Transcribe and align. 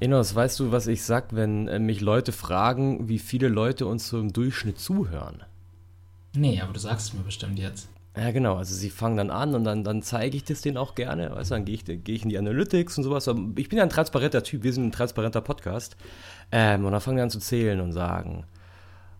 Enos, 0.00 0.34
weißt 0.34 0.58
du, 0.60 0.72
was 0.72 0.86
ich 0.86 1.02
sag, 1.02 1.34
wenn 1.34 1.68
äh, 1.68 1.78
mich 1.78 2.00
Leute 2.00 2.32
fragen, 2.32 3.10
wie 3.10 3.18
viele 3.18 3.48
Leute 3.48 3.84
uns 3.86 4.08
so 4.08 4.18
im 4.18 4.32
Durchschnitt 4.32 4.78
zuhören? 4.78 5.42
Nee, 6.34 6.58
aber 6.62 6.72
du 6.72 6.80
sagst 6.80 7.08
es 7.08 7.14
mir 7.14 7.22
bestimmt 7.22 7.58
jetzt. 7.58 7.86
Ja, 8.16 8.30
genau. 8.30 8.56
Also 8.56 8.74
sie 8.74 8.88
fangen 8.88 9.18
dann 9.18 9.30
an 9.30 9.54
und 9.54 9.64
dann, 9.64 9.84
dann 9.84 10.02
zeige 10.02 10.38
ich 10.38 10.44
das 10.44 10.62
denen 10.62 10.78
auch 10.78 10.94
gerne. 10.94 11.30
Weißt 11.34 11.50
du, 11.50 11.54
dann 11.54 11.66
gehe 11.66 11.74
ich, 11.74 11.84
geh 11.84 12.14
ich 12.14 12.22
in 12.22 12.30
die 12.30 12.38
Analytics 12.38 12.96
und 12.96 13.04
sowas. 13.04 13.28
Ich 13.56 13.68
bin 13.68 13.76
ja 13.76 13.84
ein 13.84 13.90
transparenter 13.90 14.42
Typ, 14.42 14.62
wir 14.62 14.72
sind 14.72 14.86
ein 14.86 14.92
transparenter 14.92 15.42
Podcast. 15.42 15.96
Ähm, 16.50 16.86
und 16.86 16.92
dann 16.92 17.00
fangen 17.02 17.18
die 17.18 17.22
an 17.22 17.30
zu 17.30 17.38
zählen 17.38 17.80
und 17.80 17.92
sagen: 17.92 18.44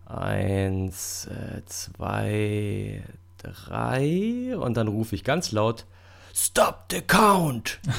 Eins, 0.07 1.27
äh, 1.27 1.61
zwei, 1.67 3.03
drei. 3.37 4.57
Und 4.57 4.77
dann 4.77 4.87
rufe 4.87 5.13
ich 5.13 5.23
ganz 5.23 5.51
laut: 5.51 5.85
Stop 6.33 6.85
the 6.89 7.01
count! 7.01 7.79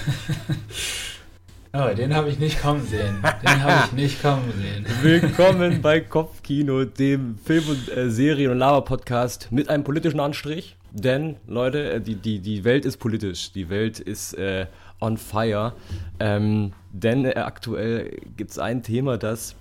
Oh, 1.75 1.89
den 1.97 2.15
habe 2.15 2.29
ich 2.29 2.39
nicht 2.39 2.61
kommen 2.61 2.87
sehen. 2.87 3.23
Den 3.43 3.63
habe 3.63 3.87
ich 3.87 3.93
nicht 3.93 4.21
kommen 4.21 4.53
sehen. 4.61 4.85
Willkommen 5.03 5.81
bei 5.81 6.01
Kopfkino, 6.01 6.85
dem 6.85 7.39
Film- 7.39 7.67
und 7.67 7.97
äh, 7.97 8.11
Serien- 8.11 8.51
und 8.51 8.59
Lava-Podcast 8.59 9.49
mit 9.51 9.71
einem 9.71 9.83
politischen 9.83 10.21
Anstrich. 10.21 10.77
Denn, 10.91 11.37
Leute, 11.47 11.93
äh, 11.95 12.01
die, 12.03 12.17
die, 12.17 12.41
die 12.41 12.65
Welt 12.65 12.85
ist 12.85 12.99
politisch. 12.99 13.53
Die 13.53 13.71
Welt 13.71 14.01
ist 14.01 14.35
äh, 14.35 14.67
on 15.01 15.17
fire. 15.17 15.73
Ähm, 16.21 16.75
denn 16.93 17.25
äh, 17.25 17.37
aktuell 17.37 18.21
gibt 18.37 18.51
es 18.51 18.59
ein 18.59 18.83
Thema, 18.83 19.17
das 19.17 19.57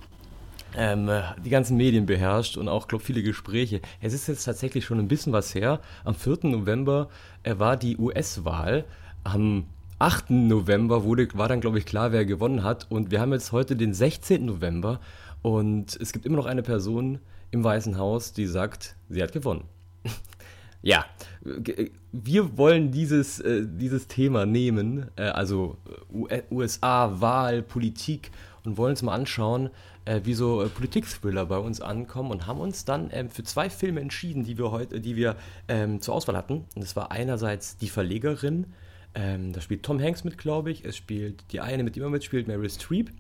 ähm, 0.76 1.10
die 1.46 1.50
ganzen 1.50 1.78
Medien 1.78 2.08
beherrscht 2.08 2.58
und 2.58 2.68
auch, 2.68 2.90
glaube 2.90 3.06
viele 3.06 3.24
Gespräche. 3.24 3.80
Es 4.02 4.12
ist 4.12 4.28
jetzt 4.28 4.44
tatsächlich 4.44 4.84
schon 4.84 5.00
ein 5.00 5.08
bisschen 5.08 5.32
was 5.32 5.56
her. 5.56 5.80
Am 6.04 6.16
4. 6.16 6.40
November 6.44 7.08
äh, 7.44 7.58
war 7.58 7.78
die 7.78 7.96
US-Wahl. 7.96 8.84
Am 9.24 9.64
8. 10.02 10.32
November 10.32 11.04
wurde, 11.04 11.28
war 11.36 11.48
dann, 11.48 11.62
glaube 11.62 11.78
ich, 11.78 11.86
klar, 11.86 12.12
wer 12.12 12.26
gewonnen 12.26 12.64
hat. 12.64 12.88
Und 12.90 13.12
wir 13.12 13.22
haben 13.22 13.32
jetzt 13.34 13.52
heute 13.52 13.76
den 13.76 13.94
16. 13.94 14.44
November 14.44 15.00
und 15.44 15.96
es 16.02 16.12
gibt 16.12 16.26
immer 16.26 16.38
noch 16.38 16.48
eine 16.48 16.64
Person 16.64 17.20
im 17.52 17.64
Weißen 17.64 18.00
Haus, 18.00 18.34
die 18.34 18.48
sagt, 18.48 18.96
sie 19.10 19.22
hat 19.22 19.32
gewonnen. 19.32 19.66
ja, 20.82 21.06
wir 22.12 22.58
wollen 22.58 22.92
dieses, 22.92 23.40
äh, 23.42 23.64
dieses 23.68 24.08
Thema 24.08 24.48
nehmen, 24.48 25.06
äh, 25.18 25.26
also 25.26 25.78
USA, 26.50 27.22
Wahl, 27.22 27.62
Politik 27.62 28.32
und 28.64 28.78
wollen 28.78 28.92
uns 28.92 29.04
mal 29.04 29.14
anschauen, 29.14 29.70
äh, 30.06 30.22
wie 30.24 30.34
so 30.34 30.68
Politik-Thriller 30.74 31.46
bei 31.46 31.58
uns 31.60 31.80
ankommen 31.80 32.32
und 32.32 32.48
haben 32.48 32.60
uns 32.60 32.86
dann 32.86 33.10
ähm, 33.12 33.30
für 33.30 33.44
zwei 33.44 33.70
Filme 33.70 34.02
entschieden, 34.02 34.46
die 34.46 34.58
wir 34.58 34.72
heute, 34.72 35.00
die 35.00 35.16
wir 35.16 35.36
ähm, 35.68 36.02
zur 36.02 36.16
Auswahl 36.16 36.38
hatten. 36.38 36.66
Und 36.74 36.82
das 36.82 36.96
war 36.96 37.12
einerseits 37.12 37.78
Die 37.78 37.90
Verlegerin 37.90 38.66
ähm, 39.16 39.54
da 39.54 39.62
spielt 39.62 39.84
Tom 39.84 40.02
Hanks 40.02 40.24
mit, 40.24 40.38
glaube 40.38 40.72
ich. 40.72 40.86
Es 40.86 40.96
spielt 40.96 41.44
die 41.52 41.60
eine, 41.60 41.84
mit 41.84 41.96
die 41.96 42.00
immer 42.00 42.10
mitspielt, 42.10 42.48
Mary 42.48 42.70
Streep. 42.70 43.12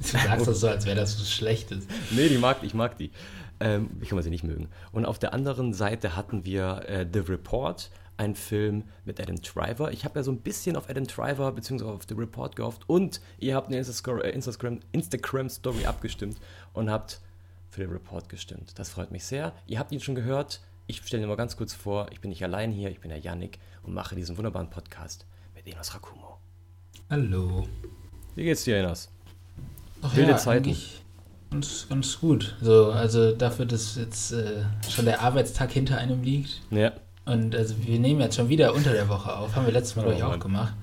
Du 0.00 0.08
sagst 0.08 0.48
das 0.48 0.60
so, 0.60 0.66
als 0.66 0.84
wäre 0.84 0.96
das 0.96 1.20
was 1.20 1.30
Schlechtes. 1.30 1.86
nee, 2.10 2.28
die 2.28 2.38
mag, 2.38 2.58
ich 2.62 2.74
mag 2.74 2.98
die. 2.98 3.12
Ähm, 3.60 3.90
ich 4.00 4.08
kann 4.08 4.16
man 4.16 4.24
sie 4.24 4.30
nicht 4.30 4.42
mögen. 4.42 4.68
Und 4.90 5.06
auf 5.06 5.20
der 5.20 5.32
anderen 5.32 5.74
Seite 5.74 6.16
hatten 6.16 6.44
wir 6.44 6.82
äh, 6.88 7.06
The 7.10 7.20
Report, 7.20 7.88
ein 8.16 8.34
Film 8.34 8.84
mit 9.04 9.20
Adam 9.20 9.40
Driver. 9.40 9.92
Ich 9.92 10.04
habe 10.04 10.18
ja 10.18 10.22
so 10.24 10.32
ein 10.32 10.38
bisschen 10.38 10.76
auf 10.76 10.90
Adam 10.90 11.06
Driver 11.06 11.52
bzw. 11.52 11.84
auf 11.84 12.02
The 12.08 12.14
Report 12.14 12.56
gehofft 12.56 12.82
und 12.88 13.20
ihr 13.38 13.54
habt 13.54 13.68
eine 13.68 13.76
äh, 13.76 14.30
Instagram-Story 14.30 14.78
Instagram 14.92 15.84
abgestimmt 15.86 16.38
und 16.72 16.90
habt 16.90 17.20
für 17.70 17.80
den 17.80 17.90
Report 17.90 18.28
gestimmt. 18.28 18.72
Das 18.76 18.90
freut 18.90 19.12
mich 19.12 19.24
sehr. 19.24 19.52
Ihr 19.66 19.78
habt 19.78 19.92
ihn 19.92 20.00
schon 20.00 20.14
gehört. 20.14 20.60
Ich 20.92 21.00
stelle 21.06 21.22
dir 21.22 21.26
mal 21.26 21.38
ganz 21.38 21.56
kurz 21.56 21.72
vor, 21.72 22.08
ich 22.10 22.20
bin 22.20 22.28
nicht 22.28 22.44
allein 22.44 22.70
hier, 22.70 22.90
ich 22.90 23.00
bin 23.00 23.08
der 23.08 23.18
Yannick 23.18 23.58
und 23.82 23.94
mache 23.94 24.14
diesen 24.14 24.36
wunderbaren 24.36 24.68
Podcast 24.68 25.24
mit 25.54 25.66
Enos 25.66 25.94
Rakumo. 25.94 26.36
Hallo. 27.08 27.66
Wie 28.34 28.44
geht's 28.44 28.64
dir, 28.64 28.76
Enos? 28.76 29.08
Ach 30.02 30.14
Wilde 30.14 30.32
ja, 30.32 30.36
Zeiten. 30.36 30.76
Ganz, 31.50 31.86
ganz 31.88 32.20
gut. 32.20 32.58
So, 32.60 32.92
also 32.92 33.32
dafür, 33.32 33.64
dass 33.64 33.96
jetzt 33.96 34.32
äh, 34.32 34.64
schon 34.86 35.06
der 35.06 35.22
Arbeitstag 35.22 35.72
hinter 35.72 35.96
einem 35.96 36.22
liegt. 36.22 36.60
Ja. 36.70 36.92
Und 37.24 37.56
also 37.56 37.74
wir 37.86 37.98
nehmen 37.98 38.20
jetzt 38.20 38.36
schon 38.36 38.50
wieder 38.50 38.74
unter 38.74 38.92
der 38.92 39.08
Woche 39.08 39.34
auf. 39.34 39.56
Haben 39.56 39.64
wir 39.64 39.72
letztes 39.72 39.96
Mal, 39.96 40.02
oh, 40.02 40.14
glaube 40.14 40.18
ich, 40.18 40.24
auch 40.24 40.38
gemacht. 40.38 40.74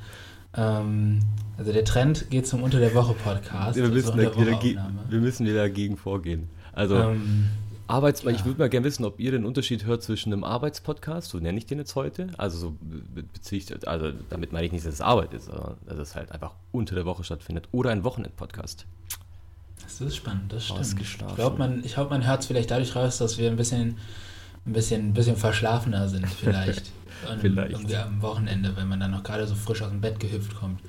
Ähm, 0.56 1.20
also 1.56 1.72
der 1.72 1.86
Trend 1.86 2.32
geht 2.32 2.48
zum 2.48 2.64
Unter 2.64 2.80
der 2.80 2.96
Woche 2.96 3.14
Podcast. 3.14 3.76
Wir 3.76 3.88
müssen, 3.88 4.20
also 4.20 4.42
wieder, 4.42 4.92
wir 5.08 5.20
müssen 5.20 5.46
wieder 5.46 5.62
dagegen 5.62 5.98
vorgehen. 5.98 6.50
Also 6.74 6.96
ähm, 6.96 7.50
Arbeits 7.90 8.22
ja. 8.22 8.30
Ich 8.30 8.46
würde 8.46 8.60
mal 8.60 8.70
gerne 8.70 8.86
wissen, 8.86 9.04
ob 9.04 9.20
ihr 9.20 9.32
den 9.32 9.46
Unterschied 9.46 9.86
hört 9.86 10.04
zwischen 10.04 10.32
einem 10.32 10.44
Arbeitspodcast, 10.44 11.30
so 11.30 11.40
nenne 11.40 11.58
ich 11.58 11.66
den 11.66 11.80
jetzt 11.80 11.96
heute. 11.96 12.28
Also 12.38 12.58
so 12.60 12.78
beziehe 12.80 13.62
ich, 13.62 13.88
also 13.88 14.12
damit 14.30 14.52
meine 14.52 14.68
ich 14.68 14.72
nicht, 14.72 14.86
dass 14.86 14.94
es 14.94 15.02
Arbeit 15.02 15.34
ist, 15.34 15.46
sondern 15.46 15.78
dass 15.88 15.98
es 15.98 16.16
halt 16.16 16.32
einfach 16.32 16.54
unter 16.72 16.96
der 16.96 17.06
Woche 17.06 17.24
stattfindet. 17.24 17.68
Oder 17.72 17.90
ein 17.90 18.04
Wochenendpodcast. 18.04 18.86
Das 19.82 20.02
ist 20.02 20.16
spannend, 20.16 20.54
das 20.54 20.66
stimmt. 20.68 21.02
Ich 21.02 21.18
glaube, 21.36 21.58
man, 21.58 21.84
ich 21.84 21.96
glaub, 21.96 22.12
man 22.12 22.28
hört 22.28 22.42
es 22.42 22.48
vielleicht 22.48 22.70
dadurch 22.70 22.96
raus, 22.96 23.18
dass 23.18 23.40
wir 23.40 23.50
ein 23.50 23.56
bisschen, 23.56 23.98
ein 24.68 24.74
bisschen, 24.74 25.08
ein 25.08 25.14
bisschen 25.14 25.36
verschlafener 25.36 26.08
sind, 26.10 26.28
vielleicht. 26.30 26.92
vielleicht. 27.42 27.72
Irgendwie 27.72 27.96
am 27.96 28.22
Wochenende, 28.22 28.76
wenn 28.76 28.88
man 28.88 29.00
dann 29.00 29.12
noch 29.12 29.24
gerade 29.24 29.48
so 29.48 29.56
frisch 29.56 29.82
aus 29.82 29.90
dem 29.90 30.00
Bett 30.00 30.20
gehüpft 30.20 30.56
kommt. 30.56 30.80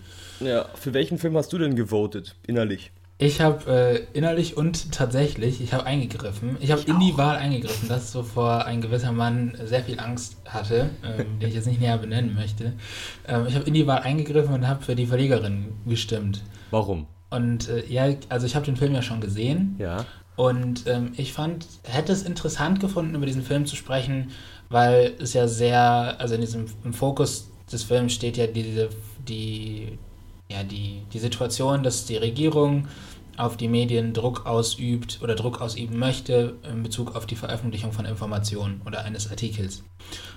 Ja, 0.41 0.67
für 0.75 0.93
welchen 0.93 1.19
Film 1.19 1.35
hast 1.37 1.51
du 1.53 1.59
denn 1.59 1.77
gewotet, 1.77 2.37
innerlich? 2.47 2.93
Ich 3.23 3.43
habe 3.43 3.71
äh, 3.71 4.17
innerlich 4.17 4.57
und 4.57 4.93
tatsächlich, 4.93 5.61
ich 5.61 5.75
habe 5.75 5.85
eingegriffen. 5.85 6.57
Ich 6.61 6.73
habe 6.73 6.81
in 6.87 6.99
die 7.01 7.19
Wahl 7.19 7.37
eingegriffen, 7.37 7.87
dass 7.87 8.13
so 8.13 8.23
vor 8.23 8.65
ein 8.65 8.81
gewisser 8.81 9.13
Mann 9.13 9.59
sehr 9.63 9.85
viel 9.85 10.01
Angst 10.01 10.39
hatte, 10.47 10.89
ähm, 11.05 11.39
den 11.39 11.51
ich 11.51 11.55
jetzt 11.55 11.67
nicht 11.67 11.83
näher 11.83 11.99
benennen 11.99 12.35
möchte. 12.35 12.73
Ähm, 13.29 13.47
ich 13.47 13.55
habe 13.55 13.67
in 13.67 13.75
die 13.75 13.87
Wahl 13.87 14.01
eingegriffen 14.01 14.55
und 14.55 14.67
habe 14.67 14.83
für 14.83 14.97
die 14.97 15.05
Verlegerin 15.05 15.75
gestimmt. 15.85 16.43
Warum? 16.71 17.07
Und 17.29 17.69
äh, 17.69 17.85
ja, 17.89 18.09
also 18.31 18.47
ich 18.47 18.57
habe 18.57 18.65
den 18.65 18.77
Film 18.77 18.95
ja 18.95 19.03
schon 19.03 19.21
gesehen. 19.21 19.77
Ja. 19.79 20.07
Und 20.37 20.87
ähm, 20.87 21.13
ich 21.19 21.35
fand, 21.35 21.67
hätte 21.83 22.13
es 22.13 22.23
interessant 22.23 22.81
gefunden, 22.81 23.15
über 23.15 23.27
diesen 23.27 23.43
Film 23.43 23.67
zu 23.67 23.77
sprechen, 23.77 24.31
weil 24.71 25.13
es 25.21 25.35
ja 25.35 25.47
sehr, 25.47 26.17
also 26.19 26.37
in 26.37 26.41
diesem 26.41 26.65
im 26.85 26.95
Fokus 26.95 27.51
des 27.71 27.83
Films 27.83 28.15
steht 28.15 28.39
ja 28.39 28.47
diese, 28.47 28.89
die, 29.29 29.99
ja, 30.51 30.63
die, 30.63 31.03
die 31.13 31.19
Situation, 31.19 31.83
dass 31.83 32.07
die 32.07 32.17
Regierung 32.17 32.89
auf 33.41 33.57
die 33.57 33.69
Medien 33.69 34.13
Druck 34.13 34.47
ausübt 34.47 35.21
oder 35.23 35.35
Druck 35.35 35.61
ausüben 35.61 35.99
möchte 35.99 36.57
in 36.71 36.83
Bezug 36.83 37.17
auf 37.17 37.27
die 37.27 37.37
Veröffentlichung 37.37 37.93
von 37.93 38.05
Informationen 38.05 38.83
oder 38.87 39.05
eines 39.05 39.31
Artikels. 39.31 39.83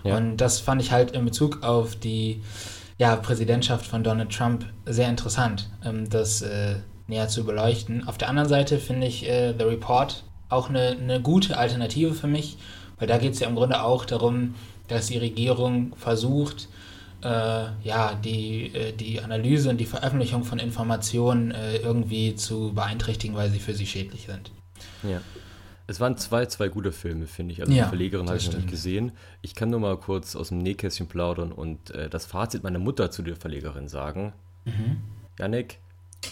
Ja. 0.03 0.18
Und 0.18 0.38
das 0.38 0.59
fand 0.59 0.81
ich 0.81 0.91
halt 0.91 1.12
in 1.12 1.25
Bezug 1.25 1.63
auf 1.63 1.96
die 1.96 2.42
ja, 2.97 3.16
Präsidentschaft 3.16 3.86
von 3.86 4.03
Donald 4.03 4.31
Trump 4.31 4.66
sehr 4.86 5.09
interessant, 5.09 5.69
ähm, 5.84 6.09
das 6.09 6.42
äh, 6.42 6.75
näher 7.08 7.28
zu 7.28 7.44
beleuchten. 7.44 8.08
Auf 8.08 8.18
der 8.18 8.30
anderen 8.30 8.50
Seite 8.50 8.78
finde 8.80 9.08
ich 9.08 9.28
äh, 9.28 9.53
The 9.58 9.66
Report 9.66 10.24
auch 10.50 10.69
eine, 10.69 10.97
eine 11.00 11.22
gute 11.22 11.58
Alternative 11.58 12.13
für 12.13 12.28
mich, 12.28 12.58
weil 13.00 13.08
da 13.08 13.18
geht 13.18 13.34
es 13.34 13.40
ja 13.40 13.47
im 13.47 13.56
Grunde 13.56 13.84
auch 13.84 14.06
darum, 14.06 14.56
dass 14.88 15.08
die 15.08 15.18
Regierung 15.18 15.94
versucht, 15.96 16.68
ja, 17.28 18.16
die, 18.16 18.73
äh, 18.73 18.94
die 18.94 19.22
Analyse 19.22 19.69
und 19.69 19.78
die 19.78 19.85
Veröffentlichung 19.85 20.44
von 20.44 20.59
Informationen 20.59 21.51
äh, 21.51 21.78
irgendwie 21.78 22.35
zu 22.35 22.73
beeinträchtigen, 22.73 23.35
weil 23.35 23.50
sie 23.50 23.59
für 23.59 23.73
sie 23.73 23.88
schädlich 23.88 24.28
sind. 24.28 24.51
Ja. 25.03 25.22
Es 25.85 26.00
waren 26.00 26.17
zwei, 26.17 26.45
zwei 26.45 26.69
gute 26.69 26.91
Filme, 26.91 27.28
finde 27.28 27.53
ich. 27.53 27.62
Also 27.62 27.73
ja, 27.73 27.83
die 27.83 27.89
Verlegerin 27.89 28.28
habe 28.28 28.38
ich 28.38 28.47
noch 28.47 28.56
nicht 28.56 28.69
gesehen. 28.69 29.12
Ich 29.41 29.53
kann 29.53 29.69
nur 29.69 29.81
mal 29.81 29.97
kurz 29.97 30.35
aus 30.35 30.50
dem 30.50 30.59
Nähkästchen 30.59 31.07
plaudern 31.07 31.51
und 31.51 31.91
äh, 31.91 32.09
das 32.09 32.25
Fazit 32.25 32.63
meiner 32.63 32.79
Mutter 32.79 33.12
zu 33.12 33.22
der 33.22 33.35
Verlegerin 33.35 33.89
sagen. 33.89 34.33
Mhm. 34.66 34.97
Janik, 35.38 35.79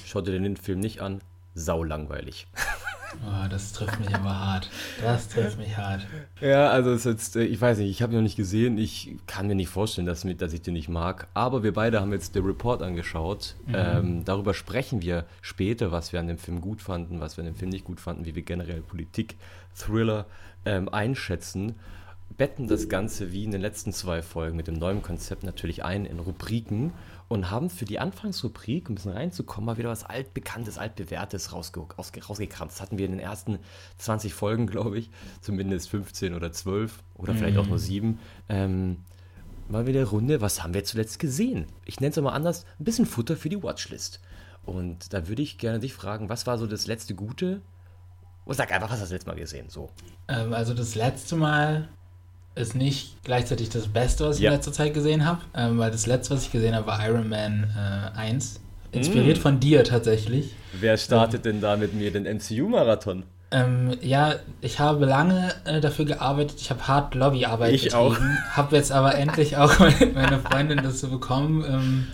schau 0.06 0.22
dir 0.22 0.40
den 0.40 0.56
Film 0.56 0.80
nicht 0.80 1.01
an, 1.01 1.19
sau 1.53 1.84
langweilig. 1.84 2.47
Oh, 3.26 3.48
das 3.50 3.74
trifft 3.74 4.00
mich 4.00 4.14
aber 4.16 4.40
hart. 4.40 4.70
Das 5.02 5.30
trifft 5.30 5.58
mich 5.58 5.78
hart. 5.78 6.08
Ja, 6.40 6.70
also 6.70 6.92
es 6.92 7.04
jetzt, 7.04 7.36
äh, 7.36 7.44
ich 7.44 7.60
weiß 7.60 7.80
nicht, 7.80 7.90
ich 7.90 8.02
habe 8.02 8.14
ihn 8.14 8.18
noch 8.18 8.24
nicht 8.24 8.38
gesehen. 8.38 8.78
Ich 8.78 9.16
kann 9.28 9.48
mir 9.48 9.56
nicht 9.56 9.70
vorstellen, 9.70 10.08
dass, 10.08 10.26
dass 10.38 10.54
ich 10.54 10.62
den 10.62 10.74
nicht 10.74 10.90
mag. 10.90 11.28
Aber 11.34 11.64
wir 11.64 11.74
beide 11.74 12.02
haben 12.02 12.12
jetzt 12.14 12.36
den 12.36 12.46
Report 12.46 12.82
angeschaut. 12.82 13.56
Mhm. 13.68 13.76
Ähm, 13.76 14.26
darüber 14.26 14.54
sprechen 14.54 15.02
wir 15.02 15.26
später, 15.42 15.92
was 15.92 16.14
wir 16.14 16.20
an 16.20 16.28
dem 16.28 16.38
Film 16.38 16.62
gut 16.62 16.81
fanden, 16.81 17.19
was 17.19 17.38
wir 17.38 17.44
an 17.44 17.52
dem 17.52 17.56
Film 17.56 17.72
nicht 17.72 17.86
gut 17.86 18.00
fanden, 18.00 18.25
wie 18.25 18.36
wir 18.36 18.44
generell 18.44 18.81
Politik, 18.81 19.36
Thriller 19.75 20.25
ähm, 20.66 20.90
einschätzen 20.90 21.75
betten 22.38 22.68
das 22.68 22.90
Ganze 22.90 23.31
wie 23.31 23.44
in 23.44 23.52
den 23.52 23.62
letzten 23.62 23.94
zwei 23.94 24.22
Folgen 24.22 24.56
mit 24.56 24.68
dem 24.68 24.75
neuen 24.75 25.02
Konzept 25.02 25.44
natürlich 25.44 25.84
ein 25.84 26.06
in 26.06 26.19
Rubriken 26.19 26.94
und 27.31 27.50
haben 27.50 27.69
für 27.69 27.86
die 27.86 27.98
Anfangsrubrik, 27.98 28.89
um 28.89 28.92
ein 28.92 28.95
bisschen 28.95 29.13
reinzukommen, 29.13 29.66
mal 29.66 29.78
wieder 29.78 29.88
was 29.88 30.04
altbekanntes, 30.04 30.78
altbewährtes 30.78 31.54
rausge 31.54 31.80
rausgekramt. 31.80 32.72
Das 32.72 32.81
hatten 32.81 32.98
wir 32.98 33.06
in 33.06 33.12
den 33.12 33.22
ersten 33.22 33.60
20 34.00 34.33
Folgen, 34.33 34.68
glaube 34.68 35.00
ich, 35.00 35.10
zumindest 35.39 35.89
15 35.89 36.33
oder 36.33 36.51
12 36.51 37.01
oder 37.16 37.33
vielleicht 37.33 37.57
auch 37.57 37.68
nur 37.68 37.80
7. 37.80 38.07
Mhm. 38.07 38.19
Ähm, 38.50 38.98
mal 39.69 39.88
wieder 39.88 40.04
Runde, 40.04 40.42
was 40.42 40.62
haben 40.62 40.74
wir 40.74 40.83
zuletzt 40.83 41.19
gesehen? 41.19 41.68
Ich 41.86 42.01
nenne 42.01 42.12
es 42.12 42.22
mal 42.22 42.33
anders, 42.33 42.66
ein 42.80 42.83
bisschen 42.83 43.06
Futter 43.06 43.38
für 43.38 43.48
die 43.48 43.63
Watchlist. 43.63 44.19
Und 44.66 45.13
da 45.13 45.30
würde 45.30 45.42
ich 45.42 45.57
gerne 45.57 45.80
dich 45.80 45.94
fragen, 45.94 46.28
was 46.28 46.45
war 46.48 46.57
so 46.57 46.68
das 46.68 46.86
letzte 46.86 47.16
Gute? 47.16 47.62
Und 48.44 48.56
sag 48.56 48.74
einfach, 48.74 48.89
was 48.89 49.00
hast 49.00 49.10
du 49.10 49.16
das 49.16 49.24
letzte 49.24 49.30
Mal 49.30 49.39
gesehen? 49.39 49.69
So. 49.69 49.89
Ähm, 50.28 50.51
also 50.51 50.74
das 50.74 50.95
letzte 50.95 51.38
Mal 51.38 51.88
ist 52.56 52.75
nicht 52.75 53.24
gleichzeitig 53.24 53.69
das 53.69 53.88
Beste, 53.88 54.25
was 54.25 54.38
ich 54.38 54.44
ja. 54.44 54.51
in 54.51 54.57
letzter 54.57 54.74
Zeit 54.74 54.94
gesehen 54.94 55.25
habe, 55.25 55.42
ähm, 55.56 55.77
weil 55.77 55.92
das 55.92 56.06
letzte, 56.06 56.36
was 56.36 56.44
ich 56.44 56.51
gesehen 56.51 56.75
habe, 56.75 56.88
war 56.88 57.06
Iron 57.07 57.30
Man 57.30 57.71
äh, 57.75 58.18
1. 58.18 58.59
Inspiriert 58.92 59.38
mm. 59.38 59.42
von 59.42 59.59
dir 59.59 59.83
tatsächlich. 59.86 60.53
Wer 60.74 60.98
startet 60.98 61.45
denn 61.45 61.62
da 61.62 61.77
mit 61.77 61.94
mir 61.94 62.12
den 62.12 62.24
MCU-Marathon? 62.24 63.24
Ähm, 63.51 63.98
ja, 64.01 64.36
ich 64.62 64.80
habe 64.80 65.06
lange 65.06 65.53
äh, 65.65 65.81
dafür 65.81 66.06
gearbeitet. 66.06 66.59
Ich 66.59 66.69
habe 66.69 66.88
hart 66.88 67.15
Lobbyarbeit 67.15 67.74
Ich 67.74 67.94
auch. 67.94 68.18
Habe 68.51 68.75
jetzt 68.75 68.92
aber 68.92 69.15
endlich 69.15 69.57
auch 69.57 69.77
meine 70.13 70.39
Freundin 70.39 70.80
dazu 70.81 71.09
bekommen, 71.09 71.65
ähm, 71.68 72.07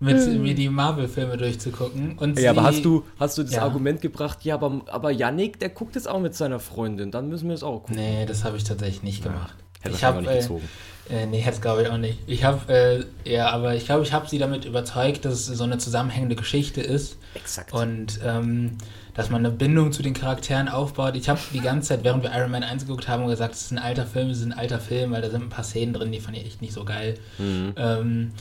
mit 0.00 0.40
mir 0.40 0.54
die 0.54 0.68
Marvel-Filme 0.68 1.38
durchzugucken. 1.38 2.18
Und 2.18 2.38
Ja, 2.38 2.50
aber 2.50 2.64
hast 2.64 2.84
du, 2.84 3.04
hast 3.18 3.38
du 3.38 3.42
das 3.42 3.54
Ja. 3.54 3.62
Argument 3.62 4.02
gebracht, 4.02 4.44
ja, 4.44 4.54
aber, 4.54 4.82
aber 4.88 5.10
Yannick, 5.10 5.58
der 5.58 5.70
guckt 5.70 5.94
jetzt 5.94 6.08
auch 6.08 6.20
mit 6.20 6.34
seiner 6.34 6.60
Freundin, 6.60 7.10
dann 7.10 7.28
müssen 7.28 7.48
wir 7.48 7.54
es 7.54 7.62
auch 7.62 7.80
gucken. 7.80 7.96
Nee, 7.96 8.26
das 8.26 8.44
habe 8.44 8.58
ich 8.58 8.64
tatsächlich 8.64 9.02
nicht 9.02 9.22
gemacht. 9.22 9.54
Hätte 9.80 9.94
ich 9.94 10.04
habe 10.04 10.18
auch 10.18 10.22
nicht 10.22 10.30
äh, 10.30 10.38
gezogen. 10.38 10.68
Äh, 11.08 11.26
nee, 11.26 11.42
jetzt 11.44 11.62
glaube 11.62 11.82
ich 11.82 11.88
auch 11.88 11.98
nicht. 11.98 12.18
Ich 12.26 12.42
habe, 12.44 13.06
äh, 13.24 13.30
ja, 13.32 13.50
aber 13.50 13.74
ich 13.76 13.84
glaube, 13.84 14.02
ich 14.02 14.12
habe 14.12 14.28
sie 14.28 14.38
damit 14.38 14.64
überzeugt, 14.64 15.24
dass 15.24 15.34
es 15.34 15.46
so 15.46 15.64
eine 15.64 15.78
zusammenhängende 15.78 16.34
Geschichte 16.34 16.80
ist 16.80 17.16
Exakt. 17.34 17.72
und 17.72 18.18
ähm, 18.24 18.78
dass 19.14 19.30
man 19.30 19.46
eine 19.46 19.54
Bindung 19.54 19.92
zu 19.92 20.02
den 20.02 20.14
Charakteren 20.14 20.68
aufbaut. 20.68 21.16
Ich 21.16 21.28
habe 21.28 21.40
die 21.54 21.60
ganze 21.60 21.88
Zeit, 21.88 22.04
während 22.04 22.22
wir 22.22 22.32
Iron 22.34 22.50
Man 22.50 22.62
1 22.64 22.86
geguckt 22.86 23.08
haben, 23.08 23.26
gesagt, 23.28 23.54
es 23.54 23.62
ist 23.62 23.70
ein 23.70 23.78
alter 23.78 24.04
Film, 24.04 24.30
es 24.30 24.38
ist 24.38 24.44
ein 24.46 24.52
alter 24.52 24.78
Film, 24.80 25.12
weil 25.12 25.22
da 25.22 25.30
sind 25.30 25.42
ein 25.42 25.48
paar 25.48 25.64
Szenen 25.64 25.94
drin, 25.94 26.12
die 26.12 26.20
fand 26.20 26.36
ich 26.36 26.44
echt 26.44 26.60
nicht 26.60 26.74
so 26.74 26.84
geil. 26.84 27.14
Mhm. 27.38 27.72
Ähm, 27.76 28.32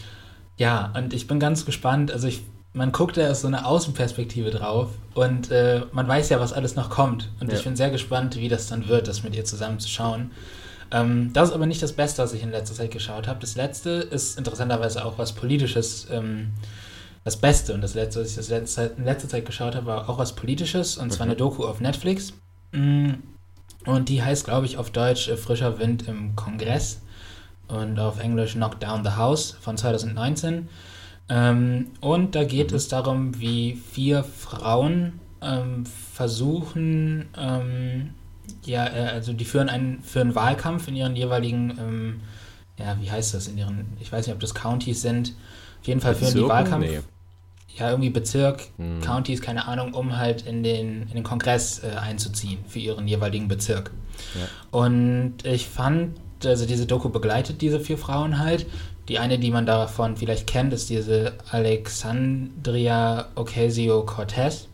ja, 0.58 0.92
und 0.98 1.14
ich 1.14 1.28
bin 1.28 1.40
ganz 1.40 1.66
gespannt. 1.66 2.12
Also 2.12 2.28
ich, 2.28 2.42
man 2.74 2.92
guckt 2.92 3.16
da 3.16 3.30
aus 3.30 3.42
so 3.42 3.48
einer 3.48 3.66
Außenperspektive 3.68 4.50
drauf 4.50 4.90
und 5.14 5.50
äh, 5.52 5.82
man 5.94 6.08
weiß 6.08 6.30
ja, 6.30 6.40
was 6.40 6.52
alles 6.52 6.76
noch 6.76 6.90
kommt. 6.90 7.30
Und 7.40 7.52
Ja. 7.52 7.58
ich 7.58 7.64
bin 7.64 7.76
sehr 7.76 7.90
gespannt, 7.92 8.36
wie 8.38 8.50
das 8.50 8.68
dann 8.68 8.88
wird, 8.90 9.08
das 9.08 9.24
mit 9.24 9.36
ihr 9.36 9.46
zusammen 9.46 9.80
zu 9.80 9.88
schauen. 9.88 10.32
Ähm, 10.92 11.32
das 11.34 11.50
ist 11.50 11.56
aber 11.56 11.66
nicht 11.66 11.82
das 11.82 11.94
Beste, 11.94 12.22
was 12.24 12.34
ich 12.34 12.44
in 12.44 12.52
letzter 12.52 12.76
Zeit 12.76 12.92
geschaut 12.92 13.28
habe. 13.28 13.40
Das 13.40 13.56
letzte 13.56 13.90
ist 13.90 14.38
interessanterweise 14.38 15.04
auch 15.06 15.18
was 15.18 15.34
Politisches. 15.34 16.08
Ähm, 16.12 16.52
das 17.24 17.38
Beste 17.38 17.74
und 17.74 17.82
das 17.82 17.96
letzte, 17.96 18.22
was 18.22 18.30
ich 18.30 18.36
das 18.36 18.50
letzte 18.50 18.76
Zeit, 18.76 18.98
in 19.00 19.04
letzter 19.06 19.28
Zeit 19.28 19.46
geschaut 19.46 19.76
habe, 19.76 19.88
war 19.88 20.08
auch 20.10 20.20
was 20.20 20.34
Politisches 20.36 20.98
und 20.98 21.12
zwar 21.12 21.26
Mhm. 21.26 21.32
eine 21.32 21.38
Doku 21.38 21.66
auf 21.66 21.80
Netflix. 21.82 22.34
Mm, 22.72 23.14
Und 23.88 24.10
die 24.10 24.24
heißt, 24.24 24.46
glaube 24.46 24.66
ich, 24.66 24.78
auf 24.78 24.90
Deutsch 24.92 25.28
äh, 25.28 25.38
Frischer 25.38 25.78
Wind 25.80 26.08
im 26.08 26.36
Kongress 26.36 27.02
und 27.68 28.00
auf 28.00 28.20
Englisch 28.20 28.54
Knock 28.54 28.80
Down 28.80 29.04
the 29.04 29.12
House 29.12 29.56
von 29.62 29.78
2019. 29.78 30.68
Ähm, 31.30 31.88
und 32.02 32.36
da 32.36 32.44
geht 32.44 32.72
Mhm. 32.72 32.78
es 32.78 32.88
darum, 32.88 33.40
wie 33.40 33.76
vier 33.92 34.24
Frauen 34.24 35.20
ähm, 35.42 35.86
versuchen, 36.14 37.28
ähm, 37.38 38.14
ja, 38.68 38.86
äh, 38.88 39.10
also 39.10 39.34
die 39.34 39.46
führen 39.46 39.70
einen, 39.70 40.02
führen 40.02 40.36
Wahlkampf 40.36 40.88
in 40.88 40.96
ihren 40.96 41.16
jeweiligen, 41.16 41.78
ähm, 41.80 42.20
ja, 42.78 42.98
wie 43.02 43.10
heißt 43.10 43.34
das, 43.34 43.48
in 43.48 43.58
ihren, 43.58 43.88
ich 44.00 44.12
weiß 44.12 44.26
nicht, 44.28 44.34
ob 44.34 44.40
das 44.40 44.54
Countys 44.54 45.02
sind. 45.02 45.34
Auf 45.82 45.88
jeden 45.88 46.02
Fall 46.02 46.16
führen 46.16 46.34
die 46.34 46.40
Bezirken? 46.42 46.50
Wahlkampf, 46.50 46.86
Nee. 46.88 47.00
ja, 47.78 47.90
irgendwie 47.90 48.10
Bezirk, 48.10 48.64
Hm. 48.78 49.02
Countys, 49.02 49.42
keine 49.42 49.68
Ahnung, 49.68 49.94
um 49.94 50.18
halt 50.18 50.42
in 50.46 50.64
den, 50.64 51.04
in 51.04 51.14
den 51.14 51.24
Kongress 51.24 51.84
äh, 51.84 51.96
einzuziehen 51.98 52.60
für 52.68 52.80
ihren 52.80 53.08
jeweiligen 53.08 53.48
Bezirk. 53.48 53.92
Ja. 54.34 54.48
Und 54.78 55.36
ich 55.44 55.68
fand, 55.68 56.18
also 56.44 56.66
diese 56.66 56.86
Doku 56.86 57.10
begleitet 57.10 57.62
diese 57.62 57.80
vier 57.80 57.98
Frauen 57.98 58.40
halt. 58.40 58.66
Die 59.08 59.20
eine, 59.20 59.38
die 59.38 59.52
man 59.52 59.66
davon 59.68 60.18
vielleicht 60.18 60.48
kennt, 60.48 60.74
ist 60.74 60.90
diese 60.90 61.34
Alexandria 61.52 63.28
Ocasio-Cortez, 63.36 64.68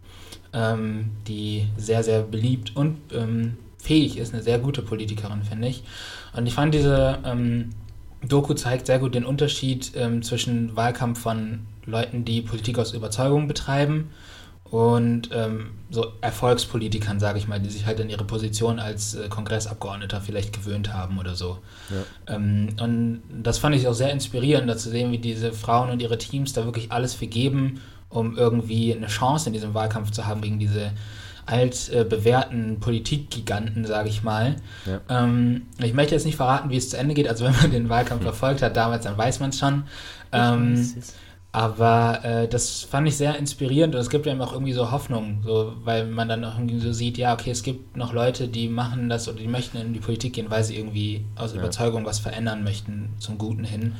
ähm, 0.53 1.11
die 1.27 1.67
sehr, 1.77 2.03
sehr 2.03 2.21
beliebt 2.23 2.75
und 2.75 2.97
ähm, 3.13 3.57
fähig 3.81 4.17
ist, 4.17 4.33
eine 4.33 4.43
sehr 4.43 4.59
gute 4.59 4.81
Politikerin, 4.81 5.43
finde 5.43 5.67
ich. 5.67 5.83
Und 6.33 6.47
ich 6.47 6.53
fand 6.53 6.73
diese 6.73 7.19
ähm, 7.25 7.71
Doku 8.27 8.53
zeigt 8.53 8.85
sehr 8.85 8.99
gut 8.99 9.15
den 9.15 9.25
Unterschied 9.25 9.91
ähm, 9.95 10.21
zwischen 10.21 10.75
Wahlkampf 10.75 11.19
von 11.19 11.61
Leuten, 11.85 12.23
die 12.23 12.41
Politik 12.41 12.77
aus 12.77 12.93
Überzeugung 12.93 13.47
betreiben 13.47 14.11
und 14.63 15.29
ähm, 15.33 15.71
so 15.89 16.13
Erfolgspolitikern, 16.21 17.19
sage 17.19 17.39
ich 17.39 17.47
mal, 17.47 17.59
die 17.59 17.69
sich 17.69 17.85
halt 17.85 17.99
an 17.99 18.09
ihre 18.09 18.23
Position 18.23 18.79
als 18.79 19.15
äh, 19.15 19.27
Kongressabgeordneter 19.27 20.21
vielleicht 20.21 20.53
gewöhnt 20.53 20.93
haben 20.93 21.17
oder 21.19 21.35
so. 21.35 21.57
Ja. 21.89 22.35
Ähm, 22.35 22.69
und 22.79 23.21
das 23.43 23.57
fand 23.57 23.75
ich 23.75 23.87
auch 23.87 23.93
sehr 23.93 24.11
inspirierend, 24.11 24.69
da 24.69 24.77
zu 24.77 24.89
sehen, 24.89 25.11
wie 25.11 25.17
diese 25.17 25.51
Frauen 25.51 25.89
und 25.89 26.01
ihre 26.01 26.17
Teams 26.17 26.53
da 26.53 26.63
wirklich 26.63 26.91
alles 26.91 27.13
für 27.13 27.27
geben, 27.27 27.81
um 28.09 28.37
irgendwie 28.37 28.95
eine 28.95 29.07
Chance 29.07 29.49
in 29.49 29.53
diesem 29.53 29.73
Wahlkampf 29.73 30.11
zu 30.11 30.25
haben 30.25 30.41
gegen 30.41 30.59
diese 30.59 30.91
alt 31.51 31.89
äh, 31.89 32.03
bewährten 32.03 32.79
Politikgiganten, 32.79 33.85
sage 33.85 34.09
ich 34.09 34.23
mal. 34.23 34.55
Ja. 34.85 35.23
Ähm, 35.23 35.63
ich 35.83 35.93
möchte 35.93 36.15
jetzt 36.15 36.25
nicht 36.25 36.37
verraten, 36.37 36.69
wie 36.69 36.77
es 36.77 36.89
zu 36.89 36.97
Ende 36.97 37.13
geht. 37.13 37.27
Also 37.27 37.45
wenn 37.45 37.55
man 37.55 37.71
den 37.71 37.89
Wahlkampf 37.89 38.23
verfolgt 38.23 38.61
hat 38.61 38.75
damals, 38.77 39.03
dann 39.03 39.17
weiß 39.17 39.39
man 39.39 39.49
es 39.49 39.59
schon. 39.59 39.83
Ähm, 40.31 40.93
aber 41.53 42.23
äh, 42.23 42.47
das 42.47 42.81
fand 42.81 43.07
ich 43.09 43.17
sehr 43.17 43.37
inspirierend 43.37 43.93
und 43.93 43.99
es 43.99 44.09
gibt 44.09 44.25
einem 44.25 44.41
auch 44.41 44.53
irgendwie 44.53 44.71
so 44.71 44.89
Hoffnung, 44.89 45.41
so, 45.43 45.73
weil 45.83 46.05
man 46.05 46.29
dann 46.29 46.45
auch 46.45 46.57
irgendwie 46.57 46.79
so 46.79 46.93
sieht, 46.93 47.17
ja, 47.17 47.33
okay, 47.33 47.51
es 47.51 47.61
gibt 47.61 47.97
noch 47.97 48.13
Leute, 48.13 48.47
die 48.47 48.69
machen 48.69 49.09
das 49.09 49.27
oder 49.27 49.39
die 49.39 49.49
möchten 49.49 49.77
in 49.77 49.93
die 49.93 49.99
Politik 49.99 50.33
gehen, 50.33 50.49
weil 50.49 50.63
sie 50.63 50.77
irgendwie 50.77 51.25
aus 51.35 51.53
Ja. 51.53 51.59
Überzeugung 51.59 52.05
was 52.05 52.19
verändern 52.19 52.63
möchten 52.63 53.09
zum 53.19 53.37
Guten 53.37 53.65
hin. 53.65 53.95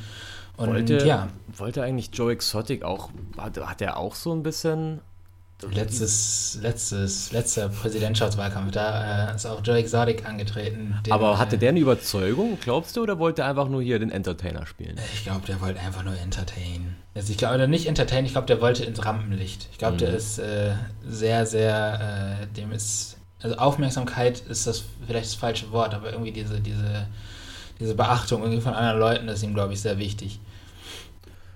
Und 0.56 0.70
wollte, 0.70 1.06
ja, 1.06 1.28
wollte 1.56 1.82
eigentlich 1.82 2.10
Joe 2.12 2.32
Exotic 2.32 2.84
auch, 2.84 3.10
hat, 3.36 3.58
hat 3.58 3.82
er 3.82 3.98
auch 3.98 4.14
so 4.14 4.32
ein 4.34 4.42
bisschen. 4.42 5.00
Letztes, 5.70 6.58
letztes, 6.60 7.32
letzter 7.32 7.68
Präsidentschaftswahlkampf, 7.68 8.72
da 8.72 9.30
äh, 9.30 9.34
ist 9.36 9.46
auch 9.46 9.60
Joe 9.64 9.76
Exotic 9.78 10.26
angetreten. 10.26 10.96
den, 11.06 11.12
Aber 11.12 11.38
hatte 11.38 11.56
äh, 11.56 11.58
der 11.58 11.68
eine 11.70 11.80
Überzeugung, 11.80 12.58
glaubst 12.60 12.96
du, 12.96 13.02
oder 13.02 13.18
wollte 13.18 13.42
er 13.42 13.48
einfach 13.48 13.68
nur 13.68 13.82
hier 13.82 13.98
den 13.98 14.10
Entertainer 14.10 14.66
spielen? 14.66 14.96
Ich 15.14 15.24
glaube, 15.24 15.46
der 15.46 15.60
wollte 15.60 15.80
einfach 15.80 16.02
nur 16.04 16.18
entertainen. 16.18 16.96
Also 17.14 17.30
ich 17.30 17.38
glaube, 17.38 17.54
oder 17.56 17.66
nicht 17.66 17.86
entertainen, 17.86 18.26
ich 18.26 18.32
glaube, 18.32 18.46
der 18.46 18.60
wollte 18.60 18.84
ins 18.84 19.04
Rampenlicht. 19.04 19.68
Ich 19.72 19.78
glaube, 19.78 19.96
der 19.98 20.10
Mhm. 20.10 20.16
ist 20.16 20.38
äh, 20.38 20.72
sehr, 21.06 21.46
sehr, 21.46 22.38
äh, 22.42 22.46
dem 22.54 22.72
ist, 22.72 23.16
also 23.42 23.56
Aufmerksamkeit 23.56 24.40
ist 24.40 24.66
das 24.66 24.84
vielleicht 25.06 25.26
das 25.26 25.34
falsche 25.34 25.70
Wort, 25.72 25.94
aber 25.94 26.12
irgendwie 26.12 26.32
diese, 26.32 26.60
diese, 26.60 27.06
diese 27.80 27.94
Beachtung 27.94 28.42
irgendwie 28.42 28.60
von 28.62 28.74
anderen 28.74 28.98
Leuten 28.98 29.28
ist 29.28 29.42
ihm, 29.42 29.54
glaube 29.54 29.72
ich, 29.74 29.80
sehr 29.80 29.98
wichtig. 29.98 30.40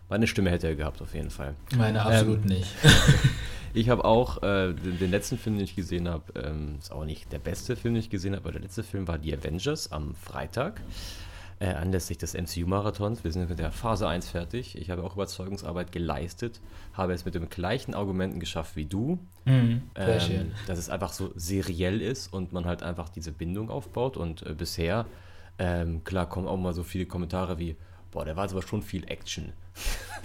Meine 0.08 0.26
Stimme 0.28 0.50
hätte 0.50 0.68
er 0.68 0.76
gehabt, 0.76 1.02
auf 1.02 1.14
jeden 1.14 1.30
Fall. 1.30 1.54
Meine 1.76 2.02
absolut 2.04 2.44
nicht. 2.44 2.68
Ich 3.76 3.90
habe 3.90 4.06
auch 4.06 4.42
äh, 4.42 4.72
den, 4.72 4.98
den 4.98 5.10
letzten 5.10 5.36
Film, 5.36 5.56
den 5.56 5.64
ich 5.64 5.76
gesehen 5.76 6.08
habe, 6.08 6.32
ähm, 6.42 6.76
ist 6.78 6.90
auch 6.90 7.04
nicht 7.04 7.30
der 7.30 7.38
beste 7.38 7.76
Film, 7.76 7.92
den 7.92 8.00
ich 8.00 8.08
gesehen 8.08 8.34
habe, 8.34 8.44
aber 8.44 8.52
der 8.52 8.62
letzte 8.62 8.82
Film 8.82 9.06
war 9.06 9.18
The 9.22 9.36
Avengers 9.36 9.92
am 9.92 10.14
Freitag. 10.14 10.80
Äh, 11.58 11.74
anlässlich 11.74 12.16
des 12.16 12.32
MCU-Marathons. 12.34 13.22
Wir 13.22 13.32
sind 13.32 13.50
mit 13.50 13.58
der 13.58 13.70
Phase 13.72 14.08
1 14.08 14.30
fertig. 14.30 14.78
Ich 14.78 14.88
habe 14.90 15.04
auch 15.04 15.14
Überzeugungsarbeit 15.14 15.92
geleistet, 15.92 16.60
habe 16.94 17.12
es 17.12 17.26
mit 17.26 17.34
den 17.34 17.50
gleichen 17.50 17.94
Argumenten 17.94 18.40
geschafft 18.40 18.76
wie 18.76 18.86
du. 18.86 19.18
Mhm, 19.44 19.82
sehr 19.94 20.14
Ähm, 20.14 20.20
schön. 20.20 20.52
Dass 20.66 20.78
es 20.78 20.88
einfach 20.88 21.12
so 21.12 21.32
seriell 21.34 22.00
ist 22.00 22.32
und 22.32 22.54
man 22.54 22.64
halt 22.64 22.82
einfach 22.82 23.10
diese 23.10 23.30
Bindung 23.32 23.68
aufbaut. 23.68 24.16
Und 24.16 24.40
äh, 24.46 24.54
bisher, 24.54 25.04
ähm, 25.58 26.02
klar, 26.02 26.26
kommen 26.26 26.46
auch 26.48 26.56
mal 26.56 26.72
so 26.72 26.82
viele 26.82 27.04
Kommentare 27.04 27.58
wie, 27.58 27.76
boah, 28.16 28.24
der 28.24 28.34
war 28.34 28.44
jetzt 28.44 28.52
aber 28.52 28.62
schon 28.62 28.80
viel 28.80 29.04
Action. 29.10 29.52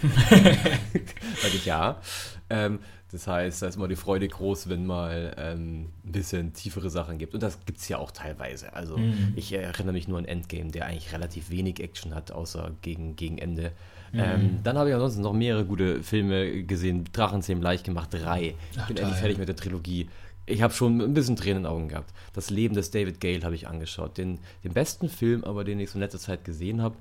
Sag 1.42 1.54
ich 1.54 1.66
ja. 1.66 2.00
Ähm, 2.48 2.78
das 3.10 3.26
heißt, 3.26 3.60
da 3.60 3.66
ist 3.66 3.76
immer 3.76 3.86
die 3.86 3.96
Freude 3.96 4.26
groß, 4.26 4.70
wenn 4.70 4.86
mal 4.86 5.34
ähm, 5.36 5.90
ein 6.06 6.12
bisschen 6.12 6.54
tiefere 6.54 6.88
Sachen 6.88 7.18
gibt. 7.18 7.34
Und 7.34 7.42
das 7.42 7.58
gibt 7.66 7.80
es 7.80 7.88
ja 7.90 7.98
auch 7.98 8.10
teilweise. 8.10 8.72
Also 8.72 8.96
Mhm. 8.96 9.34
ich 9.36 9.52
erinnere 9.52 9.92
mich 9.92 10.08
nur 10.08 10.16
an 10.16 10.24
Endgame, 10.24 10.70
der 10.70 10.86
eigentlich 10.86 11.12
relativ 11.12 11.50
wenig 11.50 11.80
Action 11.80 12.14
hat, 12.14 12.32
außer 12.32 12.70
gegen, 12.80 13.14
gegen 13.14 13.36
Ende. 13.36 13.72
Mhm. 14.12 14.20
Ähm, 14.20 14.58
dann 14.64 14.78
habe 14.78 14.88
ich 14.88 14.94
ansonsten 14.94 15.20
noch 15.20 15.34
mehrere 15.34 15.66
gute 15.66 16.02
Filme 16.02 16.62
gesehen. 16.62 17.04
Drachenzähmen 17.12 17.62
leicht 17.62 17.84
gemacht, 17.84 18.08
drei. 18.12 18.54
Ich 18.72 18.78
Ach, 18.78 18.88
bin 18.88 18.96
endlich 18.96 19.18
fertig 19.18 19.36
mit 19.36 19.48
der 19.48 19.56
Trilogie. 19.56 20.08
Ich 20.46 20.62
habe 20.62 20.72
schon 20.72 20.98
ein 20.98 21.12
bisschen 21.12 21.36
Tränen 21.36 21.58
in 21.58 21.62
den 21.64 21.70
Augen 21.70 21.88
gehabt. 21.88 22.14
Das 22.32 22.48
Leben 22.48 22.74
des 22.74 22.90
David 22.90 23.20
Gale 23.20 23.42
habe 23.42 23.54
ich 23.54 23.68
angeschaut. 23.68 24.16
Den, 24.16 24.38
den 24.64 24.72
besten 24.72 25.10
Film, 25.10 25.44
aber 25.44 25.64
den 25.64 25.78
ich 25.78 25.90
so 25.90 25.96
in 25.96 26.00
letzter 26.00 26.18
Zeit 26.18 26.44
gesehen 26.46 26.80
habe, 26.80 26.96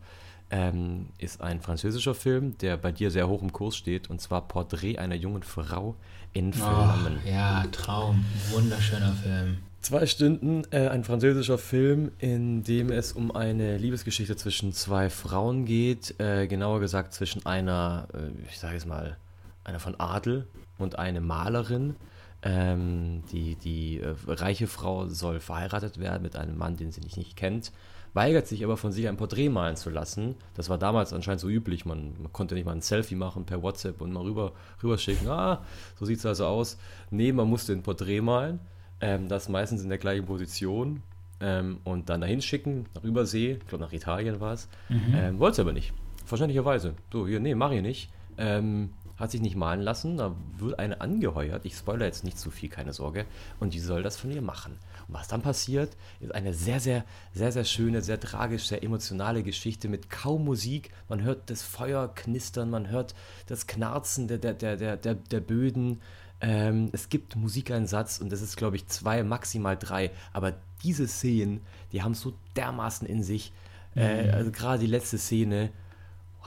ähm, 0.51 1.07
ist 1.17 1.41
ein 1.41 1.61
französischer 1.61 2.13
Film, 2.13 2.57
der 2.59 2.77
bei 2.77 2.91
dir 2.91 3.09
sehr 3.09 3.27
hoch 3.27 3.41
im 3.41 3.51
Kurs 3.51 3.75
steht, 3.75 4.09
und 4.09 4.21
zwar 4.21 4.47
Porträt 4.47 4.97
einer 4.99 5.15
jungen 5.15 5.43
Frau 5.43 5.95
in 6.33 6.49
Oh, 6.49 6.57
Flammen. 6.57 7.19
ja, 7.25 7.63
Traum. 7.71 8.23
Wunderschöner 8.51 9.13
Film. 9.13 9.57
Zwei 9.81 10.05
Stunden, 10.05 10.63
äh, 10.71 10.89
ein 10.89 11.03
französischer 11.03 11.57
Film, 11.57 12.11
in 12.19 12.63
dem 12.63 12.91
es 12.91 13.13
um 13.13 13.35
eine 13.35 13.77
Liebesgeschichte 13.77 14.35
zwischen 14.35 14.73
zwei 14.73 15.09
Frauen 15.09 15.65
geht, 15.65 16.19
äh, 16.19 16.45
genauer 16.47 16.79
gesagt 16.81 17.13
zwischen 17.13 17.45
einer, 17.47 18.07
äh, 18.13 18.29
ich 18.49 18.59
sage 18.59 18.77
es 18.77 18.85
mal, 18.85 19.17
einer 19.63 19.79
von 19.79 19.99
Adel 19.99 20.47
und 20.77 20.99
eine 20.99 21.21
Malerin. 21.21 21.95
Ähm, 22.43 23.21
die 23.31 23.53
die 23.55 23.99
äh, 23.99 24.15
reiche 24.27 24.65
Frau 24.65 25.07
soll 25.07 25.39
verheiratet 25.39 25.99
werden 25.99 26.23
mit 26.23 26.35
einem 26.35 26.57
Mann, 26.57 26.75
den 26.75 26.91
sie 26.91 27.01
nicht, 27.01 27.15
nicht 27.15 27.35
kennt, 27.35 27.71
weigert 28.13 28.47
sich 28.47 28.63
aber 28.63 28.77
von 28.77 28.91
sich 28.91 29.07
ein 29.07 29.17
Porträt 29.17 29.49
malen 29.49 29.75
zu 29.75 29.89
lassen. 29.89 30.35
Das 30.55 30.69
war 30.69 30.77
damals 30.77 31.13
anscheinend 31.13 31.41
so 31.41 31.49
üblich. 31.49 31.85
Man, 31.85 32.13
man 32.21 32.33
konnte 32.33 32.55
nicht 32.55 32.65
mal 32.65 32.73
ein 32.73 32.81
Selfie 32.81 33.15
machen 33.15 33.45
per 33.45 33.61
WhatsApp 33.63 34.01
und 34.01 34.11
mal 34.11 34.23
rüber, 34.23 34.53
rüberschicken. 34.83 35.27
Ah, 35.27 35.63
so 35.99 36.05
sieht 36.05 36.19
es 36.19 36.25
also 36.25 36.45
aus. 36.45 36.77
Nee, 37.09 37.31
man 37.31 37.47
musste 37.47 37.73
ein 37.73 37.83
Porträt 37.83 38.21
malen. 38.21 38.59
Ähm, 38.99 39.27
das 39.27 39.49
meistens 39.49 39.81
in 39.83 39.89
der 39.89 39.97
gleichen 39.97 40.25
Position. 40.25 41.01
Ähm, 41.39 41.79
und 41.83 42.09
dann 42.09 42.21
dahin 42.21 42.41
schicken, 42.41 42.85
nach 42.93 43.03
Übersee, 43.03 43.53
ich 43.53 43.67
glaube 43.67 43.83
nach 43.83 43.93
Italien 43.93 44.39
war 44.39 44.53
es. 44.53 44.69
Mhm. 44.89 45.15
Ähm, 45.15 45.39
Wollte 45.39 45.53
es 45.53 45.59
aber 45.59 45.73
nicht. 45.73 45.93
Verständlicherweise. 46.25 46.93
So, 47.11 47.27
hier, 47.27 47.39
nee, 47.39 47.55
mach 47.55 47.71
ich 47.71 47.81
nicht. 47.81 48.11
Ähm, 48.37 48.91
hat 49.21 49.31
sich 49.31 49.41
nicht 49.41 49.55
malen 49.55 49.81
lassen, 49.81 50.17
da 50.17 50.35
wird 50.57 50.79
eine 50.79 50.99
angeheuert. 50.99 51.65
Ich 51.65 51.75
spoilere 51.75 52.07
jetzt 52.07 52.23
nicht 52.23 52.37
zu 52.37 52.51
viel, 52.51 52.69
keine 52.69 52.93
Sorge. 52.93 53.25
Und 53.59 53.73
die 53.73 53.79
soll 53.79 54.03
das 54.03 54.17
von 54.17 54.31
ihr 54.31 54.41
machen. 54.41 54.77
Und 55.07 55.13
was 55.15 55.27
dann 55.27 55.41
passiert, 55.41 55.95
ist 56.19 56.33
eine 56.33 56.53
sehr, 56.53 56.79
sehr, 56.79 57.05
sehr, 57.33 57.51
sehr 57.51 57.63
schöne, 57.63 58.01
sehr 58.01 58.19
tragische, 58.19 58.67
sehr 58.67 58.83
emotionale 58.83 59.43
Geschichte 59.43 59.87
mit 59.87 60.09
kaum 60.09 60.43
Musik. 60.43 60.91
Man 61.07 61.21
hört 61.21 61.49
das 61.49 61.61
Feuer 61.61 62.13
knistern, 62.13 62.69
man 62.69 62.89
hört 62.89 63.15
das 63.47 63.67
Knarzen 63.67 64.27
der, 64.27 64.39
der, 64.39 64.53
der, 64.53 64.75
der, 64.77 64.97
der, 64.97 65.15
der 65.15 65.39
Böden. 65.39 66.01
Ähm, 66.41 66.89
es 66.91 67.09
gibt 67.09 67.35
Musikeinsatz 67.35 68.19
und 68.19 68.31
das 68.31 68.41
ist, 68.41 68.57
glaube 68.57 68.75
ich, 68.75 68.87
zwei, 68.87 69.23
maximal 69.23 69.77
drei. 69.77 70.11
Aber 70.33 70.53
diese 70.83 71.07
Szenen, 71.07 71.61
die 71.91 72.01
haben 72.01 72.15
so 72.15 72.33
dermaßen 72.55 73.07
in 73.07 73.23
sich. 73.23 73.53
Äh, 73.95 74.27
mhm. 74.27 74.33
also 74.33 74.51
gerade 74.51 74.79
die 74.79 74.87
letzte 74.87 75.17
Szene, 75.17 75.69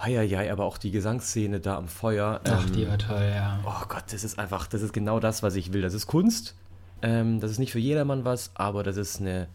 Heieiei, 0.00 0.50
aber 0.50 0.64
auch 0.64 0.78
die 0.78 0.90
Gesangsszene 0.90 1.60
da 1.60 1.76
am 1.76 1.88
Feuer. 1.88 2.40
Ach, 2.44 2.66
ähm, 2.66 2.72
die 2.72 2.88
war 2.88 2.98
toll, 2.98 3.30
ja. 3.34 3.60
Oh 3.64 3.86
Gott, 3.88 4.04
das 4.10 4.24
ist 4.24 4.38
einfach, 4.38 4.66
das 4.66 4.82
ist 4.82 4.92
genau 4.92 5.20
das, 5.20 5.42
was 5.42 5.54
ich 5.54 5.72
will. 5.72 5.82
Das 5.82 5.94
ist 5.94 6.06
Kunst. 6.06 6.54
Ähm, 7.02 7.40
das 7.40 7.50
ist 7.50 7.58
nicht 7.58 7.72
für 7.72 7.78
jedermann 7.78 8.24
was, 8.24 8.50
aber 8.54 8.82
das 8.82 8.96
ist 8.96 9.20
eine, 9.20 9.48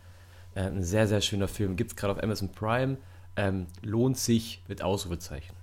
äh, 0.56 0.62
ein 0.62 0.84
sehr, 0.84 1.08
sehr 1.08 1.22
schöner 1.22 1.48
Film. 1.48 1.76
Gibt 1.76 1.92
es 1.92 1.96
gerade 1.96 2.14
auf 2.14 2.24
Amazon 2.24 2.50
Prime. 2.50 2.98
Ähm, 3.36 3.68
lohnt 3.82 4.18
sich 4.18 4.64
mit 4.68 4.82
Ausrufezeichen. 4.82 5.56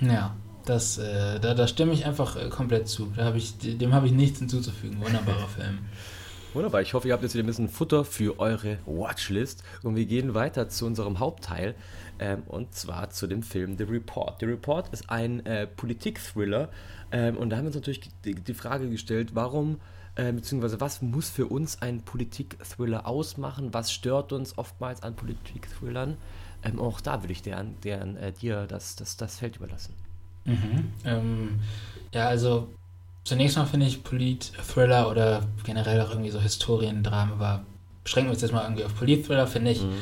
Ja, 0.00 0.34
das, 0.64 0.98
äh, 0.98 1.40
da, 1.40 1.54
da 1.54 1.66
stimme 1.66 1.92
ich 1.92 2.06
einfach 2.06 2.36
äh, 2.36 2.48
komplett 2.48 2.88
zu. 2.88 3.12
Da 3.16 3.24
hab 3.24 3.36
ich, 3.36 3.58
dem 3.58 3.92
habe 3.94 4.06
ich 4.06 4.12
nichts 4.12 4.38
hinzuzufügen. 4.38 5.00
Wunderbarer 5.00 5.48
Film. 5.56 5.78
Wunderbar, 6.52 6.82
ich 6.82 6.94
hoffe, 6.94 7.06
ihr 7.06 7.14
habt 7.14 7.22
jetzt 7.22 7.34
wieder 7.34 7.44
ein 7.44 7.46
bisschen 7.46 7.68
Futter 7.68 8.04
für 8.04 8.40
eure 8.40 8.78
Watchlist 8.84 9.62
und 9.84 9.94
wir 9.94 10.04
gehen 10.04 10.34
weiter 10.34 10.68
zu 10.68 10.84
unserem 10.84 11.20
Hauptteil 11.20 11.76
ähm, 12.18 12.42
und 12.48 12.74
zwar 12.74 13.10
zu 13.10 13.28
dem 13.28 13.44
Film 13.44 13.78
The 13.78 13.84
Report. 13.84 14.40
The 14.40 14.46
Report 14.46 14.88
ist 14.88 15.10
ein 15.10 15.46
äh, 15.46 15.68
Politik-Thriller 15.68 16.68
ähm, 17.12 17.36
und 17.36 17.50
da 17.50 17.56
haben 17.56 17.64
wir 17.64 17.68
uns 17.68 17.76
natürlich 17.76 18.00
die, 18.24 18.34
die 18.34 18.54
Frage 18.54 18.90
gestellt, 18.90 19.30
warum 19.34 19.78
äh, 20.16 20.32
beziehungsweise 20.32 20.80
was 20.80 21.02
muss 21.02 21.30
für 21.30 21.46
uns 21.46 21.82
ein 21.82 22.02
Politik-Thriller 22.02 23.06
ausmachen, 23.06 23.72
was 23.72 23.92
stört 23.92 24.32
uns 24.32 24.58
oftmals 24.58 25.04
an 25.04 25.14
Politik-Thrillern. 25.14 26.16
Ähm, 26.64 26.80
auch 26.80 27.00
da 27.00 27.22
würde 27.22 27.32
ich 27.32 27.42
deren, 27.42 27.80
deren, 27.82 28.16
äh, 28.16 28.32
dir 28.32 28.66
das, 28.66 28.96
das, 28.96 29.16
das 29.16 29.38
Feld 29.38 29.56
überlassen. 29.56 29.94
Mhm. 30.46 30.92
Ähm, 31.04 31.60
ja, 32.12 32.26
also 32.26 32.70
zunächst 33.30 33.56
mal 33.56 33.64
finde 33.64 33.86
ich 33.86 34.02
Polit-Thriller 34.02 35.08
oder 35.08 35.42
generell 35.62 36.00
auch 36.00 36.10
irgendwie 36.10 36.30
so 36.30 36.40
Historiendramen, 36.40 37.34
aber 37.34 37.62
beschränken 38.02 38.28
wir 38.28 38.32
uns 38.32 38.42
jetzt 38.42 38.50
mal 38.50 38.64
irgendwie 38.64 38.82
auf 38.82 38.96
Polit-Thriller, 38.96 39.46
finde 39.46 39.70
ich, 39.70 39.82
mhm. 39.82 39.92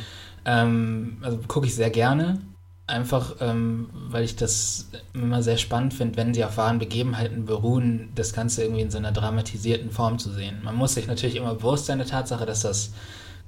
ähm, 0.47 1.18
also 1.20 1.38
gucke 1.47 1.66
ich 1.66 1.75
sehr 1.75 1.90
gerne. 1.90 2.40
Einfach, 2.87 3.37
ähm, 3.40 3.90
weil 3.92 4.25
ich 4.25 4.37
das 4.37 4.88
immer 5.12 5.42
sehr 5.42 5.58
spannend 5.58 5.92
finde, 5.92 6.16
wenn 6.16 6.32
sie 6.32 6.42
auf 6.42 6.56
wahren 6.56 6.78
Begebenheiten 6.78 7.44
beruhen, 7.44 8.08
das 8.14 8.32
Ganze 8.32 8.62
irgendwie 8.62 8.80
in 8.80 8.90
so 8.90 8.97
einer 8.97 9.12
dramatisierten 9.12 9.90
Form 9.90 10.18
zu 10.18 10.32
sehen. 10.32 10.62
Man 10.64 10.75
muss 10.75 10.94
sich 10.94 11.06
natürlich 11.06 11.37
immer 11.37 11.54
bewusst 11.54 11.85
sein 11.85 11.99
der 11.99 12.06
Tatsache, 12.06 12.47
dass 12.47 12.61
das 12.61 12.94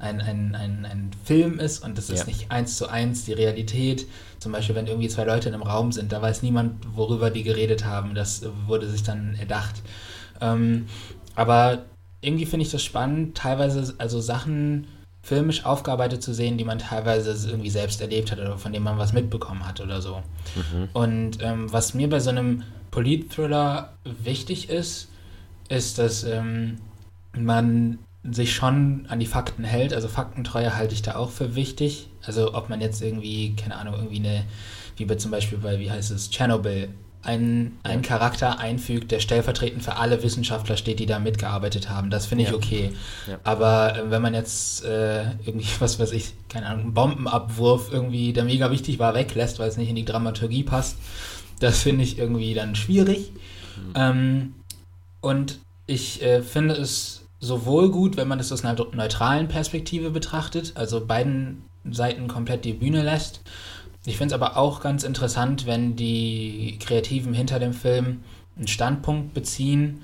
ein, 0.01 0.21
ein, 0.21 0.55
ein, 0.55 0.87
ein 0.87 1.11
Film 1.25 1.59
ist 1.59 1.85
und 1.85 1.99
das 1.99 2.11
ist 2.11 2.21
ja. 2.21 2.27
nicht 2.27 2.51
eins 2.51 2.77
zu 2.77 2.89
eins 2.89 3.25
die 3.25 3.33
Realität. 3.33 4.07
Zum 4.39 4.53
Beispiel, 4.53 4.75
wenn 4.75 4.87
irgendwie 4.87 5.09
zwei 5.09 5.25
Leute 5.25 5.49
in 5.49 5.55
einem 5.55 5.63
Raum 5.63 5.93
sind, 5.93 6.13
da 6.13 6.21
weiß 6.23 6.43
niemand, 6.43 6.97
worüber 6.97 7.31
die 7.31 7.43
geredet 7.43 7.85
haben. 7.85 8.15
Das 8.15 8.43
wurde 8.67 8.89
sich 8.89 9.03
dann 9.03 9.35
erdacht. 9.35 9.83
Ähm, 10.41 10.87
aber 11.35 11.85
irgendwie 12.23 12.47
finde 12.47 12.65
ich 12.65 12.73
das 12.73 12.83
spannend, 12.83 13.37
teilweise 13.37 13.95
also 13.99 14.21
Sachen 14.21 14.87
filmisch 15.23 15.67
aufgearbeitet 15.67 16.23
zu 16.23 16.33
sehen, 16.33 16.57
die 16.57 16.65
man 16.65 16.79
teilweise 16.79 17.51
irgendwie 17.51 17.71
selbst 17.71 18.01
erlebt 18.01 18.33
hat 18.33 18.39
oder 18.39 18.57
von 18.57 18.73
denen 18.73 18.85
man 18.85 18.99
was 18.99 19.13
mitbekommen 19.13 19.67
hat 19.67 19.81
oder 19.81 20.01
so. 20.01 20.23
Mhm. 20.57 20.89
Und 20.95 21.43
ähm, 21.43 21.71
was 21.73 21.93
mir 21.93 22.09
bei 22.09 22.21
so 22.21 22.31
einem 22.31 22.63
Polit-Thriller 22.91 23.93
wichtig 24.05 24.71
ist, 24.71 25.09
ist, 25.69 25.99
dass 25.99 26.25
ähm, 26.25 26.79
man 27.37 27.99
sich 28.23 28.55
schon 28.55 29.07
an 29.09 29.19
die 29.19 29.27
Fakten 29.27 29.65
hält. 29.65 29.95
Also 29.95 30.09
Faktentreue 30.09 30.77
halte 30.77 30.95
ich 30.95 31.03
da 31.03 31.17
auch 31.17 31.31
für 31.31 31.55
wichtig. 31.55 32.09
Also 32.23 32.55
ob 32.55 32.69
man 32.69 32.81
jetzt 32.81 33.03
irgendwie, 33.03 33.55
keine 33.57 33.77
Ahnung, 33.77 33.95
irgendwie 33.95 34.19
eine, 34.19 34.45
wie 34.97 35.07
bei 35.07 35.15
zum 35.15 35.31
Beispiel 35.31 35.59
bei, 35.59 35.79
wie 35.79 35.91
heißt 35.91 36.11
es, 36.11 36.31
Tschernobyl, 36.31 36.91
einen, 37.23 37.79
einen 37.83 38.03
Charakter 38.03 38.59
einfügt, 38.59 39.11
der 39.11 39.21
stellvertretend 39.21 39.83
für 39.83 39.97
alle 39.97 40.23
Wissenschaftler 40.23 40.77
steht, 40.77 41.01
die 41.01 41.07
da 41.07 41.19
mitgearbeitet 41.19 41.91
haben. 41.91 42.09
Das 42.11 42.27
finde 42.27 42.45
ich 42.45 42.51
ja. 42.51 42.57
okay. 42.57 42.93
Ja. 43.27 43.39
Aber 43.45 43.97
äh, 43.97 44.11
wenn 44.11 44.23
man 44.23 44.35
jetzt 44.35 44.85
äh, 44.85 45.33
irgendwie, 45.45 45.69
was 45.81 45.99
weiß 45.99 46.13
ich, 46.13 46.33
keine 46.49 46.67
Ahnung, 46.67 46.85
einen 46.85 46.95
Bombenabwurf 46.95 47.93
irgendwie, 47.93 48.33
der 48.33 48.45
mega 48.45 48.71
wichtig 48.71 48.99
war, 48.99 49.15
weglässt, 49.15 49.59
weil 49.59 49.69
es 49.69 49.77
nicht 49.77 49.91
in 49.91 49.97
die 49.97 50.05
Dramaturgie 50.05 50.63
passt, 50.63 50.97
das 51.59 51.83
finde 51.83 52.05
ich 52.05 52.19
irgendwie 52.19 52.55
dann 52.55 52.75
schwierig. 52.75 53.33
Mhm. 53.77 53.93
Ähm, 53.95 54.55
und 55.21 55.59
ich 55.87 56.23
äh, 56.23 56.41
finde 56.43 56.75
es 56.75 57.21
sowohl 57.41 57.91
gut, 57.91 58.17
wenn 58.17 58.29
man 58.29 58.39
es 58.39 58.53
aus 58.53 58.65
einer 58.65 58.87
neutralen 58.93 59.49
Perspektive 59.49 60.11
betrachtet, 60.11 60.73
also 60.77 61.05
beiden 61.05 61.63
Seiten 61.91 62.29
komplett 62.29 62.65
die 62.65 62.75
Bühne 62.75 63.03
lässt. 63.03 63.41
Ich 64.05 64.17
finde 64.17 64.35
es 64.35 64.41
aber 64.41 64.57
auch 64.57 64.81
ganz 64.81 65.03
interessant, 65.03 65.67
wenn 65.67 65.97
die 65.97 66.79
Kreativen 66.81 67.35
hinter 67.35 67.59
dem 67.59 67.73
Film 67.73 68.21
einen 68.57 68.69
Standpunkt 68.69 69.35
beziehen 69.35 70.03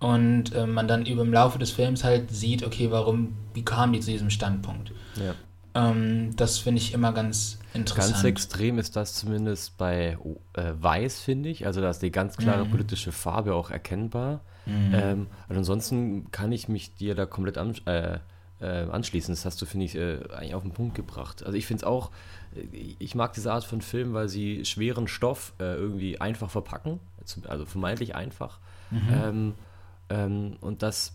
und 0.00 0.54
äh, 0.54 0.66
man 0.66 0.88
dann 0.88 1.06
über 1.06 1.22
im 1.22 1.32
Laufe 1.32 1.58
des 1.58 1.70
Films 1.70 2.04
halt 2.04 2.30
sieht, 2.30 2.64
okay, 2.64 2.90
warum, 2.90 3.36
wie 3.54 3.64
kamen 3.64 3.92
die 3.92 4.00
zu 4.00 4.10
diesem 4.10 4.30
Standpunkt? 4.30 4.92
Ja. 5.16 5.34
Ähm, 5.74 6.36
das 6.36 6.58
finde 6.58 6.80
ich 6.80 6.94
immer 6.94 7.12
ganz 7.12 7.58
interessant. 7.74 8.12
Ganz 8.12 8.24
extrem 8.24 8.78
ist 8.78 8.96
das 8.96 9.14
zumindest 9.14 9.76
bei 9.76 10.16
äh, 10.54 10.72
Weiß, 10.78 11.20
finde 11.20 11.48
ich. 11.48 11.66
Also 11.66 11.80
da 11.80 11.90
ist 11.90 12.00
die 12.00 12.10
ganz 12.10 12.36
klare 12.36 12.64
mhm. 12.64 12.70
politische 12.70 13.12
Farbe 13.12 13.54
auch 13.54 13.70
erkennbar. 13.70 14.40
Mhm. 14.68 14.94
Ähm, 14.94 15.26
und 15.48 15.56
ansonsten 15.56 16.30
kann 16.30 16.52
ich 16.52 16.68
mich 16.68 16.94
dir 16.94 17.14
da 17.14 17.26
komplett 17.26 17.58
an, 17.58 17.74
äh, 17.86 18.18
äh, 18.60 18.66
anschließen. 18.90 19.32
Das 19.32 19.44
hast 19.44 19.60
du, 19.62 19.66
finde 19.66 19.86
ich, 19.86 19.96
äh, 19.96 20.18
eigentlich 20.32 20.54
auf 20.54 20.62
den 20.62 20.72
Punkt 20.72 20.94
gebracht. 20.94 21.44
Also 21.44 21.56
ich 21.56 21.66
finde 21.66 21.82
es 21.82 21.84
auch, 21.84 22.10
äh, 22.54 22.94
ich 22.98 23.14
mag 23.14 23.32
diese 23.32 23.52
Art 23.52 23.64
von 23.64 23.80
Film, 23.80 24.14
weil 24.14 24.28
sie 24.28 24.64
schweren 24.64 25.08
Stoff 25.08 25.54
äh, 25.58 25.74
irgendwie 25.74 26.20
einfach 26.20 26.50
verpacken, 26.50 27.00
also 27.46 27.66
vermeintlich 27.66 28.14
einfach. 28.14 28.58
Mhm. 28.90 29.08
Ähm, 29.10 29.54
ähm, 30.10 30.56
und 30.60 30.82
dass 30.82 31.14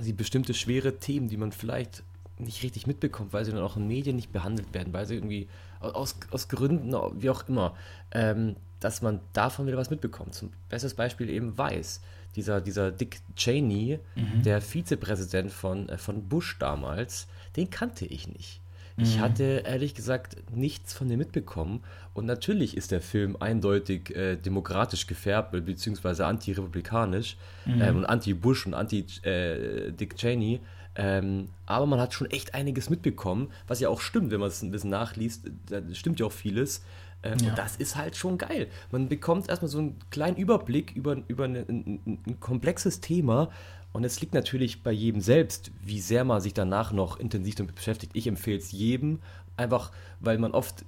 sie 0.00 0.12
bestimmte 0.12 0.54
schwere 0.54 0.98
Themen, 0.98 1.28
die 1.28 1.36
man 1.36 1.52
vielleicht 1.52 2.02
nicht 2.38 2.62
richtig 2.62 2.86
mitbekommt, 2.86 3.32
weil 3.32 3.44
sie 3.44 3.52
dann 3.52 3.62
auch 3.62 3.76
in 3.76 3.86
Medien 3.86 4.16
nicht 4.16 4.32
behandelt 4.32 4.72
werden, 4.72 4.92
weil 4.92 5.06
sie 5.06 5.14
irgendwie 5.14 5.48
aus, 5.80 6.16
aus 6.30 6.48
Gründen, 6.48 6.92
wie 7.20 7.30
auch 7.30 7.48
immer, 7.48 7.74
ähm, 8.12 8.56
dass 8.84 9.02
man 9.02 9.20
davon 9.32 9.66
wieder 9.66 9.76
was 9.76 9.90
mitbekommt. 9.90 10.34
Zum 10.34 10.52
bestes 10.68 10.94
Beispiel 10.94 11.28
eben 11.28 11.56
Weiß 11.56 12.00
dieser, 12.36 12.60
dieser 12.60 12.90
Dick 12.90 13.20
Cheney, 13.36 13.98
mhm. 14.14 14.42
der 14.42 14.60
Vizepräsident 14.60 15.50
von, 15.50 15.88
äh, 15.88 15.98
von 15.98 16.28
Bush 16.28 16.56
damals, 16.58 17.26
den 17.56 17.70
kannte 17.70 18.06
ich 18.06 18.28
nicht. 18.28 18.60
Ich 18.98 19.16
mhm. 19.16 19.20
hatte 19.20 19.44
ehrlich 19.64 19.94
gesagt 19.94 20.36
nichts 20.54 20.92
von 20.92 21.08
dem 21.08 21.18
mitbekommen. 21.18 21.82
Und 22.12 22.26
natürlich 22.26 22.76
ist 22.76 22.90
der 22.90 23.00
Film 23.00 23.36
eindeutig 23.40 24.14
äh, 24.14 24.36
demokratisch 24.36 25.06
gefärbt, 25.06 25.52
beziehungsweise 25.64 26.26
anti-republikanisch 26.26 27.36
mhm. 27.64 27.80
ähm, 27.80 27.96
und 27.98 28.04
anti-Bush 28.04 28.66
und 28.66 28.74
anti-Dick 28.74 30.12
äh, 30.12 30.16
Cheney. 30.16 30.60
Ähm, 30.94 31.48
aber 31.64 31.86
man 31.86 32.00
hat 32.00 32.12
schon 32.12 32.30
echt 32.30 32.54
einiges 32.54 32.90
mitbekommen, 32.90 33.48
was 33.66 33.80
ja 33.80 33.88
auch 33.88 34.02
stimmt, 34.02 34.30
wenn 34.30 34.40
man 34.40 34.48
es 34.48 34.60
ein 34.60 34.70
bisschen 34.70 34.90
nachliest. 34.90 35.50
Da 35.70 35.80
stimmt 35.94 36.20
ja 36.20 36.26
auch 36.26 36.32
vieles. 36.32 36.82
Ähm, 37.22 37.38
ja. 37.40 37.50
Und 37.50 37.58
das 37.58 37.76
ist 37.76 37.96
halt 37.96 38.16
schon 38.16 38.38
geil. 38.38 38.68
Man 38.90 39.08
bekommt 39.08 39.48
erstmal 39.48 39.68
so 39.68 39.78
einen 39.78 39.98
kleinen 40.10 40.36
Überblick 40.36 40.92
über, 40.96 41.16
über 41.28 41.44
eine, 41.44 41.60
ein, 41.60 42.00
ein, 42.26 42.40
komplexes 42.40 43.00
Thema. 43.00 43.50
Und 43.92 44.04
es 44.04 44.20
liegt 44.20 44.32
natürlich 44.32 44.82
bei 44.82 44.92
jedem 44.92 45.20
selbst, 45.20 45.70
wie 45.82 46.00
sehr 46.00 46.24
man 46.24 46.40
sich 46.40 46.54
danach 46.54 46.92
noch 46.92 47.20
intensiv 47.20 47.56
damit 47.56 47.74
beschäftigt. 47.74 48.12
Ich 48.14 48.26
empfehle 48.26 48.58
es 48.58 48.72
jedem, 48.72 49.20
einfach 49.56 49.92
weil 50.22 50.38
man 50.38 50.52
oft, 50.52 50.84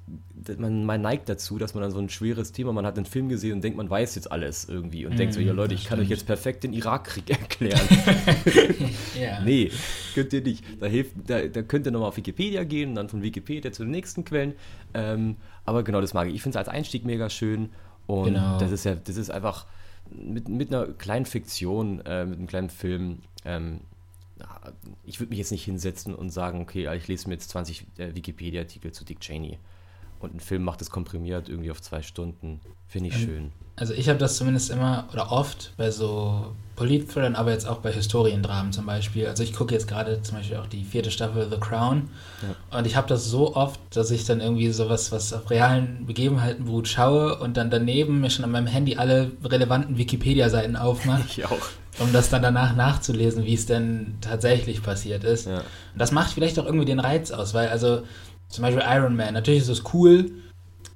man, 0.58 0.86
man 0.86 1.02
neigt 1.02 1.28
dazu, 1.28 1.58
dass 1.58 1.74
man 1.74 1.82
dann 1.82 1.90
so 1.90 1.98
ein 1.98 2.08
schweres 2.08 2.52
Thema, 2.52 2.72
man 2.72 2.86
hat 2.86 2.96
einen 2.96 3.04
Film 3.04 3.28
gesehen 3.28 3.54
und 3.54 3.64
denkt, 3.64 3.76
man 3.76 3.90
weiß 3.90 4.14
jetzt 4.14 4.30
alles 4.30 4.64
irgendwie 4.68 5.06
und 5.06 5.14
mm, 5.14 5.16
denkt 5.16 5.34
so, 5.34 5.40
ja 5.40 5.52
Leute, 5.52 5.74
ich 5.74 5.80
stimmt. 5.80 5.90
kann 5.90 6.00
euch 6.00 6.08
jetzt 6.08 6.24
perfekt 6.24 6.62
den 6.62 6.72
Irakkrieg 6.72 7.28
erklären. 7.30 7.80
ja. 9.20 9.42
Nee, 9.42 9.72
könnt 10.14 10.32
ihr 10.32 10.40
nicht. 10.40 10.64
Da, 10.80 10.86
hilft, 10.86 11.12
da, 11.26 11.42
da 11.48 11.62
könnt 11.62 11.86
ihr 11.86 11.90
nochmal 11.90 12.10
auf 12.10 12.16
Wikipedia 12.16 12.62
gehen 12.62 12.90
und 12.90 12.94
dann 12.94 13.08
von 13.08 13.22
Wikipedia 13.22 13.72
zu 13.72 13.82
den 13.82 13.90
nächsten 13.90 14.24
Quellen. 14.24 14.54
Ähm, 14.94 15.36
aber 15.64 15.82
genau 15.82 16.00
das 16.00 16.14
mag 16.14 16.28
ich. 16.28 16.34
Ich 16.34 16.42
finde 16.42 16.56
es 16.56 16.64
als 16.64 16.68
Einstieg 16.68 17.04
mega 17.04 17.28
schön 17.28 17.70
und 18.06 18.34
genau. 18.34 18.58
das 18.58 18.70
ist 18.70 18.84
ja, 18.84 18.94
das 18.94 19.16
ist 19.16 19.30
einfach 19.30 19.66
mit, 20.12 20.48
mit 20.48 20.72
einer 20.72 20.86
kleinen 20.92 21.26
Fiktion, 21.26 22.00
äh, 22.06 22.24
mit 22.24 22.38
einem 22.38 22.46
kleinen 22.46 22.70
Film, 22.70 23.18
ähm, 23.44 23.80
ich 25.04 25.20
würde 25.20 25.30
mich 25.30 25.38
jetzt 25.38 25.52
nicht 25.52 25.64
hinsetzen 25.64 26.14
und 26.14 26.30
sagen, 26.30 26.60
okay, 26.60 26.92
ich 26.96 27.08
lese 27.08 27.28
mir 27.28 27.34
jetzt 27.34 27.50
20 27.50 27.86
äh, 27.98 28.14
Wikipedia-Artikel 28.14 28.92
zu 28.92 29.04
Dick 29.04 29.20
Cheney. 29.20 29.58
Und 30.20 30.34
ein 30.34 30.40
Film 30.40 30.64
macht 30.64 30.80
es 30.80 30.90
komprimiert 30.90 31.48
irgendwie 31.48 31.70
auf 31.70 31.82
zwei 31.82 32.00
Stunden. 32.00 32.60
Finde 32.88 33.10
ich 33.10 33.16
schön. 33.16 33.52
Also 33.76 33.92
ich 33.92 34.08
habe 34.08 34.18
das 34.18 34.36
zumindest 34.36 34.70
immer 34.70 35.08
oder 35.12 35.32
oft 35.32 35.72
bei 35.76 35.90
so 35.90 36.54
Politthrillern, 36.76 37.34
aber 37.34 37.50
jetzt 37.50 37.66
auch 37.66 37.78
bei 37.78 37.92
Historiendramen 37.92 38.72
zum 38.72 38.86
Beispiel. 38.86 39.26
Also 39.26 39.42
ich 39.42 39.52
gucke 39.52 39.74
jetzt 39.74 39.88
gerade 39.88 40.22
zum 40.22 40.38
Beispiel 40.38 40.56
auch 40.56 40.66
die 40.66 40.84
vierte 40.84 41.10
Staffel 41.10 41.48
The 41.50 41.58
Crown 41.58 42.08
ja. 42.42 42.78
und 42.78 42.86
ich 42.86 42.96
habe 42.96 43.08
das 43.08 43.26
so 43.26 43.56
oft, 43.56 43.80
dass 43.90 44.10
ich 44.12 44.24
dann 44.24 44.40
irgendwie 44.40 44.70
sowas, 44.70 45.10
was 45.12 45.32
auf 45.32 45.50
realen 45.50 46.06
Begebenheiten 46.06 46.66
beruht, 46.66 46.88
schaue 46.88 47.36
und 47.38 47.56
dann 47.56 47.68
daneben 47.68 48.20
mir 48.20 48.30
schon 48.30 48.44
an 48.44 48.52
meinem 48.52 48.68
Handy 48.68 48.96
alle 48.96 49.32
relevanten 49.42 49.98
Wikipedia-Seiten 49.98 50.76
aufmache. 50.76 51.24
Ich 51.36 51.44
auch. 51.46 51.58
Um 52.00 52.12
das 52.12 52.28
dann 52.28 52.42
danach 52.42 52.74
nachzulesen, 52.74 53.44
wie 53.44 53.54
es 53.54 53.66
denn 53.66 54.16
tatsächlich 54.20 54.82
passiert 54.82 55.22
ist. 55.22 55.46
Ja. 55.46 55.58
Und 55.58 55.98
das 55.98 56.10
macht 56.10 56.32
vielleicht 56.32 56.58
auch 56.58 56.64
irgendwie 56.64 56.86
den 56.86 56.98
Reiz 56.98 57.30
aus, 57.30 57.54
weil 57.54 57.68
also 57.68 58.02
zum 58.48 58.62
Beispiel 58.62 58.82
Iron 58.86 59.16
Man, 59.16 59.34
natürlich 59.34 59.60
ist 59.60 59.68
es 59.68 59.82
cool, 59.94 60.30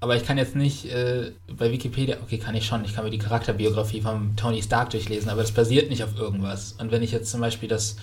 aber 0.01 0.17
ich 0.17 0.25
kann 0.25 0.39
jetzt 0.39 0.55
nicht 0.55 0.87
äh, 0.93 1.33
bei 1.49 1.73
Wikipedia, 1.73 2.19
okay, 2.23 2.39
kann 2.39 2.55
ich 2.55 2.67
schon, 2.67 2.85
ich 2.85 2.95
kann 2.95 3.05
mir 3.05 3.11
die 3.11 3.19
Charakterbiografie 3.19 4.01
von 4.01 4.37
Tony 4.37 4.63
Stark 4.63 4.91
durchlesen, 4.91 5.29
aber 5.29 5.43
das 5.43 5.51
basiert 5.51 5.91
nicht 5.91 6.05
auf 6.05 6.17
irgendwas. 6.17 6.73
Und 6.79 6.93
wenn 6.93 7.03
ich 7.03 7.11
jetzt 7.11 7.31
zum 7.31 7.41
Beispiel 7.41 7.69
das, 7.69 7.97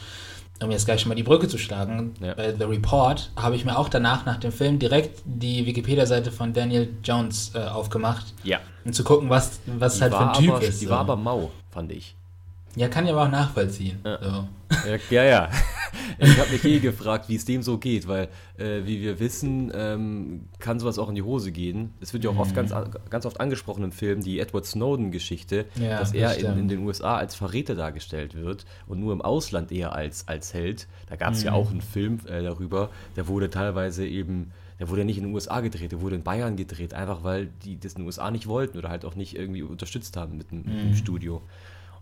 um 0.62 0.72
jetzt 0.72 0.86
gleich 0.86 1.00
schon 1.02 1.10
mal 1.10 1.16
die 1.16 1.24
Brücke 1.24 1.48
zu 1.48 1.58
schlagen, 1.58 2.14
ja. 2.20 2.34
bei 2.34 2.54
The 2.54 2.66
Report, 2.66 3.32
habe 3.38 3.56
ich 3.56 3.64
mir 3.64 3.78
auch 3.78 3.88
danach 3.88 4.26
nach 4.26 4.38
dem 4.38 4.52
Film 4.52 4.78
direkt 4.78 5.22
die 5.24 5.66
Wikipedia-Seite 5.66 6.34
von 6.34 6.52
Daniel 6.52 6.90
Jones 7.02 7.52
äh, 7.56 7.60
aufgemacht. 7.60 8.34
Ja. 8.44 8.60
Um 8.84 8.92
zu 8.92 9.06
gucken, 9.06 9.30
was, 9.30 9.62
was 9.66 10.02
halt 10.02 10.14
für 10.14 10.20
ein 10.20 10.34
Typ 10.34 10.52
aber, 10.52 10.62
ist. 10.64 10.82
Die 10.82 10.86
so. 10.86 10.92
war 10.92 11.00
aber 11.00 11.16
mau, 11.16 11.52
fand 11.72 11.94
ich. 11.94 12.16
Ja, 12.76 12.90
kann 12.90 13.06
ich 13.06 13.12
aber 13.12 13.24
auch 13.24 13.32
nachvollziehen. 13.32 14.00
Ja, 14.04 14.20
so. 14.22 14.48
ja, 15.10 15.24
ja. 15.24 15.50
Ich 16.18 16.40
habe 16.40 16.52
mich 16.52 16.64
eh 16.64 16.80
gefragt, 16.80 17.28
wie 17.28 17.36
es 17.36 17.46
dem 17.46 17.62
so 17.62 17.78
geht, 17.78 18.08
weil, 18.08 18.30
äh, 18.58 18.86
wie 18.86 19.02
wir 19.02 19.20
wissen, 19.20 19.72
ähm, 19.76 20.46
kann 20.60 20.80
sowas 20.80 20.98
auch 20.98 21.10
in 21.10 21.16
die 21.16 21.24
Hose 21.24 21.52
gehen. 21.52 21.94
Es 22.00 22.14
wird 22.14 22.24
ja 22.24 22.30
auch 22.30 22.38
oft 22.38 22.56
ganz, 22.56 22.74
mhm. 22.74 22.92
ganz 23.10 23.26
oft 23.26 23.40
angesprochen 23.40 23.84
im 23.84 23.92
Film, 23.92 24.22
die 24.22 24.40
Edward 24.40 24.66
Snowden-Geschichte, 24.66 25.66
ja, 25.76 26.00
dass 26.00 26.14
er 26.14 26.38
in, 26.38 26.58
in, 26.58 26.68
den 26.68 26.86
USA 26.86 27.18
als 27.18 27.36
Verräter 27.36 27.76
dargestellt 27.76 28.36
wird 28.36 28.66
und 28.88 29.00
nur 29.00 29.14
im 29.14 29.22
Ausland 29.22 29.72
eher 29.72 29.94
als, 29.94 30.28
als 30.28 30.54
Held. 30.54 30.88
Da 31.08 31.16
gab 31.16 31.34
es 31.34 31.40
mhm. 31.40 31.46
ja 31.48 31.54
auch 31.54 31.70
einen 31.70 31.82
Film 31.82 32.20
äh, 32.28 32.42
darüber, 32.42 32.90
der 33.16 33.28
wurde 33.28 33.50
teilweise 33.50 34.06
eben 34.06 34.52
der 34.80 34.90
wurde 34.90 35.06
nicht 35.06 35.18
in 35.18 35.24
den 35.24 35.34
USA 35.34 35.62
gedreht, 35.62 35.94
der 35.94 36.02
wurde 36.02 36.18
in 36.18 36.24
Bayern 36.24 36.58
gedreht, 36.58 36.94
einfach 36.94 37.24
weil 37.24 37.48
die 37.64 37.80
das 37.80 37.94
in 37.94 38.02
den 38.02 38.08
USA 38.08 38.30
nicht 38.30 38.46
wollten 38.46 38.78
oder 38.78 38.90
halt 38.90 39.06
auch 39.06 39.16
nicht 39.16 39.36
irgendwie 39.36 39.62
unterstützt 39.62 40.18
haben 40.18 40.38
mit 40.38 40.52
dem, 40.52 40.64
mhm. 40.64 40.66
mit 40.66 40.84
dem 40.84 40.96
Studio. 40.96 41.42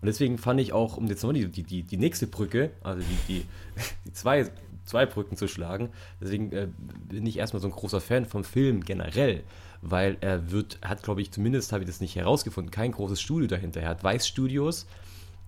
Und 0.04 0.08
deswegen 0.08 0.36
fand 0.36 0.60
ich 0.60 0.74
auch, 0.74 0.98
um 0.98 1.06
jetzt 1.06 1.22
nochmal 1.22 1.46
die, 1.46 1.62
die, 1.62 1.82
die 1.82 1.96
nächste 1.96 2.26
Brücke, 2.26 2.72
also 2.82 3.00
die, 3.00 3.16
die, 3.26 3.46
die 4.04 4.12
zwei, 4.12 4.50
zwei 4.84 5.06
Brücken 5.06 5.34
zu 5.34 5.48
schlagen, 5.48 5.88
deswegen 6.20 6.52
äh, 6.52 6.68
bin 7.08 7.24
ich 7.24 7.38
erstmal 7.38 7.62
so 7.62 7.68
ein 7.68 7.70
großer 7.70 8.02
Fan 8.02 8.26
vom 8.26 8.44
Film 8.44 8.84
generell, 8.84 9.44
weil 9.80 10.18
er 10.20 10.50
wird, 10.50 10.78
hat 10.82 11.02
glaube 11.02 11.22
ich, 11.22 11.32
zumindest 11.32 11.72
habe 11.72 11.84
ich 11.84 11.88
das 11.88 12.02
nicht 12.02 12.16
herausgefunden, 12.16 12.70
kein 12.70 12.92
großes 12.92 13.18
Studio 13.18 13.46
dahinter. 13.46 13.80
Er 13.80 13.88
hat 13.88 14.04
Weiß 14.04 14.28
Studios, 14.28 14.84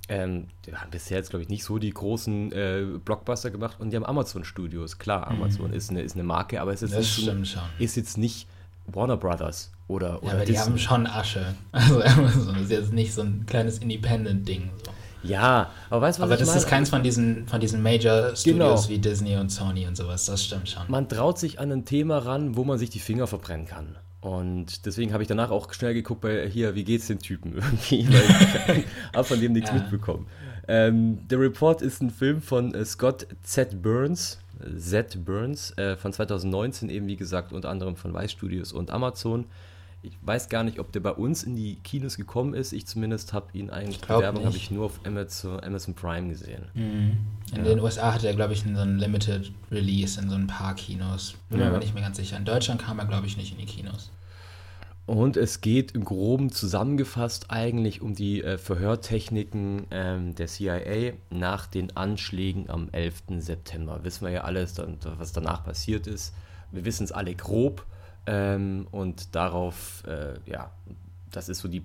ähm, 0.08 0.46
die 0.64 0.74
haben 0.74 0.90
bisher 0.90 1.18
jetzt, 1.18 1.28
glaube 1.28 1.42
ich, 1.42 1.50
nicht 1.50 1.62
so 1.62 1.78
die 1.78 1.90
großen 1.90 2.50
äh, 2.52 2.86
Blockbuster 3.04 3.50
gemacht 3.50 3.78
und 3.78 3.90
die 3.90 3.96
haben 3.96 4.06
Amazon 4.06 4.46
Studios. 4.46 4.96
Klar, 4.96 5.28
Amazon 5.28 5.68
mhm. 5.68 5.76
ist, 5.76 5.90
eine, 5.90 6.00
ist 6.00 6.14
eine 6.14 6.24
Marke, 6.24 6.62
aber 6.62 6.72
es 6.72 6.80
ist, 6.80 6.94
jetzt 6.94 7.18
nicht, 7.26 7.58
ist 7.78 7.96
jetzt 7.96 8.16
nicht 8.16 8.48
Warner 8.92 9.16
Brothers 9.16 9.72
oder, 9.88 10.22
oder 10.22 10.26
ja, 10.26 10.34
aber 10.34 10.44
die 10.44 10.58
haben 10.58 10.78
schon 10.78 11.06
Asche. 11.06 11.54
Also 11.72 12.02
Amazon 12.02 12.56
ist 12.56 12.70
jetzt 12.70 12.92
nicht 12.92 13.14
so 13.14 13.22
ein 13.22 13.44
kleines 13.46 13.78
Independent-Ding. 13.78 14.70
So. 14.84 14.90
Ja, 15.22 15.70
aber 15.90 16.02
weißt 16.02 16.18
du, 16.18 16.22
was 16.22 16.28
Aber 16.28 16.36
das 16.36 16.48
meine? 16.48 16.60
ist 16.60 16.68
keins 16.68 16.90
von 16.90 17.02
diesen, 17.02 17.46
von 17.48 17.60
diesen 17.60 17.82
Major 17.82 18.36
Studios 18.36 18.86
genau. 18.86 18.88
wie 18.88 18.98
Disney 18.98 19.36
und 19.36 19.50
Sony 19.50 19.86
und 19.86 19.96
sowas, 19.96 20.26
das 20.26 20.44
stimmt 20.44 20.68
schon. 20.68 20.82
Man 20.88 21.08
traut 21.08 21.38
sich 21.38 21.58
an 21.58 21.72
ein 21.72 21.84
Thema 21.84 22.18
ran, 22.18 22.56
wo 22.56 22.64
man 22.64 22.78
sich 22.78 22.90
die 22.90 23.00
Finger 23.00 23.26
verbrennen 23.26 23.66
kann. 23.66 23.96
Und 24.20 24.86
deswegen 24.86 25.12
habe 25.12 25.22
ich 25.22 25.28
danach 25.28 25.50
auch 25.50 25.72
schnell 25.72 25.94
geguckt 25.94 26.20
bei 26.22 26.48
hier, 26.48 26.74
wie 26.74 26.84
geht's 26.84 27.06
den 27.06 27.18
Typen 27.18 27.52
irgendwie, 27.56 28.08
weil 28.08 28.78
ich 28.78 28.84
habe 29.14 29.24
von 29.24 29.40
dem 29.40 29.52
nichts 29.52 29.70
ja. 29.70 29.76
mitbekommen. 29.76 30.26
Ähm, 30.68 31.20
The 31.30 31.36
Report 31.36 31.80
ist 31.80 32.02
ein 32.02 32.10
Film 32.10 32.42
von 32.42 32.74
äh, 32.74 32.84
Scott 32.84 33.28
Z. 33.42 33.82
Burns, 33.82 34.38
Z. 34.78 35.24
Burns, 35.24 35.76
äh, 35.78 35.96
von 35.96 36.12
2019 36.12 36.88
eben, 36.88 37.06
wie 37.06 37.16
gesagt, 37.16 37.52
unter 37.52 37.68
anderem 37.68 37.96
von 37.96 38.12
Weiß 38.12 38.32
Studios 38.32 38.72
und 38.72 38.90
Amazon. 38.90 39.46
Ich 40.02 40.16
weiß 40.22 40.48
gar 40.48 40.62
nicht, 40.62 40.78
ob 40.78 40.92
der 40.92 41.00
bei 41.00 41.10
uns 41.10 41.42
in 41.42 41.56
die 41.56 41.76
Kinos 41.76 42.16
gekommen 42.16 42.54
ist. 42.54 42.72
Ich 42.72 42.86
zumindest 42.86 43.32
habe 43.32 43.46
ihn 43.54 43.70
eigentlich, 43.70 44.00
die 44.00 44.08
Werbung 44.08 44.44
habe 44.44 44.56
ich 44.56 44.70
nur 44.70 44.86
auf 44.86 45.00
Amazon, 45.04 45.58
Amazon 45.60 45.94
Prime 45.94 46.28
gesehen. 46.28 46.66
Mhm. 46.74 47.16
In 47.52 47.56
ja. 47.56 47.62
den 47.62 47.80
USA 47.80 48.14
hat 48.14 48.22
er, 48.22 48.34
glaube 48.34 48.52
ich, 48.52 48.62
so 48.62 48.68
ein 48.68 48.98
Limited 48.98 49.50
Release 49.70 50.20
in 50.20 50.28
so 50.28 50.36
ein 50.36 50.46
paar 50.46 50.74
Kinos. 50.74 51.34
Bin 51.48 51.58
ja. 51.58 51.64
mir 51.64 51.70
aber 51.70 51.80
nicht 51.80 51.94
mehr 51.94 52.02
ganz 52.02 52.18
sicher. 52.18 52.36
In 52.36 52.44
Deutschland 52.44 52.82
kam 52.82 52.98
er, 52.98 53.06
glaube 53.06 53.26
ich, 53.26 53.36
nicht 53.36 53.52
in 53.52 53.58
die 53.58 53.66
Kinos. 53.66 54.10
Und 55.06 55.36
es 55.36 55.60
geht 55.60 55.92
im 55.92 56.04
Groben 56.04 56.50
zusammengefasst 56.50 57.50
eigentlich 57.50 58.02
um 58.02 58.14
die 58.14 58.42
äh, 58.42 58.58
Verhörtechniken 58.58 59.86
ähm, 59.92 60.34
der 60.34 60.48
CIA 60.48 61.12
nach 61.30 61.68
den 61.68 61.96
Anschlägen 61.96 62.68
am 62.68 62.88
11. 62.90 63.22
September. 63.38 64.02
Wissen 64.02 64.24
wir 64.24 64.32
ja 64.32 64.40
alles, 64.42 64.74
dann, 64.74 64.98
was 65.16 65.32
danach 65.32 65.64
passiert 65.64 66.08
ist. 66.08 66.34
Wir 66.72 66.84
wissen 66.84 67.04
es 67.04 67.12
alle 67.12 67.36
grob. 67.36 67.86
Ähm, 68.26 68.88
und 68.90 69.36
darauf, 69.36 70.02
äh, 70.08 70.34
ja, 70.44 70.72
das 71.30 71.48
ist 71.48 71.60
so 71.60 71.68
die, 71.68 71.84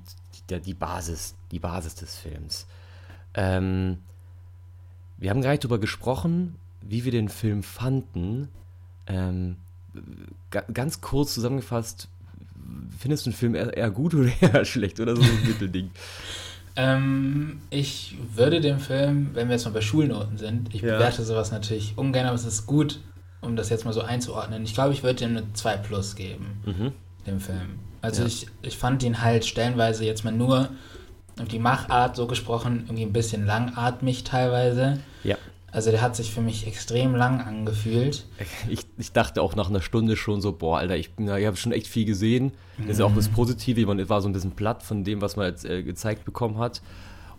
die, 0.50 0.60
die, 0.60 0.74
Basis, 0.74 1.36
die 1.52 1.60
Basis 1.60 1.94
des 1.94 2.16
Films. 2.16 2.66
Ähm, 3.36 4.00
wir 5.18 5.30
haben 5.30 5.42
nicht 5.42 5.64
darüber 5.64 5.80
gesprochen, 5.80 6.56
wie 6.82 7.06
wir 7.06 7.12
den 7.12 7.30
Film 7.30 7.62
fanden. 7.62 8.50
Ähm, 9.06 9.58
ganz 10.74 11.02
kurz 11.02 11.36
zusammengefasst, 11.36 12.08
findest 12.98 13.26
du 13.26 13.32
den 13.32 13.36
Film 13.36 13.56
eher, 13.56 13.76
eher 13.76 13.92
gut 13.92 14.14
oder 14.16 14.30
eher 14.42 14.66
schlecht 14.66 15.00
oder 15.00 15.16
so 15.16 15.22
ein 15.22 15.48
Mittelding? 15.48 15.92
Ähm, 16.76 17.60
ich 17.70 18.16
würde 18.34 18.62
dem 18.62 18.80
Film, 18.80 19.32
wenn 19.34 19.50
wir 19.50 19.56
jetzt 19.56 19.66
mal 19.66 19.72
bei 19.72 19.82
Schulnoten 19.82 20.38
sind, 20.38 20.74
ich 20.74 20.82
ja. 20.82 20.94
bewerte 20.94 21.24
sowas 21.24 21.52
natürlich 21.52 21.98
ungern, 21.98 22.26
aber 22.26 22.36
es 22.36 22.46
ist 22.46 22.66
gut, 22.66 23.00
um 23.42 23.56
das 23.56 23.70
jetzt 23.70 23.84
mal 23.84 23.94
so 23.94 24.02
einzuordnen. 24.02 24.64
Ich 24.64 24.74
glaube, 24.74 24.94
ich 24.94 25.04
würde 25.04 25.16
dem 25.16 25.32
eine 25.32 25.54
2 25.54 25.78
Plus 25.78 26.16
geben, 26.16 26.62
mhm. 26.66 26.92
dem 27.28 27.42
Film. 27.42 27.80
Also 28.02 28.22
ja. 28.22 28.28
ich, 28.28 28.48
ich 28.62 28.78
fand 28.78 29.04
ihn 29.04 29.22
halt 29.22 29.46
stellenweise 29.46 30.06
jetzt 30.06 30.24
mal 30.24 30.32
nur 30.32 30.70
auf 31.40 31.48
die 31.48 31.60
Machart 31.60 32.16
so 32.16 32.28
gesprochen, 32.28 32.84
irgendwie 32.86 33.04
ein 33.04 33.14
bisschen 33.14 33.46
langatmig 33.46 34.24
teilweise. 34.24 35.00
Ja. 35.24 35.38
Also 35.72 35.90
der 35.90 36.02
hat 36.02 36.18
sich 36.18 36.32
für 36.32 36.42
mich 36.42 36.68
extrem 36.68 37.16
lang 37.16 37.40
angefühlt. 37.40 38.26
Ich, 38.70 38.86
ich 38.98 39.12
dachte 39.14 39.42
auch 39.42 39.56
nach 39.56 39.70
einer 39.70 39.82
Stunde 39.82 40.18
schon 40.18 40.42
so, 40.42 40.52
boah, 40.52 40.80
Alter, 40.80 40.98
ich, 40.98 41.12
ich 41.18 41.30
habe 41.30 41.56
schon 41.56 41.72
echt 41.72 41.88
viel 41.88 42.04
gesehen. 42.06 42.52
Das 42.78 42.92
ist 42.92 43.00
ja 43.00 43.06
auch 43.06 43.16
das 43.16 43.30
mhm. 43.30 43.34
Positive, 43.34 43.86
man 43.86 44.10
war 44.10 44.22
so 44.22 44.28
ein 44.28 44.34
bisschen 44.34 44.52
platt 44.52 44.84
von 44.84 45.06
dem, 45.06 45.22
was 45.22 45.38
man 45.38 45.48
jetzt 45.48 45.64
äh, 45.64 45.82
gezeigt 45.82 46.26
bekommen 46.26 46.58
hat. 46.58 46.82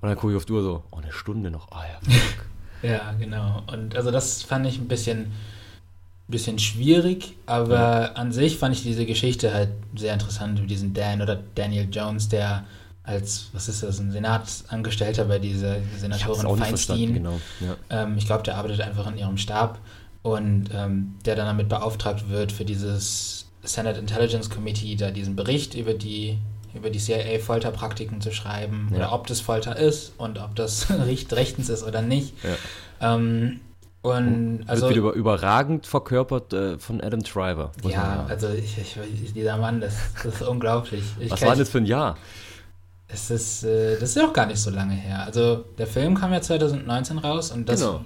Und 0.01 0.09
dann 0.09 0.17
gucke 0.17 0.33
ich 0.33 0.37
auf 0.37 0.47
die 0.47 0.53
Uhr 0.55 0.63
so, 0.63 0.83
oh, 0.91 0.97
eine 0.97 1.13
Stunde 1.13 1.51
noch, 1.51 1.71
ah 1.73 1.81
oh, 1.81 2.09
ja, 2.11 2.19
fuck. 2.19 2.47
ja, 2.83 3.13
genau. 3.19 3.63
Und 3.71 3.97
also 3.97 4.11
das 4.11 4.43
fand 4.43 4.67
ich 4.67 4.79
ein 4.79 4.89
bisschen, 4.89 5.33
bisschen 6.27 6.59
schwierig, 6.59 7.37
aber 7.45 7.75
ja. 7.77 8.13
an 8.13 8.33
sich 8.33 8.57
fand 8.57 8.75
ich 8.75 8.83
diese 8.83 9.05
Geschichte 9.05 9.53
halt 9.53 9.71
sehr 9.95 10.15
interessant, 10.15 10.63
wie 10.63 10.67
diesen 10.67 10.95
Dan 10.95 11.21
oder 11.21 11.39
Daniel 11.55 11.87
Jones, 11.93 12.31
der 12.31 12.65
als, 13.05 13.49
was 13.53 13.69
ist 13.69 13.83
das, 13.83 13.99
ein 13.99 14.13
Senatsangestellter 14.13 15.25
bei 15.25 15.39
dieser 15.39 15.77
Senatorin 15.99 16.59
Feinstein. 16.59 17.15
Genau. 17.15 17.41
Ja. 17.61 17.77
Ähm, 18.03 18.17
ich 18.17 18.27
glaube, 18.27 18.45
der 18.45 18.57
arbeitet 18.57 18.81
einfach 18.81 19.09
in 19.09 19.19
ihrem 19.19 19.39
Stab 19.39 19.79
und 20.23 20.71
ähm, 20.73 21.17
der 21.25 21.35
dann 21.35 21.47
damit 21.47 21.69
beauftragt 21.69 22.29
wird, 22.29 22.53
für 22.53 22.65
dieses 22.65 23.47
Senate 23.65 23.99
Intelligence 23.99 24.51
Committee 24.51 24.95
da 24.97 25.11
diesen 25.11 25.37
Bericht 25.37 25.75
über 25.75 25.95
die 25.95 26.39
über 26.75 26.89
die 26.89 26.99
CIA-Folterpraktiken 26.99 28.23
zu 28.23 28.33
schreiben 28.33 28.89
ja. 28.91 28.97
oder 28.97 29.13
ob 29.13 29.27
das 29.27 29.43
Folter 29.43 29.77
ist 29.77 30.15
und 30.17 30.39
ob 30.39 30.55
das 30.55 30.87
rechtens 31.31 31.69
ist 31.69 31.83
oder 31.83 32.01
nicht. 32.01 32.33
Ja. 32.43 33.15
Ähm, 33.15 33.61
und 34.01 34.65
also 34.67 34.89
wird 34.89 34.97
wieder 34.97 35.13
überragend 35.13 35.87
verkörpert 35.87 36.53
äh, 36.53 36.79
von 36.79 37.01
Adam 37.01 37.23
Driver. 37.23 37.71
Ja, 37.85 38.27
also 38.29 38.49
ich, 38.49 38.77
ich, 38.79 39.33
dieser 39.33 39.59
Mann, 39.59 39.81
das, 39.81 39.95
das 40.25 40.41
ist 40.41 40.43
unglaublich. 40.43 41.05
Ich 41.21 41.31
Was 41.31 41.43
war 41.43 41.55
das 41.55 41.69
für 41.69 41.79
ein 41.79 41.87
Jahr? 41.87 42.17
Es 43.13 43.31
ist, 43.31 43.65
äh, 43.65 43.99
das 43.99 44.17
ist 44.17 44.23
auch 44.23 44.33
gar 44.33 44.47
nicht 44.47 44.59
so 44.59 44.71
lange 44.71 44.95
her. 44.95 45.25
Also 45.25 45.65
der 45.77 45.87
Film 45.87 46.15
kam 46.15 46.33
ja 46.33 46.41
2019 46.41 47.19
raus 47.19 47.51
und 47.51 47.69
das, 47.69 47.81
genau. 47.81 48.05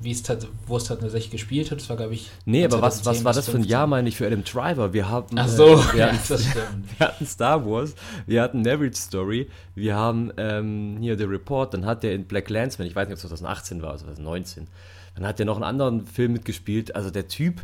wie 0.00 0.12
es 0.12 0.22
wo 0.66 0.76
es 0.76 0.84
tatsächlich 0.84 1.30
gespielt 1.30 1.72
hat, 1.72 1.80
das 1.80 1.88
war 1.88 1.96
glaube 1.96 2.14
ich. 2.14 2.30
Nee, 2.44 2.64
aber 2.64 2.80
was, 2.80 3.04
was 3.04 3.24
war 3.24 3.32
das 3.32 3.48
für 3.48 3.56
ein 3.56 3.64
Jahr, 3.64 3.88
meine 3.88 4.08
ich, 4.08 4.16
für 4.16 4.26
Adam 4.26 4.44
Driver? 4.44 4.92
Wir 4.92 5.08
haben. 5.08 5.36
Ach 5.36 5.48
so, 5.48 5.74
äh, 5.74 5.92
wir, 5.92 5.98
ja, 5.98 6.12
hatten, 6.12 6.28
wir 6.98 7.06
hatten 7.06 7.26
Star 7.26 7.66
Wars, 7.66 7.94
wir 8.26 8.42
hatten 8.42 8.62
Marriage 8.62 8.96
Story, 8.96 9.50
wir 9.74 9.96
haben 9.96 10.32
ähm, 10.36 10.98
hier 11.00 11.18
The 11.18 11.24
Report, 11.24 11.74
dann 11.74 11.84
hat 11.84 12.04
der 12.04 12.14
in 12.14 12.24
Black 12.24 12.48
Landsman, 12.48 12.86
ich 12.86 12.94
weiß 12.94 13.08
nicht, 13.08 13.18
ob 13.18 13.24
es 13.24 13.28
2018 13.28 13.82
war, 13.82 13.90
oder 13.90 13.98
2019, 13.98 14.68
dann 15.16 15.26
hat 15.26 15.40
der 15.40 15.46
noch 15.46 15.56
einen 15.56 15.64
anderen 15.64 16.06
Film 16.06 16.32
mitgespielt. 16.32 16.94
Also 16.94 17.10
der 17.10 17.26
Typ, 17.26 17.62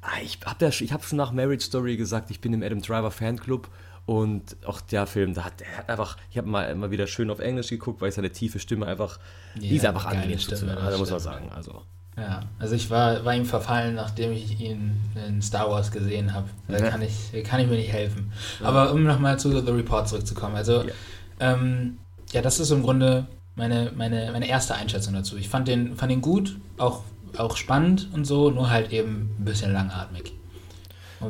ah, 0.00 0.20
ich 0.20 0.40
habe 0.44 0.66
hab 0.66 1.04
schon 1.04 1.16
nach 1.16 1.30
Marriage 1.30 1.64
Story 1.64 1.96
gesagt, 1.96 2.32
ich 2.32 2.40
bin 2.40 2.52
im 2.52 2.62
Adam 2.64 2.82
Driver 2.82 3.12
Fanclub 3.12 3.68
und 4.04 4.56
auch 4.66 4.80
der 4.80 5.06
Film, 5.06 5.34
da 5.34 5.44
hat, 5.44 5.60
der 5.60 5.78
hat 5.78 5.88
einfach, 5.88 6.16
ich 6.30 6.38
habe 6.38 6.48
mal 6.48 6.64
immer 6.64 6.90
wieder 6.90 7.06
schön 7.06 7.30
auf 7.30 7.38
Englisch 7.38 7.68
geguckt, 7.68 8.00
weil 8.00 8.10
seine 8.10 8.30
tiefe 8.30 8.58
Stimme 8.58 8.86
einfach, 8.86 9.18
ja, 9.54 9.60
die 9.60 9.76
ist 9.76 9.86
einfach 9.86 10.06
angenehm 10.06 10.38
hören, 10.38 10.90
da 10.90 10.98
muss 10.98 11.10
man 11.10 11.20
sagen. 11.20 11.50
Also, 11.52 11.82
Ja, 12.16 12.40
also 12.58 12.74
ich 12.74 12.90
war, 12.90 13.24
war 13.24 13.34
ihm 13.34 13.46
verfallen, 13.46 13.94
nachdem 13.94 14.32
ich 14.32 14.60
ihn 14.60 15.00
in 15.28 15.40
Star 15.40 15.70
Wars 15.70 15.92
gesehen 15.92 16.34
habe. 16.34 16.48
Da 16.66 16.78
ja. 16.78 16.90
kann, 16.90 17.02
ich, 17.02 17.44
kann 17.44 17.60
ich 17.60 17.68
mir 17.68 17.76
nicht 17.76 17.92
helfen. 17.92 18.32
Ja. 18.60 18.66
Aber 18.66 18.92
um 18.92 19.04
nochmal 19.04 19.38
zu 19.38 19.50
The 19.50 19.70
Report 19.70 20.08
zurückzukommen. 20.08 20.56
Also, 20.56 20.82
ja. 20.82 20.92
Ähm, 21.38 21.98
ja, 22.32 22.42
das 22.42 22.58
ist 22.58 22.70
im 22.70 22.82
Grunde 22.82 23.26
meine, 23.54 23.92
meine, 23.94 24.30
meine 24.32 24.48
erste 24.48 24.74
Einschätzung 24.74 25.14
dazu. 25.14 25.36
Ich 25.36 25.48
fand 25.48 25.68
den, 25.68 25.96
fand 25.96 26.10
den 26.10 26.22
gut, 26.22 26.58
auch, 26.76 27.04
auch 27.36 27.56
spannend 27.56 28.08
und 28.12 28.24
so, 28.24 28.50
nur 28.50 28.70
halt 28.70 28.92
eben 28.92 29.36
ein 29.38 29.44
bisschen 29.44 29.72
langatmig. 29.72 30.34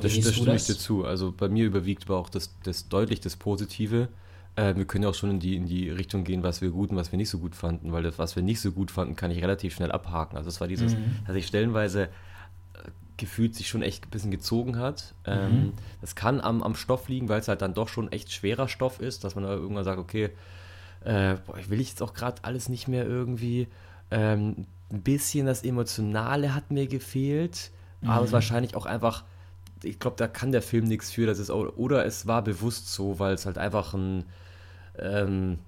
Das, 0.01 0.19
das 0.19 0.35
stimme 0.35 0.55
ich 0.55 0.65
dir 0.65 0.77
zu. 0.77 1.05
Also 1.05 1.33
bei 1.33 1.49
mir 1.49 1.65
überwiegt 1.67 2.05
aber 2.05 2.19
auch 2.19 2.29
das, 2.29 2.55
das 2.63 2.89
deutlich 2.89 3.21
das 3.21 3.37
Positive. 3.37 4.09
Äh, 4.57 4.77
wir 4.77 4.85
können 4.85 5.05
ja 5.05 5.11
auch 5.11 5.15
schon 5.15 5.31
in 5.31 5.41
die, 5.41 5.57
in 5.57 5.67
die 5.67 5.91
Richtung 5.91 6.25
gehen, 6.25 6.43
was 6.43 6.61
wir 6.61 6.71
gut 6.71 6.91
und 6.91 6.97
was 6.97 7.13
wir 7.13 7.17
nicht 7.17 7.31
so 7.31 7.39
gut 7.39 7.55
fanden, 7.55 7.93
weil 7.93 8.03
das, 8.03 8.19
was 8.19 8.37
wir 8.37 8.43
nicht 8.43 8.61
so 8.61 8.73
gut 8.73 8.91
fanden, 8.91 9.17
kann 9.17 9.31
ich 9.31 9.43
relativ 9.43 9.75
schnell 9.75 9.93
abhaken. 9.93 10.37
Also 10.37 10.49
es 10.49 10.61
war 10.61 10.69
dieses, 10.69 10.95
mhm. 10.95 11.19
dass 11.27 11.37
ich 11.37 11.47
stellenweise 11.47 12.05
äh, 12.05 12.09
gefühlt 13.17 13.55
sich 13.55 13.69
schon 13.69 13.83
echt 13.83 14.07
ein 14.07 14.11
bisschen 14.11 14.31
gezogen 14.31 14.79
hat. 14.79 15.15
Ähm, 15.25 15.51
mhm. 15.51 15.73
das 16.01 16.15
kann 16.15 16.41
am, 16.41 16.63
am 16.63 16.75
Stoff 16.75 17.09
liegen, 17.09 17.29
weil 17.29 17.41
es 17.41 17.49
halt 17.49 17.63
dann 17.63 17.75
doch 17.75 17.89
schon 17.89 18.13
echt 18.13 18.33
schwerer 18.33 18.69
Stoff 18.69 19.01
ist, 19.01 19.25
dass 19.25 19.35
man 19.35 19.45
da 19.45 19.53
irgendwann 19.53 19.85
sagt, 19.85 19.99
okay, 19.99 20.31
äh, 21.05 21.37
boah, 21.47 21.57
will 21.69 21.81
ich 21.81 21.91
jetzt 21.91 22.03
auch 22.03 22.15
gerade 22.15 22.45
alles 22.45 22.69
nicht 22.69 22.89
mehr 22.89 23.07
irgendwie. 23.07 23.69
Ähm, 24.11 24.67
ein 24.91 25.03
bisschen 25.03 25.47
das 25.47 25.65
Emotionale 25.65 26.55
hat 26.55 26.71
mir 26.71 26.87
gefehlt, 26.87 27.71
mhm. 28.03 28.11
aber 28.11 28.21
es 28.21 28.29
ist 28.29 28.35
wahrscheinlich 28.35 28.77
auch 28.77 28.87
einfach, 28.87 29.25
ich 29.85 29.99
glaube, 29.99 30.17
da 30.17 30.29
kann 30.29 30.53
der 30.53 30.63
Film 30.63 30.85
nichts 30.85 31.11
für, 31.11 31.29
es 31.29 31.51
auch, 31.51 31.77
oder 31.77 32.05
es 32.05 32.27
war 32.27 32.43
bewusst 32.43 32.93
so, 32.93 33.19
weil 33.19 33.35
es 33.35 33.47
halt 33.47 33.59
einfach 33.59 33.95
ein, 33.95 34.25
ähm, 34.99 35.59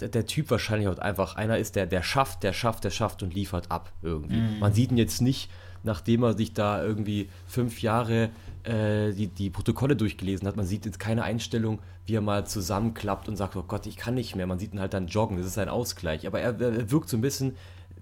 der, 0.00 0.08
der, 0.08 0.26
Typ 0.26 0.50
wahrscheinlich 0.50 0.88
auch 0.88 0.98
einfach 0.98 1.36
einer 1.36 1.58
ist, 1.58 1.76
der, 1.76 1.86
der 1.86 2.02
schafft, 2.02 2.42
der 2.42 2.52
schafft, 2.52 2.84
der 2.84 2.90
schafft 2.90 3.22
und 3.22 3.34
liefert 3.34 3.70
ab 3.70 3.92
irgendwie. 4.02 4.36
Mhm. 4.36 4.58
Man 4.60 4.72
sieht 4.72 4.92
ihn 4.92 4.98
jetzt 4.98 5.20
nicht, 5.20 5.50
nachdem 5.82 6.22
er 6.22 6.36
sich 6.36 6.52
da 6.52 6.82
irgendwie 6.82 7.28
fünf 7.46 7.82
Jahre 7.82 8.30
äh, 8.64 9.12
die, 9.12 9.26
die 9.26 9.50
Protokolle 9.50 9.96
durchgelesen 9.96 10.46
hat. 10.46 10.56
Man 10.56 10.66
sieht 10.66 10.86
jetzt 10.86 11.00
keine 11.00 11.24
Einstellung, 11.24 11.80
wie 12.06 12.14
er 12.14 12.20
mal 12.20 12.46
zusammenklappt 12.46 13.28
und 13.28 13.36
sagt, 13.36 13.56
oh 13.56 13.64
Gott, 13.66 13.86
ich 13.86 13.96
kann 13.96 14.14
nicht 14.14 14.36
mehr. 14.36 14.46
Man 14.46 14.58
sieht 14.58 14.72
ihn 14.72 14.80
halt 14.80 14.94
dann 14.94 15.08
joggen, 15.08 15.36
das 15.36 15.46
ist 15.46 15.58
ein 15.58 15.68
Ausgleich. 15.68 16.26
Aber 16.26 16.40
er, 16.40 16.60
er 16.60 16.90
wirkt 16.90 17.08
so 17.08 17.16
ein 17.16 17.22
bisschen 17.22 17.56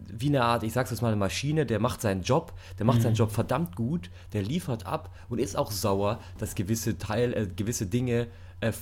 wie 0.07 0.29
eine 0.29 0.43
Art, 0.43 0.63
ich 0.63 0.73
sag's 0.73 0.91
jetzt 0.91 1.03
mal, 1.03 1.09
eine 1.09 1.17
Maschine, 1.17 1.67
der 1.67 1.81
macht 1.81 2.01
seinen 2.01 2.23
Job, 2.23 2.53
der 2.79 2.87
macht 2.87 2.99
mhm. 2.99 3.03
seinen 3.03 3.15
Job 3.15 3.31
verdammt 3.31 3.77
gut, 3.77 4.11
der 4.33 4.43
liefert 4.43 4.87
ab 4.87 5.15
und 5.29 5.39
ist 5.39 5.57
auch 5.57 5.71
sauer, 5.71 6.21
dass 6.39 6.55
gewisse 6.55 6.99
Teil, 6.99 7.33
äh, 7.35 7.47
gewisse 7.47 7.87
Dinge 7.87 8.29
äh, 8.61 8.73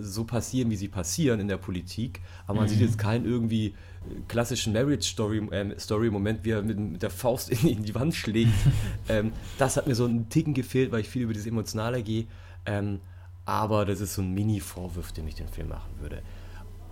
so 0.00 0.24
passieren, 0.24 0.70
wie 0.70 0.76
sie 0.76 0.88
passieren 0.88 1.38
in 1.38 1.48
der 1.48 1.56
Politik. 1.56 2.20
Aber 2.46 2.58
man 2.58 2.64
mhm. 2.64 2.70
sieht 2.70 2.80
jetzt 2.80 2.98
keinen 2.98 3.24
irgendwie 3.24 3.74
klassischen 4.26 4.72
Marriage 4.72 5.08
Story, 5.08 5.38
äh, 5.50 5.78
Story 5.78 6.10
Moment, 6.10 6.44
wie 6.44 6.50
er 6.50 6.62
mit, 6.62 6.78
mit 6.78 7.02
der 7.02 7.10
Faust 7.10 7.50
in, 7.50 7.68
in, 7.68 7.82
die 7.84 7.94
Wand 7.94 8.14
schlägt. 8.14 8.52
ähm, 9.08 9.32
das 9.58 9.76
hat 9.76 9.86
mir 9.86 9.94
so 9.94 10.06
einen 10.06 10.28
Ticken 10.28 10.54
gefehlt, 10.54 10.90
weil 10.90 11.00
ich 11.00 11.08
viel 11.08 11.22
über 11.22 11.34
das 11.34 11.46
Emotionale 11.46 12.02
gehe. 12.02 12.26
Ähm, 12.66 13.00
aber 13.44 13.84
das 13.84 14.00
ist 14.00 14.14
so 14.14 14.22
ein 14.22 14.32
Mini-Vorwurf, 14.32 15.12
den 15.12 15.26
ich 15.26 15.34
den 15.34 15.48
Film 15.48 15.68
machen 15.68 15.92
würde. 16.00 16.22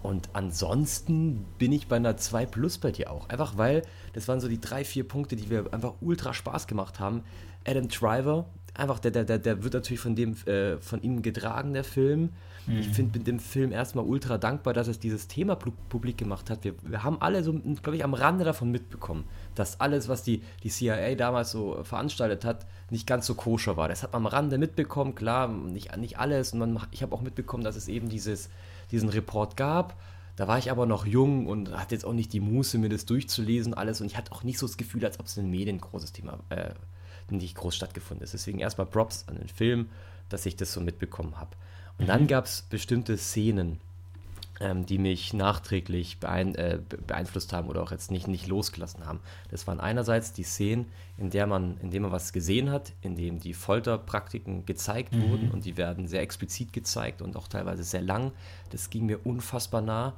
Und 0.03 0.31
ansonsten 0.33 1.45
bin 1.59 1.73
ich 1.73 1.87
bei 1.87 1.97
einer 1.97 2.17
2 2.17 2.47
Plus 2.47 2.79
bei 2.79 2.91
dir 2.91 3.11
auch. 3.11 3.29
Einfach 3.29 3.59
weil, 3.59 3.83
das 4.15 4.29
waren 4.29 4.41
so 4.41 4.49
die 4.49 4.61
drei, 4.61 4.85
vier 4.85 5.07
Punkte, 5.07 5.37
die 5.37 5.51
wir 5.51 5.73
einfach 5.73 5.95
ultra 6.01 6.33
Spaß 6.33 6.67
gemacht 6.67 7.01
haben. 7.01 7.23
Adam 7.67 7.89
Driver, 7.89 8.47
einfach, 8.75 8.99
der, 8.99 9.11
der, 9.11 9.39
der 9.39 9.63
wird 9.63 9.75
natürlich 9.75 10.01
von 10.01 10.17
dem, 10.17 10.35
äh, 10.47 10.79
von 10.79 11.03
ihm 11.03 11.21
getragen, 11.21 11.75
der 11.75 11.85
Film. 11.85 12.31
Mhm. 12.67 12.79
Ich 12.79 12.89
finde 12.89 13.19
mit 13.19 13.27
dem 13.27 13.39
Film 13.39 13.73
erstmal 13.73 14.05
ultra 14.05 14.39
dankbar, 14.39 14.73
dass 14.73 14.89
es 14.89 14.99
dieses 14.99 15.29
Thema 15.29 15.57
publik 15.57 16.17
gemacht 16.17 16.49
hat. 16.49 16.65
Wir, 16.65 16.75
wir 16.83 17.03
haben 17.03 17.21
alle 17.21 17.43
so, 17.43 17.53
glaube 17.53 17.97
ich, 17.97 18.05
am 18.05 18.15
Rande 18.15 18.45
davon 18.45 18.71
mitbekommen, 18.71 19.25
dass 19.55 19.81
alles, 19.81 20.09
was 20.09 20.23
die, 20.23 20.43
die 20.63 20.71
CIA 20.71 21.15
damals 21.15 21.51
so 21.51 21.83
veranstaltet 21.85 22.45
hat, 22.45 22.67
nicht 22.91 23.07
ganz 23.07 23.27
so 23.27 23.35
koscher 23.35 23.77
war. 23.77 23.89
Das 23.89 24.03
hat 24.03 24.13
man 24.15 24.23
am 24.23 24.27
Rande 24.27 24.57
mitbekommen, 24.57 25.15
klar, 25.15 25.49
nicht, 25.49 25.95
nicht 25.99 26.19
alles. 26.19 26.55
Und 26.55 26.61
man, 26.61 26.81
ich 26.91 27.03
habe 27.03 27.15
auch 27.15 27.23
mitbekommen, 27.23 27.65
dass 27.65 27.77
es 27.77 27.89
eben 27.89 28.09
dieses, 28.09 28.49
diesen 28.91 29.09
Report 29.09 29.57
gab. 29.57 30.01
Da 30.37 30.49
war 30.49 30.59
ich 30.59 30.71
aber 30.71 30.87
noch 30.87 31.07
jung 31.07 31.47
und 31.47 31.71
hatte 31.73 31.95
jetzt 31.95 32.05
auch 32.05 32.13
nicht 32.13 32.33
die 32.33 32.41
Muße, 32.41 32.79
mir 32.79 32.89
das 32.89 33.05
durchzulesen, 33.05 33.75
alles. 33.75 34.01
Und 34.01 34.07
ich 34.07 34.17
hatte 34.17 34.33
auch 34.33 34.43
nicht 34.43 34.59
so 34.59 34.67
das 34.67 34.77
Gefühl, 34.77 35.05
als 35.05 35.21
ob 35.21 35.27
es 35.27 35.37
in 35.37 35.45
den 35.45 35.51
Medien 35.51 35.77
ein 35.77 35.81
großes 35.81 36.13
Thema 36.13 36.39
äh, 36.49 36.71
nicht 37.29 37.57
groß 37.57 37.77
stattgefunden 37.77 38.25
ist. 38.25 38.33
Deswegen 38.33 38.59
erstmal 38.59 38.87
Props 38.87 39.25
an 39.29 39.37
den 39.37 39.49
Film, 39.49 39.91
dass 40.29 40.47
ich 40.47 40.57
das 40.57 40.73
so 40.73 40.81
mitbekommen 40.81 41.39
habe. 41.39 41.57
Und 41.99 42.09
dann 42.09 42.23
mhm. 42.23 42.29
gab 42.29 42.47
es 42.47 42.63
bestimmte 42.63 43.17
Szenen, 43.19 43.81
ähm, 44.61 44.85
die 44.85 44.99
mich 44.99 45.33
nachträglich 45.33 46.21
beein 46.21 46.55
äh, 46.55 46.79
beeinflusst 47.07 47.53
haben 47.53 47.69
oder 47.69 47.83
auch 47.83 47.91
jetzt 47.91 48.11
nicht, 48.11 48.29
nicht 48.29 48.47
losgelassen 48.47 49.07
haben. 49.07 49.21
Das 49.51 49.67
waren 49.67 49.81
einerseits 49.81 50.33
die 50.33 50.43
Szenen, 50.43 50.87
in 51.17 51.31
der 51.31 51.47
man, 51.47 51.79
in 51.81 51.91
dem 51.91 52.03
man 52.03 52.13
was 52.13 52.33
gesehen 52.33 52.71
hat, 52.71 52.93
in 53.01 53.17
dem 53.17 53.41
die 53.41 53.55
Folterpraktiken 53.55 54.67
gezeigt 54.67 55.15
mhm. 55.15 55.31
wurden 55.31 55.51
und 55.51 55.65
die 55.65 55.77
werden 55.77 56.07
sehr 56.07 56.21
explizit 56.21 56.73
gezeigt 56.73 57.23
und 57.23 57.37
auch 57.37 57.49
teilweise 57.49 57.83
sehr 57.83 58.03
lang. 58.03 58.33
Das 58.71 58.91
ging 58.91 59.07
mir 59.07 59.27
unfassbar 59.27 59.81
nah. 59.81 60.15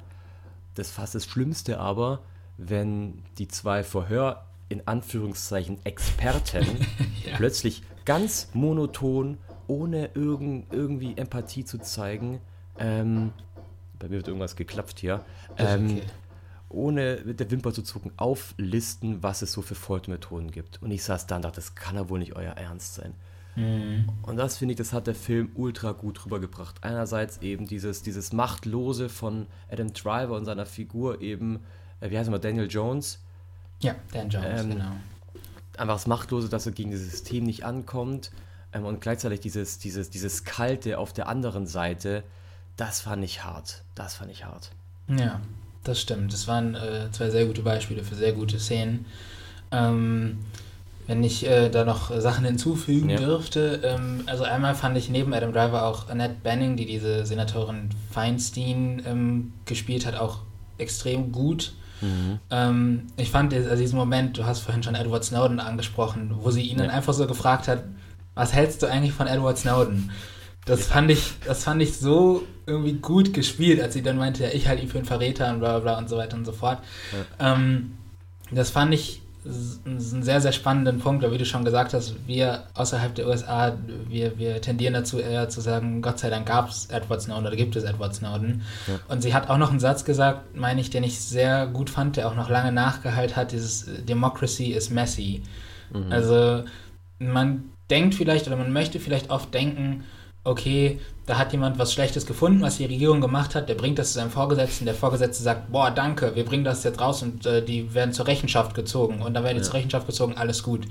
Das 0.75 0.91
fast 0.91 1.15
das 1.15 1.25
Schlimmste 1.25 1.79
aber, 1.79 2.19
wenn 2.57 3.23
die 3.37 3.47
zwei 3.47 3.83
Verhör 3.83 4.45
in 4.69 4.87
Anführungszeichen 4.87 5.85
Experten 5.85 6.65
ja. 7.25 7.35
plötzlich 7.37 7.83
ganz 8.05 8.49
monoton, 8.53 9.37
ohne 9.67 10.09
irgend, 10.15 10.73
irgendwie 10.73 11.15
Empathie 11.15 11.63
zu 11.63 11.77
zeigen, 11.79 12.41
ähm, 12.77 13.31
bei 14.03 14.09
mir 14.09 14.17
wird 14.17 14.27
irgendwas 14.27 14.57
geklapft 14.57 14.99
hier, 14.99 15.23
ähm, 15.57 15.85
okay. 15.85 16.01
ohne 16.67 17.21
mit 17.23 17.39
der 17.39 17.49
Wimper 17.49 17.71
zu 17.71 17.83
zucken, 17.83 18.11
auflisten, 18.17 19.23
was 19.23 19.41
es 19.41 19.53
so 19.53 19.61
für 19.61 19.75
Foltermethoden 19.75 20.51
gibt. 20.51 20.81
Und 20.83 20.91
ich 20.91 21.03
saß 21.03 21.25
da 21.25 21.37
und 21.37 21.45
dachte, 21.45 21.55
das 21.55 21.73
kann 21.73 21.95
ja 21.95 22.09
wohl 22.09 22.19
nicht 22.19 22.35
euer 22.35 22.51
Ernst 22.51 22.95
sein. 22.95 23.13
Mhm. 23.55 24.09
Und 24.23 24.35
das 24.35 24.57
finde 24.57 24.73
ich, 24.73 24.77
das 24.77 24.91
hat 24.91 25.07
der 25.07 25.15
Film 25.15 25.51
ultra 25.55 25.93
gut 25.93 26.25
rübergebracht. 26.25 26.83
Einerseits 26.83 27.37
eben 27.37 27.65
dieses, 27.65 28.03
dieses 28.03 28.33
Machtlose 28.33 29.07
von 29.07 29.47
Adam 29.71 29.93
Driver 29.93 30.35
und 30.35 30.43
seiner 30.43 30.65
Figur 30.65 31.21
eben, 31.21 31.61
äh, 32.01 32.09
wie 32.09 32.17
heißt 32.17 32.27
er 32.27 32.31
mal, 32.31 32.39
Daniel 32.39 32.67
Jones, 32.69 33.23
ja, 33.79 33.95
Dan 34.11 34.29
Jones, 34.29 34.63
ähm, 34.63 34.69
genau. 34.71 34.91
Einfach 35.77 35.95
das 35.95 36.07
Machtlose, 36.07 36.49
dass 36.49 36.65
er 36.65 36.73
gegen 36.73 36.91
dieses 36.91 37.09
System 37.09 37.45
nicht 37.45 37.63
ankommt 37.63 38.31
ähm, 38.73 38.83
und 38.83 38.99
gleichzeitig 38.99 39.39
dieses, 39.39 39.79
dieses, 39.79 40.09
dieses 40.09 40.43
Kalte 40.43 40.97
auf 40.97 41.13
der 41.13 41.29
anderen 41.29 41.67
Seite, 41.67 42.25
das 42.77 43.01
fand 43.01 43.23
ich 43.23 43.43
hart. 43.43 43.83
Das 43.95 44.15
fand 44.15 44.31
ich 44.31 44.45
hart. 44.45 44.71
Ja, 45.07 45.41
das 45.83 45.99
stimmt. 46.01 46.33
Das 46.33 46.47
waren 46.47 46.75
äh, 46.75 47.11
zwei 47.11 47.29
sehr 47.29 47.45
gute 47.45 47.61
Beispiele 47.61 48.03
für 48.03 48.15
sehr 48.15 48.33
gute 48.33 48.59
Szenen. 48.59 49.05
Ähm, 49.71 50.39
wenn 51.07 51.23
ich 51.23 51.45
äh, 51.45 51.69
da 51.69 51.83
noch 51.83 52.17
Sachen 52.21 52.45
hinzufügen 52.45 53.09
ja. 53.09 53.17
dürfte, 53.17 53.81
ähm, 53.83 54.23
also 54.25 54.43
einmal 54.43 54.73
fand 54.73 54.97
ich 54.97 55.09
neben 55.09 55.33
Adam 55.33 55.51
Driver 55.51 55.85
auch 55.85 56.09
Annette 56.09 56.35
Benning, 56.41 56.77
die 56.77 56.85
diese 56.85 57.25
Senatorin 57.25 57.89
Feinstein 58.11 59.01
ähm, 59.05 59.53
gespielt 59.65 60.05
hat, 60.05 60.15
auch 60.15 60.39
extrem 60.77 61.31
gut. 61.31 61.73
Mhm. 62.01 62.39
Ähm, 62.49 63.07
ich 63.17 63.31
fand 63.31 63.53
also 63.53 63.75
diesen 63.75 63.97
Moment, 63.97 64.37
du 64.37 64.45
hast 64.45 64.61
vorhin 64.61 64.83
schon 64.83 64.95
Edward 64.95 65.25
Snowden 65.25 65.59
angesprochen, 65.59 66.33
wo 66.41 66.51
sie 66.51 66.61
ihn 66.61 66.77
ja. 66.77 66.85
dann 66.85 66.95
einfach 66.95 67.13
so 67.13 67.27
gefragt 67.27 67.67
hat, 67.67 67.83
was 68.33 68.53
hältst 68.53 68.81
du 68.81 68.87
eigentlich 68.87 69.13
von 69.13 69.27
Edward 69.27 69.57
Snowden? 69.57 70.11
Das 70.65 70.87
fand 70.87 71.11
ich, 71.11 71.33
das 71.45 71.63
fand 71.63 71.81
ich 71.81 71.97
so 71.97 72.43
irgendwie 72.65 72.93
gut 72.93 73.33
gespielt, 73.33 73.81
als 73.81 73.93
sie 73.93 74.01
dann 74.01 74.17
meinte, 74.17 74.43
ja, 74.43 74.49
ich 74.49 74.67
halte 74.67 74.83
ihn 74.83 74.89
für 74.89 74.97
einen 74.97 75.07
Verräter 75.07 75.51
und 75.51 75.59
bla 75.59 75.79
bla 75.79 75.97
und 75.97 76.09
so 76.09 76.17
weiter 76.17 76.37
und 76.37 76.45
so 76.45 76.53
fort. 76.53 76.79
Ja. 77.39 77.53
Ähm, 77.53 77.97
das 78.51 78.69
fand 78.69 78.93
ich 78.93 79.21
einen 79.45 79.99
sehr, 79.99 80.39
sehr 80.39 80.53
spannenden 80.53 80.99
Punkt, 80.99 81.29
wie 81.29 81.37
du 81.37 81.45
schon 81.45 81.65
gesagt 81.65 81.93
hast, 81.93 82.15
wir 82.27 82.63
außerhalb 82.75 83.13
der 83.13 83.27
USA, 83.27 83.77
wir, 84.07 84.37
wir 84.37 84.61
tendieren 84.61 84.93
dazu 84.93 85.19
eher 85.19 85.49
zu 85.49 85.59
sagen, 85.59 86.01
Gott 86.01 86.19
sei 86.19 86.29
Dank 86.29 86.47
gab 86.47 86.69
es 86.69 86.85
Edward 86.85 87.21
Snowden 87.21 87.47
oder 87.47 87.55
gibt 87.55 87.75
es 87.75 87.83
Edward 87.83 88.15
Snowden. 88.15 88.61
Ja. 88.87 88.99
Und 89.09 89.21
sie 89.21 89.33
hat 89.33 89.49
auch 89.49 89.57
noch 89.57 89.69
einen 89.69 89.81
Satz 89.81 90.05
gesagt, 90.05 90.55
meine 90.55 90.79
ich, 90.79 90.89
den 90.91 91.03
ich 91.03 91.19
sehr 91.19 91.67
gut 91.67 91.89
fand, 91.89 92.15
der 92.15 92.29
auch 92.29 92.35
noch 92.35 92.49
lange 92.49 92.71
nachgehalten 92.71 93.35
hat, 93.35 93.51
dieses 93.51 93.85
Democracy 94.07 94.71
is 94.71 94.89
messy. 94.89 95.43
Mhm. 95.91 96.11
Also 96.11 96.63
man 97.19 97.65
denkt 97.89 98.15
vielleicht 98.15 98.47
oder 98.47 98.55
man 98.55 98.71
möchte 98.71 98.99
vielleicht 98.99 99.29
oft 99.29 99.53
denken, 99.53 100.05
okay, 100.43 100.99
da 101.25 101.37
hat 101.37 101.53
jemand 101.53 101.79
was 101.79 101.93
Schlechtes 101.93 102.25
gefunden, 102.25 102.61
was 102.61 102.77
die 102.77 102.85
Regierung 102.85 103.21
gemacht 103.21 103.55
hat, 103.55 103.69
der 103.69 103.75
bringt 103.75 103.97
das 103.97 104.09
zu 104.09 104.15
seinem 104.15 104.31
Vorgesetzten, 104.31 104.85
der 104.85 104.93
Vorgesetzte 104.93 105.41
sagt, 105.43 105.71
boah, 105.71 105.89
danke, 105.89 106.35
wir 106.35 106.43
bringen 106.43 106.65
das 106.65 106.83
jetzt 106.83 106.99
raus 106.99 107.21
und 107.21 107.45
äh, 107.45 107.63
die 107.63 107.93
werden 107.93 108.13
zur 108.13 108.27
Rechenschaft 108.27 108.75
gezogen 108.75 109.21
und 109.21 109.33
dann 109.33 109.43
werden 109.43 109.55
die 109.55 109.61
ja. 109.61 109.65
zur 109.65 109.75
Rechenschaft 109.75 110.05
gezogen, 110.05 110.35
alles 110.35 110.63
gut. 110.63 110.85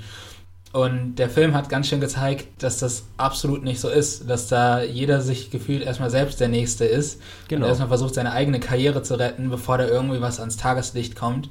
Und 0.73 1.17
der 1.17 1.29
Film 1.29 1.55
hat 1.55 1.69
ganz 1.69 1.89
schön 1.89 2.01
gezeigt, 2.01 2.63
dass 2.63 2.79
das 2.79 3.05
absolut 3.19 3.63
nicht 3.63 3.79
so 3.79 3.91
ist, 3.91 4.31
dass 4.31 4.49
da 4.49 4.83
jeder 4.83 5.21
sich 5.21 5.51
gefühlt 5.51 5.83
erstmal 5.83 6.09
selbst 6.09 6.41
der 6.41 6.49
Nächste 6.49 6.87
ist 6.87 7.21
genau. 7.49 7.67
und 7.67 7.69
erstmal 7.69 7.89
versucht, 7.89 8.15
seine 8.15 8.33
eigene 8.33 8.59
Karriere 8.59 9.03
zu 9.03 9.19
retten, 9.19 9.51
bevor 9.51 9.77
da 9.77 9.87
irgendwie 9.87 10.23
was 10.23 10.41
ans 10.41 10.57
Tageslicht 10.57 11.15
kommt. 11.15 11.51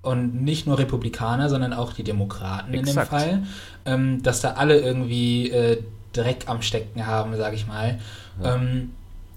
Und 0.00 0.42
nicht 0.42 0.66
nur 0.66 0.78
Republikaner, 0.78 1.48
sondern 1.48 1.74
auch 1.74 1.92
die 1.92 2.02
Demokraten 2.02 2.72
Exakt. 2.74 2.88
in 2.88 2.94
dem 2.94 3.06
Fall, 3.06 3.42
ähm, 3.84 4.22
dass 4.22 4.40
da 4.40 4.54
alle 4.54 4.80
irgendwie 4.80 5.50
äh, 5.50 5.82
Dreck 6.12 6.44
am 6.46 6.62
Stecken 6.62 7.06
haben, 7.06 7.36
sage 7.36 7.56
ich 7.56 7.66
mal. 7.66 7.98
Ja. 8.42 8.56
Ähm, 8.56 8.92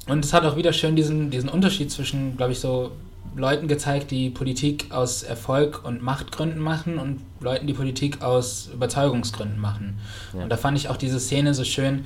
und 0.08 0.24
es 0.24 0.34
hat 0.34 0.44
auch 0.44 0.56
wieder 0.56 0.74
schön 0.74 0.96
diesen, 0.96 1.32
diesen 1.32 1.50
Unterschied 1.50 1.92
zwischen, 1.92 2.38
glaube 2.38 2.52
ich, 2.52 2.60
so 2.60 2.92
Leuten 3.36 3.68
gezeigt, 3.68 4.12
die 4.12 4.30
Politik 4.30 4.92
aus 4.92 5.24
Erfolg 5.24 5.84
und 5.84 6.02
Machtgründen 6.02 6.62
machen 6.62 7.00
und 7.00 7.22
Leuten, 7.42 7.68
die 7.68 7.74
Politik 7.74 8.22
aus 8.22 8.70
Überzeugungsgründen 8.74 9.60
machen. 9.60 10.00
Ja. 10.34 10.44
Und 10.44 10.50
da 10.50 10.58
fand 10.58 10.78
ich 10.78 10.90
auch 10.90 10.98
diese 10.98 11.20
Szene 11.20 11.54
so 11.54 11.64
schön. 11.64 12.06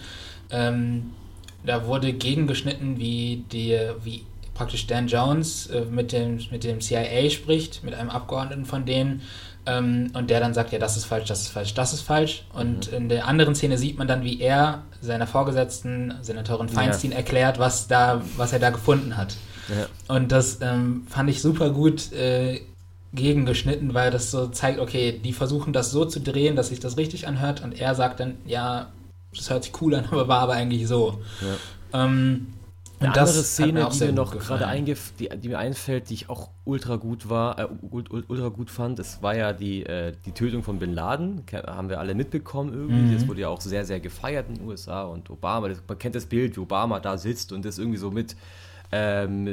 Ähm, 0.49 1.11
da 1.65 1.85
wurde 1.85 2.13
gegengeschnitten, 2.13 2.97
wie 2.97 3.43
die, 3.51 3.77
wie 4.03 4.23
praktisch 4.53 4.87
Dan 4.87 5.07
Jones 5.07 5.67
äh, 5.67 5.85
mit, 5.85 6.11
dem, 6.11 6.39
mit 6.51 6.63
dem 6.63 6.81
CIA 6.81 7.29
spricht, 7.29 7.83
mit 7.83 7.93
einem 7.93 8.09
Abgeordneten 8.09 8.65
von 8.65 8.85
denen, 8.85 9.21
ähm, 9.69 10.11
und 10.13 10.29
der 10.29 10.39
dann 10.39 10.53
sagt, 10.53 10.71
ja, 10.71 10.79
das 10.79 10.97
ist 10.97 11.05
falsch, 11.05 11.27
das 11.27 11.41
ist 11.41 11.49
falsch, 11.49 11.73
das 11.73 11.93
ist 11.93 12.01
falsch. 12.01 12.45
Und 12.53 12.91
mhm. 12.91 12.97
in 12.97 13.09
der 13.09 13.27
anderen 13.27 13.55
Szene 13.55 13.77
sieht 13.77 13.97
man 13.97 14.07
dann, 14.07 14.23
wie 14.23 14.41
er 14.41 14.83
seiner 15.01 15.27
Vorgesetzten, 15.27 16.15
Senatorin 16.21 16.69
Feinstein, 16.69 17.11
ja. 17.11 17.17
erklärt, 17.17 17.59
was, 17.59 17.87
da, 17.87 18.21
was 18.35 18.51
er 18.51 18.59
da 18.59 18.71
gefunden 18.71 19.15
hat. 19.15 19.35
Ja. 19.69 20.15
Und 20.15 20.31
das 20.31 20.59
ähm, 20.61 21.03
fand 21.07 21.29
ich 21.29 21.41
super 21.41 21.69
gut 21.69 22.11
äh, 22.13 22.61
gegengeschnitten, 23.13 23.93
weil 23.93 24.09
das 24.11 24.31
so 24.31 24.47
zeigt, 24.47 24.79
okay, 24.79 25.19
die 25.23 25.33
versuchen 25.33 25.73
das 25.73 25.91
so 25.91 26.05
zu 26.05 26.19
drehen, 26.19 26.55
dass 26.55 26.69
sich 26.69 26.79
das 26.79 26.97
richtig 26.97 27.27
anhört 27.27 27.63
und 27.63 27.79
er 27.79 27.93
sagt 27.95 28.19
dann, 28.19 28.37
ja, 28.45 28.87
das 29.35 29.49
hört 29.49 29.63
sich 29.63 29.73
cool 29.81 29.93
an, 29.95 30.05
aber 30.11 30.27
war 30.27 30.39
aber 30.39 30.53
eigentlich 30.53 30.87
so. 30.87 31.21
Ja. 31.93 32.05
Ähm, 32.05 32.47
eine 32.99 33.09
andere 33.17 33.43
Szene, 33.43 33.89
die 33.91 34.05
mir 34.05 34.11
noch 34.11 34.37
gerade 34.37 34.67
eingef 34.67 35.13
die, 35.17 35.29
die, 35.29 35.49
mir 35.49 35.59
einfällt, 35.59 36.09
die 36.09 36.15
ich 36.15 36.29
auch 36.29 36.49
ultra 36.65 36.97
gut 36.97 37.29
war, 37.29 37.59
äh, 37.59 37.67
ultra 37.91 38.49
gut 38.49 38.69
fand, 38.69 38.99
das 38.99 39.21
war 39.23 39.35
ja 39.35 39.53
die, 39.53 39.85
äh, 39.85 40.13
die 40.25 40.31
Tötung 40.31 40.63
von 40.63 40.79
Bin 40.79 40.93
Laden. 40.93 41.43
Haben 41.51 41.89
wir 41.89 41.99
alle 41.99 42.13
mitbekommen 42.13 42.73
irgendwie. 42.73 42.95
Mhm. 42.95 43.13
Das 43.13 43.27
wurde 43.27 43.41
ja 43.41 43.49
auch 43.49 43.61
sehr, 43.61 43.85
sehr 43.85 43.99
gefeiert 43.99 44.47
in 44.49 44.55
den 44.55 44.67
USA 44.67 45.03
und 45.03 45.29
Obama, 45.29 45.69
das, 45.69 45.81
man 45.87 45.97
kennt 45.97 46.15
das 46.15 46.25
Bild, 46.25 46.55
wie 46.57 46.61
Obama 46.61 46.99
da 46.99 47.17
sitzt 47.17 47.51
und 47.53 47.65
das 47.65 47.77
irgendwie 47.77 47.97
so 47.97 48.11
mit, 48.11 48.35
ähm, 48.91 49.43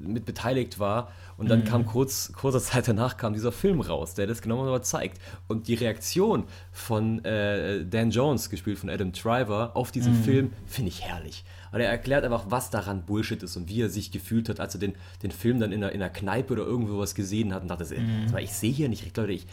mit 0.00 0.24
beteiligt 0.24 0.78
war. 0.78 1.10
Und 1.36 1.48
dann 1.50 1.60
mhm. 1.60 1.64
kam 1.64 1.86
kurz, 1.86 2.32
kurzer 2.32 2.60
Zeit 2.60 2.88
danach 2.88 3.16
kam 3.16 3.32
dieser 3.32 3.52
Film 3.52 3.80
raus, 3.80 4.14
der 4.14 4.26
das 4.26 4.42
genau 4.42 4.64
mal 4.64 4.82
zeigt. 4.82 5.20
Und 5.46 5.68
die 5.68 5.74
Reaktion 5.74 6.44
von 6.72 7.24
äh, 7.24 7.84
Dan 7.84 8.10
Jones, 8.10 8.50
gespielt 8.50 8.78
von 8.78 8.90
Adam 8.90 9.12
Driver, 9.12 9.72
auf 9.74 9.92
diesen 9.92 10.18
mhm. 10.18 10.24
Film 10.24 10.52
finde 10.66 10.90
ich 10.90 11.02
herrlich. 11.02 11.44
Und 11.70 11.80
er 11.80 11.90
erklärt 11.90 12.24
einfach, 12.24 12.46
was 12.48 12.70
daran 12.70 13.04
Bullshit 13.04 13.42
ist 13.42 13.56
und 13.56 13.68
wie 13.68 13.82
er 13.82 13.90
sich 13.90 14.10
gefühlt 14.10 14.48
hat, 14.48 14.58
als 14.58 14.74
er 14.74 14.80
den, 14.80 14.94
den 15.22 15.30
Film 15.30 15.60
dann 15.60 15.70
in 15.70 15.84
einer, 15.84 15.92
in 15.92 16.02
einer 16.02 16.10
Kneipe 16.10 16.54
oder 16.54 16.64
irgendwo 16.64 16.98
was 16.98 17.14
gesehen 17.14 17.52
hat 17.54 17.62
und 17.62 17.68
dachte, 17.68 17.84
mhm. 17.94 18.36
ich 18.38 18.52
sehe 18.52 18.72
hier 18.72 18.88
nicht 18.88 19.04
recht, 19.04 19.16
Leute, 19.16 19.32
ich, 19.32 19.46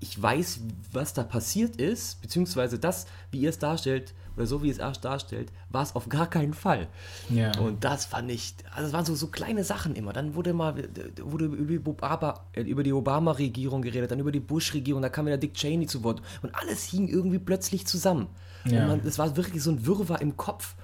ich 0.00 0.20
weiß, 0.20 0.60
was 0.92 1.14
da 1.14 1.22
passiert 1.22 1.76
ist, 1.76 2.20
beziehungsweise 2.20 2.78
das, 2.78 3.06
wie 3.30 3.40
ihr 3.40 3.48
es 3.48 3.58
darstellt, 3.58 4.12
oder 4.36 4.46
so 4.46 4.62
wie 4.62 4.70
es 4.70 4.78
erst 4.78 5.04
darstellt, 5.04 5.52
war 5.68 5.82
es 5.82 5.94
auf 5.94 6.08
gar 6.08 6.28
keinen 6.28 6.54
Fall. 6.54 6.88
Ja. 7.30 7.56
Und 7.58 7.84
das 7.84 8.04
fand 8.04 8.30
ich, 8.30 8.54
also 8.74 8.88
es 8.88 8.92
waren 8.92 9.04
so, 9.04 9.14
so 9.14 9.28
kleine 9.28 9.64
Sachen 9.64 9.94
immer. 9.94 10.12
Dann 10.12 10.34
wurde 10.34 10.52
mal 10.52 10.74
wurde 11.20 11.46
über, 11.46 12.36
über 12.58 12.82
die 12.82 12.92
Obama-Regierung 12.92 13.82
geredet, 13.82 14.10
dann 14.10 14.20
über 14.20 14.32
die 14.32 14.40
Bush-Regierung, 14.40 15.02
da 15.02 15.08
kam 15.08 15.26
wieder 15.26 15.38
Dick 15.38 15.54
Cheney 15.54 15.86
zu 15.86 16.02
Wort. 16.02 16.22
Und 16.42 16.54
alles 16.54 16.84
hing 16.84 17.08
irgendwie 17.08 17.38
plötzlich 17.38 17.86
zusammen. 17.86 18.28
Ja. 18.64 18.92
Und 18.92 19.04
es 19.04 19.18
war 19.18 19.36
wirklich 19.36 19.62
so 19.62 19.70
ein 19.70 19.86
Wirrwarr 19.86 20.20
im 20.20 20.36
Kopf. 20.36 20.74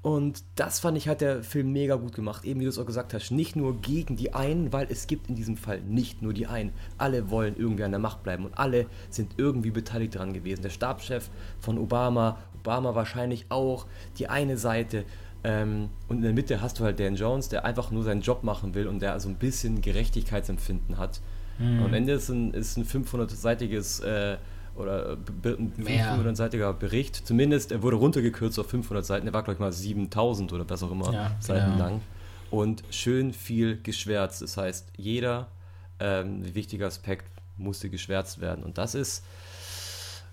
Und 0.00 0.44
das 0.54 0.78
fand 0.78 0.96
ich 0.96 1.08
hat 1.08 1.20
der 1.20 1.42
Film 1.42 1.72
mega 1.72 1.96
gut 1.96 2.14
gemacht. 2.14 2.44
Eben 2.44 2.60
wie 2.60 2.64
du 2.64 2.70
es 2.70 2.78
auch 2.78 2.86
gesagt 2.86 3.14
hast, 3.14 3.30
nicht 3.30 3.56
nur 3.56 3.80
gegen 3.80 4.16
die 4.16 4.32
einen, 4.32 4.72
weil 4.72 4.86
es 4.90 5.08
gibt 5.08 5.28
in 5.28 5.34
diesem 5.34 5.56
Fall 5.56 5.80
nicht 5.80 6.22
nur 6.22 6.32
die 6.32 6.46
einen. 6.46 6.72
Alle 6.98 7.30
wollen 7.30 7.56
irgendwie 7.56 7.82
an 7.82 7.90
der 7.90 7.98
Macht 7.98 8.22
bleiben 8.22 8.44
und 8.44 8.56
alle 8.56 8.86
sind 9.10 9.32
irgendwie 9.38 9.70
beteiligt 9.70 10.14
daran 10.14 10.32
gewesen. 10.32 10.62
Der 10.62 10.70
Stabschef 10.70 11.30
von 11.58 11.78
Obama, 11.78 12.38
Obama 12.68 12.94
wahrscheinlich 12.94 13.46
auch, 13.48 13.86
die 14.18 14.28
eine 14.28 14.58
Seite. 14.58 15.04
Ähm, 15.42 15.88
und 16.08 16.18
in 16.18 16.22
der 16.22 16.32
Mitte 16.34 16.60
hast 16.60 16.78
du 16.78 16.84
halt 16.84 17.00
Dan 17.00 17.16
Jones, 17.16 17.48
der 17.48 17.64
einfach 17.64 17.90
nur 17.90 18.02
seinen 18.02 18.20
Job 18.20 18.42
machen 18.42 18.74
will 18.74 18.86
und 18.86 19.00
der 19.00 19.18
so 19.20 19.28
ein 19.28 19.36
bisschen 19.36 19.80
Gerechtigkeitsempfinden 19.80 20.98
hat. 20.98 21.20
Mhm. 21.58 21.82
am 21.82 21.94
Ende 21.94 22.12
ist 22.12 22.28
ein, 22.28 22.52
ist 22.52 22.76
ein 22.76 22.84
500-seitiges 22.84 24.00
äh, 24.00 24.36
oder 24.76 25.14
äh, 25.14 25.48
ein 25.48 25.72
500-seitiger 25.76 26.72
Bericht. 26.72 27.26
Zumindest, 27.26 27.72
er 27.72 27.82
wurde 27.82 27.96
runtergekürzt 27.96 28.58
auf 28.58 28.68
500 28.68 29.04
Seiten. 29.04 29.26
Er 29.26 29.32
war, 29.32 29.42
glaube 29.42 29.54
ich, 29.54 29.60
mal 29.60 29.72
7000 29.72 30.52
oder 30.52 30.68
was 30.68 30.82
auch 30.82 30.92
immer 30.92 31.12
ja, 31.12 31.32
Seiten 31.40 31.72
genau. 31.72 31.84
lang. 31.84 32.00
Und 32.50 32.84
schön 32.90 33.32
viel 33.32 33.80
geschwärzt. 33.82 34.42
Das 34.42 34.56
heißt, 34.56 34.92
jeder 34.96 35.48
ähm, 35.98 36.54
wichtige 36.54 36.86
Aspekt 36.86 37.24
musste 37.56 37.90
geschwärzt 37.90 38.40
werden. 38.40 38.62
Und 38.62 38.78
das 38.78 38.94
ist 38.94 39.24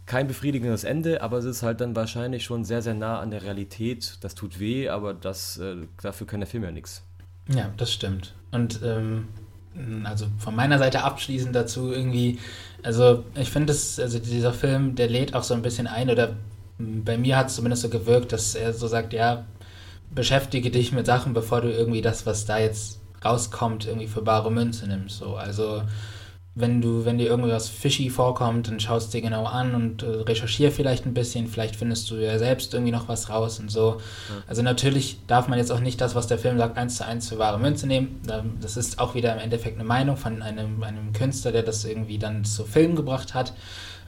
kein 0.05 0.27
befriedigendes 0.27 0.83
Ende, 0.83 1.21
aber 1.21 1.37
es 1.37 1.45
ist 1.45 1.63
halt 1.63 1.81
dann 1.81 1.95
wahrscheinlich 1.95 2.43
schon 2.43 2.63
sehr, 2.63 2.81
sehr 2.81 2.93
nah 2.93 3.19
an 3.19 3.31
der 3.31 3.43
Realität. 3.43 4.17
Das 4.21 4.35
tut 4.35 4.59
weh, 4.59 4.89
aber 4.89 5.13
das, 5.13 5.57
äh, 5.57 5.75
dafür 6.01 6.27
kann 6.27 6.39
der 6.39 6.47
Film 6.47 6.63
ja 6.63 6.71
nichts. 6.71 7.03
Ja, 7.49 7.71
das 7.77 7.91
stimmt. 7.91 8.33
Und 8.51 8.81
ähm, 8.83 9.27
also 10.03 10.27
von 10.37 10.55
meiner 10.55 10.79
Seite 10.79 11.03
abschließend 11.03 11.55
dazu 11.55 11.91
irgendwie, 11.91 12.39
also 12.83 13.23
ich 13.35 13.49
finde 13.49 13.73
es, 13.73 13.99
also 13.99 14.19
dieser 14.19 14.53
Film, 14.53 14.95
der 14.95 15.09
lädt 15.09 15.33
auch 15.33 15.43
so 15.43 15.53
ein 15.53 15.61
bisschen 15.61 15.87
ein 15.87 16.09
oder 16.09 16.35
bei 16.77 17.17
mir 17.17 17.37
hat 17.37 17.47
es 17.47 17.55
zumindest 17.55 17.83
so 17.83 17.89
gewirkt, 17.89 18.31
dass 18.31 18.55
er 18.55 18.73
so 18.73 18.87
sagt, 18.87 19.13
ja, 19.13 19.45
beschäftige 20.13 20.71
dich 20.71 20.91
mit 20.91 21.05
Sachen, 21.05 21.33
bevor 21.33 21.61
du 21.61 21.71
irgendwie 21.71 22.01
das, 22.01 22.25
was 22.25 22.45
da 22.45 22.57
jetzt 22.57 22.99
rauskommt, 23.23 23.85
irgendwie 23.85 24.07
für 24.07 24.21
bare 24.21 24.51
Münze 24.51 24.87
nimmst. 24.87 25.17
So. 25.17 25.35
Also 25.35 25.83
wenn 26.57 26.81
du, 26.81 27.03
wenn 27.03 27.17
dir 27.17 27.27
irgendwas 27.27 27.67
fishy 27.67 28.09
vorkommt, 28.09 28.69
dann 28.69 28.79
schaust 28.79 29.13
dir 29.13 29.21
genau 29.21 29.43
an 29.45 29.75
und 29.75 30.03
äh, 30.03 30.05
recherchier 30.05 30.71
vielleicht 30.71 31.05
ein 31.05 31.13
bisschen, 31.13 31.47
vielleicht 31.47 31.75
findest 31.75 32.09
du 32.09 32.15
ja 32.15 32.39
selbst 32.39 32.73
irgendwie 32.73 32.93
noch 32.93 33.09
was 33.09 33.29
raus 33.29 33.59
und 33.59 33.69
so. 33.69 33.97
Ja. 34.29 34.43
Also 34.47 34.61
natürlich 34.61 35.19
darf 35.27 35.49
man 35.49 35.59
jetzt 35.59 35.69
auch 35.71 35.81
nicht 35.81 35.99
das, 35.99 36.15
was 36.15 36.27
der 36.27 36.37
Film 36.39 36.57
sagt, 36.57 36.77
eins 36.77 36.95
zu 36.95 37.05
eins 37.05 37.27
für 37.27 37.37
wahre 37.37 37.59
Münze 37.59 37.87
nehmen. 37.87 38.21
Das 38.61 38.77
ist 38.77 38.99
auch 38.99 39.15
wieder 39.15 39.33
im 39.33 39.39
Endeffekt 39.39 39.77
eine 39.77 39.83
Meinung 39.83 40.15
von 40.15 40.41
einem, 40.41 40.81
einem 40.81 41.11
Künstler, 41.11 41.51
der 41.51 41.63
das 41.63 41.83
irgendwie 41.83 42.17
dann 42.17 42.45
zu 42.45 42.63
Film 42.63 42.95
gebracht 42.95 43.33
hat. 43.33 43.53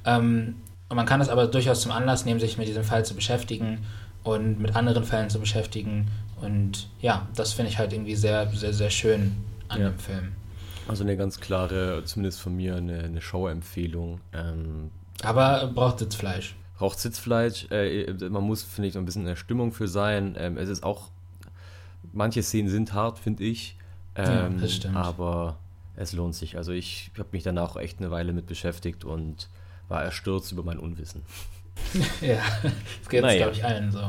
Ähm, 0.06 0.56
und 0.88 0.96
man 0.96 1.06
kann 1.06 1.20
das 1.20 1.28
aber 1.28 1.48
durchaus 1.48 1.82
zum 1.82 1.92
Anlass 1.92 2.24
nehmen, 2.24 2.40
sich 2.40 2.58
mit 2.58 2.70
diesem 2.70 2.86
Fall 2.86 3.04
zu 3.04 3.14
beschäftigen 3.14 3.80
und 4.24 4.62
mit 4.62 4.74
anderen 4.74 5.04
Fällen 5.04 5.30
zu 5.30 5.40
beschäftigen. 5.40 6.08
Und 6.40 6.88
ja, 7.02 7.28
das 7.36 7.52
finde 7.52 7.72
ich 7.72 7.78
halt 7.78 7.92
irgendwie 7.92 8.16
sehr, 8.16 8.50
sehr, 8.52 8.72
sehr 8.72 8.90
schön 8.90 9.36
an 9.68 9.82
ja. 9.82 9.90
dem 9.90 10.00
Film. 10.00 10.32
Also 10.88 11.04
eine 11.04 11.18
ganz 11.18 11.40
klare, 11.40 12.04
zumindest 12.06 12.40
von 12.40 12.56
mir, 12.56 12.76
eine, 12.76 13.04
eine 13.04 13.22
Schauempfehlung. 13.22 14.22
Ähm, 14.34 14.92
Aber 15.22 15.72
braucht 15.74 16.00
Sitzfleisch. 16.00 16.56
Braucht 16.78 17.00
Sitzfleisch. 17.00 17.68
Äh, 17.72 18.14
man 18.30 18.44
muss, 18.44 18.64
finde 18.64 18.88
ich, 18.88 18.94
noch 18.94 19.02
ein 19.02 19.06
bisschen 19.06 19.24
in 19.24 19.28
der 19.28 19.36
Stimmung 19.36 19.72
für 19.74 19.88
sein. 19.88 20.36
Ähm, 20.38 20.58
es 20.58 20.70
ist 20.70 20.84
auch, 20.84 21.10
manche 22.14 22.44
Szenen 22.44 22.70
sind 22.70 22.94
hart, 22.94 23.20
finde 23.20 23.44
ich. 23.44 23.78
Ähm, 24.16 24.26
ja, 24.26 24.50
das 24.62 24.74
stimmt. 24.74 24.96
Aber 24.96 25.58
es 25.96 26.14
lohnt 26.14 26.36
sich. 26.36 26.58
Also 26.58 26.72
ich 26.72 27.12
habe 27.18 27.30
mich 27.32 27.44
danach 27.44 27.72
auch 27.72 27.78
echt 27.78 28.00
eine 28.00 28.12
Weile 28.12 28.32
mit 28.32 28.46
beschäftigt 28.46 29.04
und 29.04 29.50
war 29.90 30.04
erstürzt 30.04 30.52
über 30.52 30.64
mein 30.64 30.80
Unwissen. 30.80 31.24
ja, 32.22 32.40
das 32.64 33.10
geht 33.10 33.22
naja. 33.22 33.38
glaube 33.38 33.54
ich, 33.54 33.66
allen 33.66 33.92
so. 33.92 34.02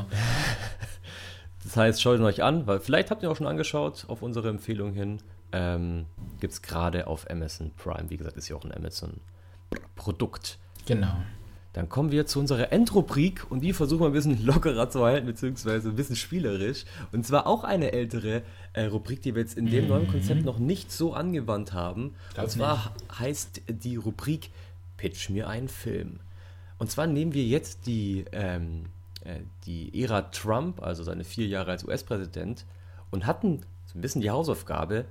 Das 1.64 1.76
heißt, 1.76 2.00
schaut 2.00 2.18
ihn 2.18 2.24
euch 2.24 2.42
an, 2.42 2.66
weil 2.66 2.80
vielleicht 2.80 3.10
habt 3.10 3.22
ihr 3.22 3.30
auch 3.30 3.36
schon 3.36 3.46
angeschaut 3.46 4.06
auf 4.08 4.22
unsere 4.22 4.48
Empfehlung 4.48 4.92
hin. 4.92 5.18
Ähm, 5.52 6.06
Gibt 6.40 6.52
es 6.52 6.62
gerade 6.62 7.06
auf 7.06 7.28
Amazon 7.30 7.72
Prime. 7.76 8.10
Wie 8.10 8.16
gesagt, 8.16 8.36
ist 8.36 8.48
ja 8.48 8.56
auch 8.56 8.64
ein 8.64 8.74
Amazon-Produkt. 8.74 10.58
Genau. 10.86 11.14
Dann 11.74 11.88
kommen 11.88 12.10
wir 12.10 12.26
zu 12.26 12.40
unserer 12.40 12.72
Endrubrik 12.72 13.50
und 13.50 13.60
die 13.60 13.72
versuchen 13.72 14.00
wir 14.00 14.06
ein 14.06 14.12
bisschen 14.12 14.44
lockerer 14.46 14.90
zu 14.90 15.04
halten, 15.04 15.26
beziehungsweise 15.26 15.90
ein 15.90 15.96
bisschen 15.96 16.16
spielerisch. 16.16 16.84
Und 17.12 17.26
zwar 17.26 17.46
auch 17.46 17.62
eine 17.62 17.92
ältere 17.92 18.42
äh, 18.72 18.86
Rubrik, 18.86 19.22
die 19.22 19.34
wir 19.34 19.42
jetzt 19.42 19.56
in 19.56 19.66
dem 19.66 19.84
mhm. 19.84 19.90
neuen 19.90 20.08
Konzept 20.08 20.44
noch 20.44 20.58
nicht 20.58 20.90
so 20.90 21.14
angewandt 21.14 21.72
haben. 21.72 22.14
Das 22.34 22.44
und 22.44 22.50
zwar 22.50 22.92
nicht. 22.94 23.20
heißt 23.20 23.62
die 23.68 23.96
Rubrik 23.96 24.50
Pitch 24.96 25.30
mir 25.30 25.48
einen 25.48 25.68
Film. 25.68 26.20
Und 26.78 26.90
zwar 26.90 27.06
nehmen 27.06 27.34
wir 27.34 27.44
jetzt 27.44 27.86
die, 27.86 28.24
ähm, 28.32 28.86
äh, 29.24 29.40
die 29.64 30.02
Ära 30.02 30.22
Trump, 30.22 30.82
also 30.82 31.02
seine 31.02 31.24
vier 31.24 31.46
Jahre 31.46 31.70
als 31.72 31.84
US-Präsident, 31.84 32.64
und 33.10 33.26
hatten 33.26 33.60
so 33.86 33.98
ein 33.98 34.00
bisschen 34.00 34.20
die 34.20 34.30
Hausaufgabe, 34.30 35.04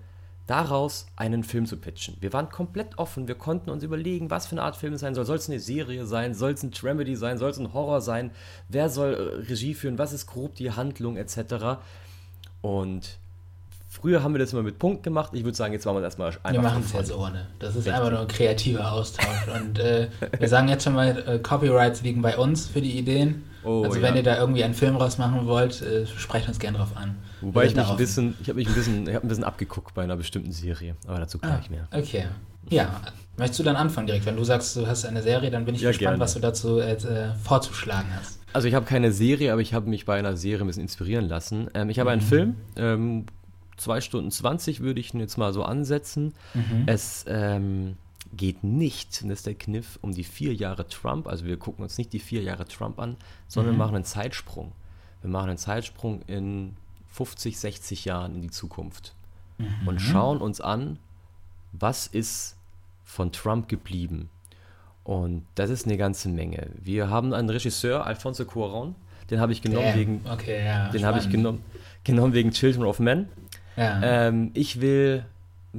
daraus 0.47 1.07
einen 1.17 1.43
Film 1.43 1.65
zu 1.65 1.77
pitchen. 1.77 2.15
Wir 2.21 2.33
waren 2.33 2.49
komplett 2.49 2.97
offen, 2.97 3.27
wir 3.27 3.35
konnten 3.35 3.69
uns 3.69 3.83
überlegen, 3.83 4.31
was 4.31 4.47
für 4.47 4.53
eine 4.53 4.63
Art 4.63 4.77
Film 4.77 4.93
es 4.93 5.01
sein 5.01 5.13
soll. 5.13 5.25
Soll 5.25 5.35
es 5.35 5.49
eine 5.49 5.59
Serie 5.59 6.05
sein? 6.05 6.33
Soll 6.33 6.51
es 6.53 6.63
ein 6.63 6.71
Tramedy 6.71 7.15
sein? 7.15 7.37
Soll 7.37 7.51
es 7.51 7.59
ein 7.59 7.73
Horror 7.73 8.01
sein? 8.01 8.31
Wer 8.69 8.89
soll 8.89 9.13
äh, 9.13 9.49
Regie 9.49 9.73
führen? 9.73 9.97
Was 9.97 10.13
ist 10.13 10.25
grob 10.25 10.55
die 10.55 10.71
Handlung 10.71 11.17
etc.? 11.17 11.79
Und 12.61 13.17
früher 13.89 14.23
haben 14.23 14.33
wir 14.33 14.39
das 14.39 14.53
immer 14.53 14.63
mit 14.63 14.79
Punkt 14.79 15.03
gemacht. 15.03 15.31
Ich 15.33 15.43
würde 15.43 15.57
sagen, 15.57 15.73
jetzt 15.73 15.85
machen 15.85 15.95
wir 15.95 15.99
es 15.99 16.05
erstmal 16.05 16.29
einfach. 16.29 16.51
Wir 16.51 16.61
machen 16.61 16.83
es 16.85 16.93
jetzt 16.93 17.13
ohne. 17.13 17.47
Das 17.59 17.71
ist 17.71 17.77
Richtig. 17.77 17.93
einfach 17.93 18.11
nur 18.11 18.21
ein 18.21 18.27
kreativer 18.27 18.91
Austausch. 18.93 19.47
Und 19.53 19.79
äh, 19.79 20.07
wir 20.39 20.47
sagen 20.47 20.69
jetzt 20.69 20.85
schon 20.85 20.93
mal, 20.93 21.23
äh, 21.27 21.39
Copyrights 21.39 22.03
liegen 22.03 22.21
bei 22.21 22.37
uns 22.37 22.67
für 22.67 22.81
die 22.81 22.97
Ideen. 22.97 23.43
Oh, 23.67 23.83
also 23.83 24.01
wenn 24.01 24.13
ja. 24.13 24.17
ihr 24.17 24.23
da 24.23 24.37
irgendwie 24.37 24.63
einen 24.63 24.73
Film 24.73 24.95
rausmachen 24.95 25.45
wollt, 25.45 25.81
äh, 25.81 26.05
sprecht 26.05 26.47
uns 26.47 26.57
gerne 26.57 26.77
drauf 26.77 26.95
an. 26.95 27.17
Wobei 27.41 27.65
ich 27.65 27.75
mich 27.75 27.85
ein 27.85 27.97
bisschen, 27.97 28.35
ich 28.41 28.47
habe 28.47 28.57
mich 28.57 28.67
ein 28.67 28.73
bisschen, 28.73 29.07
ich 29.07 29.13
habe 29.13 29.25
ein 29.25 29.29
bisschen 29.29 29.43
abgeguckt 29.43 29.93
bei 29.93 30.03
einer 30.03 30.15
bestimmten 30.15 30.51
Serie, 30.53 30.95
aber 31.05 31.19
dazu 31.19 31.37
gleich 31.37 31.65
ah, 31.67 31.71
mehr. 31.71 31.87
Okay. 31.91 32.25
Ja, 32.69 33.01
möchtest 33.37 33.59
du 33.59 33.63
dann 33.63 33.75
anfangen 33.75 34.07
direkt? 34.07 34.25
Wenn 34.25 34.35
du 34.35 34.43
sagst, 34.43 34.75
du 34.75 34.87
hast 34.87 35.05
eine 35.05 35.21
Serie, 35.21 35.51
dann 35.51 35.65
bin 35.65 35.75
ich 35.75 35.81
ja, 35.81 35.89
gespannt, 35.89 36.11
gerne. 36.11 36.19
was 36.19 36.33
du 36.33 36.39
dazu 36.39 36.79
äh, 36.79 36.97
vorzuschlagen 37.43 38.09
hast. 38.15 38.39
Also 38.53 38.67
ich 38.67 38.73
habe 38.73 38.85
keine 38.85 39.11
Serie, 39.11 39.51
aber 39.51 39.61
ich 39.61 39.73
habe 39.73 39.89
mich 39.89 40.05
bei 40.05 40.17
einer 40.17 40.35
Serie 40.37 40.63
ein 40.63 40.67
bisschen 40.67 40.83
inspirieren 40.83 41.27
lassen. 41.27 41.69
Ähm, 41.73 41.89
ich 41.89 41.99
habe 41.99 42.09
mhm. 42.09 42.13
einen 42.13 42.21
Film, 42.21 42.55
ähm, 42.77 43.25
2 43.77 44.01
Stunden 44.01 44.31
20 44.31 44.81
würde 44.81 44.99
ich 44.99 45.13
jetzt 45.13 45.37
mal 45.37 45.53
so 45.53 45.63
ansetzen. 45.63 46.33
Mhm. 46.53 46.83
Es 46.87 47.25
ähm, 47.27 47.97
geht 48.37 48.63
nicht, 48.63 49.21
und 49.21 49.29
das 49.29 49.39
ist 49.39 49.47
der 49.47 49.55
Kniff, 49.55 49.99
um 50.01 50.13
die 50.13 50.23
vier 50.23 50.53
Jahre 50.53 50.87
Trump. 50.87 51.27
Also 51.27 51.45
wir 51.45 51.57
gucken 51.57 51.83
uns 51.83 51.97
nicht 51.97 52.13
die 52.13 52.19
vier 52.19 52.41
Jahre 52.43 52.65
Trump 52.65 52.99
an, 52.99 53.17
sondern 53.47 53.73
mhm. 53.73 53.79
machen 53.79 53.95
einen 53.95 54.05
Zeitsprung. 54.05 54.71
Wir 55.21 55.29
machen 55.29 55.49
einen 55.49 55.57
Zeitsprung 55.57 56.21
in 56.27 56.75
50, 57.09 57.57
60 57.57 58.05
Jahren 58.05 58.35
in 58.35 58.41
die 58.41 58.51
Zukunft 58.51 59.13
mhm. 59.57 59.87
und 59.87 59.99
schauen 59.99 60.37
uns 60.39 60.61
an, 60.61 60.99
was 61.71 62.07
ist 62.07 62.55
von 63.03 63.31
Trump 63.31 63.67
geblieben. 63.67 64.29
Und 65.03 65.45
das 65.55 65.69
ist 65.69 65.85
eine 65.85 65.97
ganze 65.97 66.29
Menge. 66.29 66.69
Wir 66.75 67.09
haben 67.09 67.33
einen 67.33 67.49
Regisseur, 67.49 68.05
Alfonso 68.05 68.43
Cuarón, 68.43 68.93
den 69.29 69.39
habe 69.39 69.51
ich 69.51 69.61
genommen 69.61 69.85
Damn. 69.87 69.99
wegen, 69.99 70.21
okay, 70.29 70.65
ja, 70.65 70.89
den 70.89 71.05
habe 71.05 71.19
ich 71.19 71.29
genommen, 71.29 71.63
genommen 72.03 72.33
wegen 72.33 72.51
Children 72.51 72.85
of 72.85 72.99
Men. 72.99 73.27
Ja. 73.75 74.01
Ähm, 74.01 74.51
ich 74.53 74.81
will 74.81 75.25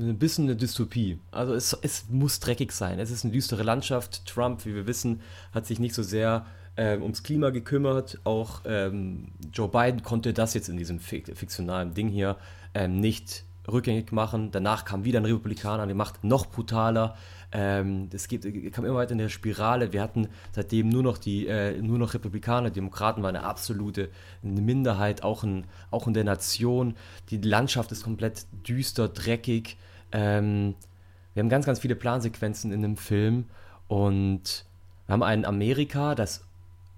ein 0.01 0.19
bisschen 0.19 0.45
eine 0.45 0.57
Dystopie. 0.57 1.19
Also 1.31 1.55
es, 1.55 1.77
es 1.83 2.07
muss 2.09 2.41
dreckig 2.41 2.73
sein. 2.73 2.99
Es 2.99 3.11
ist 3.11 3.25
eine 3.25 3.33
düstere 3.33 3.63
Landschaft. 3.63 4.27
Trump, 4.27 4.65
wie 4.65 4.75
wir 4.75 4.87
wissen, 4.87 5.21
hat 5.53 5.67
sich 5.67 5.79
nicht 5.79 5.95
so 5.95 6.03
sehr 6.03 6.47
ähm, 6.77 7.03
ums 7.03 7.23
Klima 7.23 7.51
gekümmert. 7.51 8.19
Auch 8.25 8.63
ähm, 8.65 9.33
Joe 9.53 9.69
Biden 9.69 10.03
konnte 10.03 10.33
das 10.33 10.55
jetzt 10.55 10.69
in 10.69 10.77
diesem 10.77 11.01
fiktionalen 11.01 11.95
Ding 11.95 12.09
hier 12.09 12.37
ähm, 12.75 13.01
nicht 13.01 13.45
rückgängig 13.71 14.13
machen. 14.13 14.51
Danach 14.51 14.85
kam 14.85 15.05
wieder 15.05 15.21
ein 15.21 15.25
Republikaner 15.25 15.83
an 15.83 15.89
die 15.89 15.95
Macht, 15.95 16.25
noch 16.25 16.47
brutaler. 16.47 17.17
Ähm, 17.51 18.11
das 18.11 18.29
geht, 18.29 18.73
kam 18.73 18.85
immer 18.85 18.97
weiter 18.97 19.13
in 19.13 19.19
der 19.19 19.29
Spirale. 19.29 19.93
Wir 19.93 20.03
hatten 20.03 20.29
seitdem 20.53 20.89
nur 20.89 21.03
noch 21.03 21.19
die, 21.19 21.47
äh, 21.47 21.81
nur 21.81 21.99
noch 21.99 22.15
Republikaner, 22.15 22.71
Demokraten 22.71 23.23
waren 23.23 23.37
eine 23.37 23.45
absolute 23.45 24.11
eine 24.43 24.61
Minderheit, 24.61 25.23
auch 25.23 25.45
in, 25.45 25.65
auch 25.91 26.07
in 26.07 26.15
der 26.15 26.25
Nation. 26.25 26.95
Die 27.31 27.39
Landschaft 27.39 27.93
ist 27.93 28.05
komplett 28.05 28.47
düster, 28.67 29.09
dreckig. 29.09 29.79
Ähm, 30.13 30.75
wir 31.35 31.43
haben 31.43 31.49
ganz, 31.49 31.67
ganz 31.67 31.81
viele 31.81 31.95
Plansequenzen 31.95 32.73
in 32.73 32.83
dem 32.83 32.97
Film 32.97 33.47
und 33.87 34.65
wir 35.07 35.13
haben 35.13 35.23
ein 35.23 35.45
Amerika, 35.45 36.15
das 36.15 36.45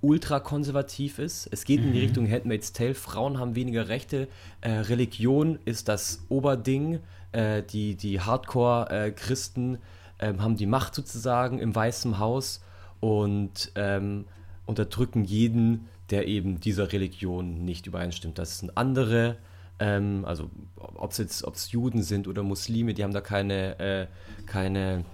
ultrakonservativ 0.01 1.19
ist. 1.19 1.49
Es 1.53 1.65
geht 1.65 1.81
mhm. 1.81 1.87
in 1.87 1.93
die 1.93 1.99
mhm. 1.99 2.05
Richtung 2.05 2.31
Handmaid's 2.31 2.73
Tale. 2.73 2.95
Frauen 2.95 3.39
haben 3.39 3.55
weniger 3.55 3.89
Rechte. 3.89 4.29
Äh, 4.63 4.71
Religion 4.71 5.59
ist 5.65 5.89
das 5.89 6.25
Oberding. 6.29 7.01
Äh, 7.33 7.63
die 7.63 7.95
die 7.95 8.21
Hardcore-Christen 8.21 9.79
äh, 10.19 10.35
haben 10.39 10.57
die 10.57 10.67
Macht 10.67 10.97
sozusagen 10.97 11.61
im 11.61 11.75
Weißen 11.75 12.19
Haus 12.19 12.61
und 12.99 13.71
ähm, 13.77 14.25
unterdrücken 14.67 15.25
jeden, 15.25 15.89
der 16.11 16.27
eben 16.27 16.59
dieser 16.59 16.93
Religion 16.93 17.65
nicht 17.65 17.87
übereinstimmt. 17.87 18.37
Das 18.37 18.59
sind 18.59 18.77
andere, 18.77 19.37
ähm, 19.81 20.25
also 20.27 20.51
ob 20.77 21.11
es 21.11 21.19
jetzt 21.19 21.45
ob's 21.45 21.73
Juden 21.73 22.03
sind 22.03 22.29
oder 22.29 22.43
Muslime, 22.43 22.95
die 22.95 23.03
haben 23.03 23.15
da 23.15 23.21
keine, 23.21 23.79
äh, 23.81 24.07
keine, 24.47 25.05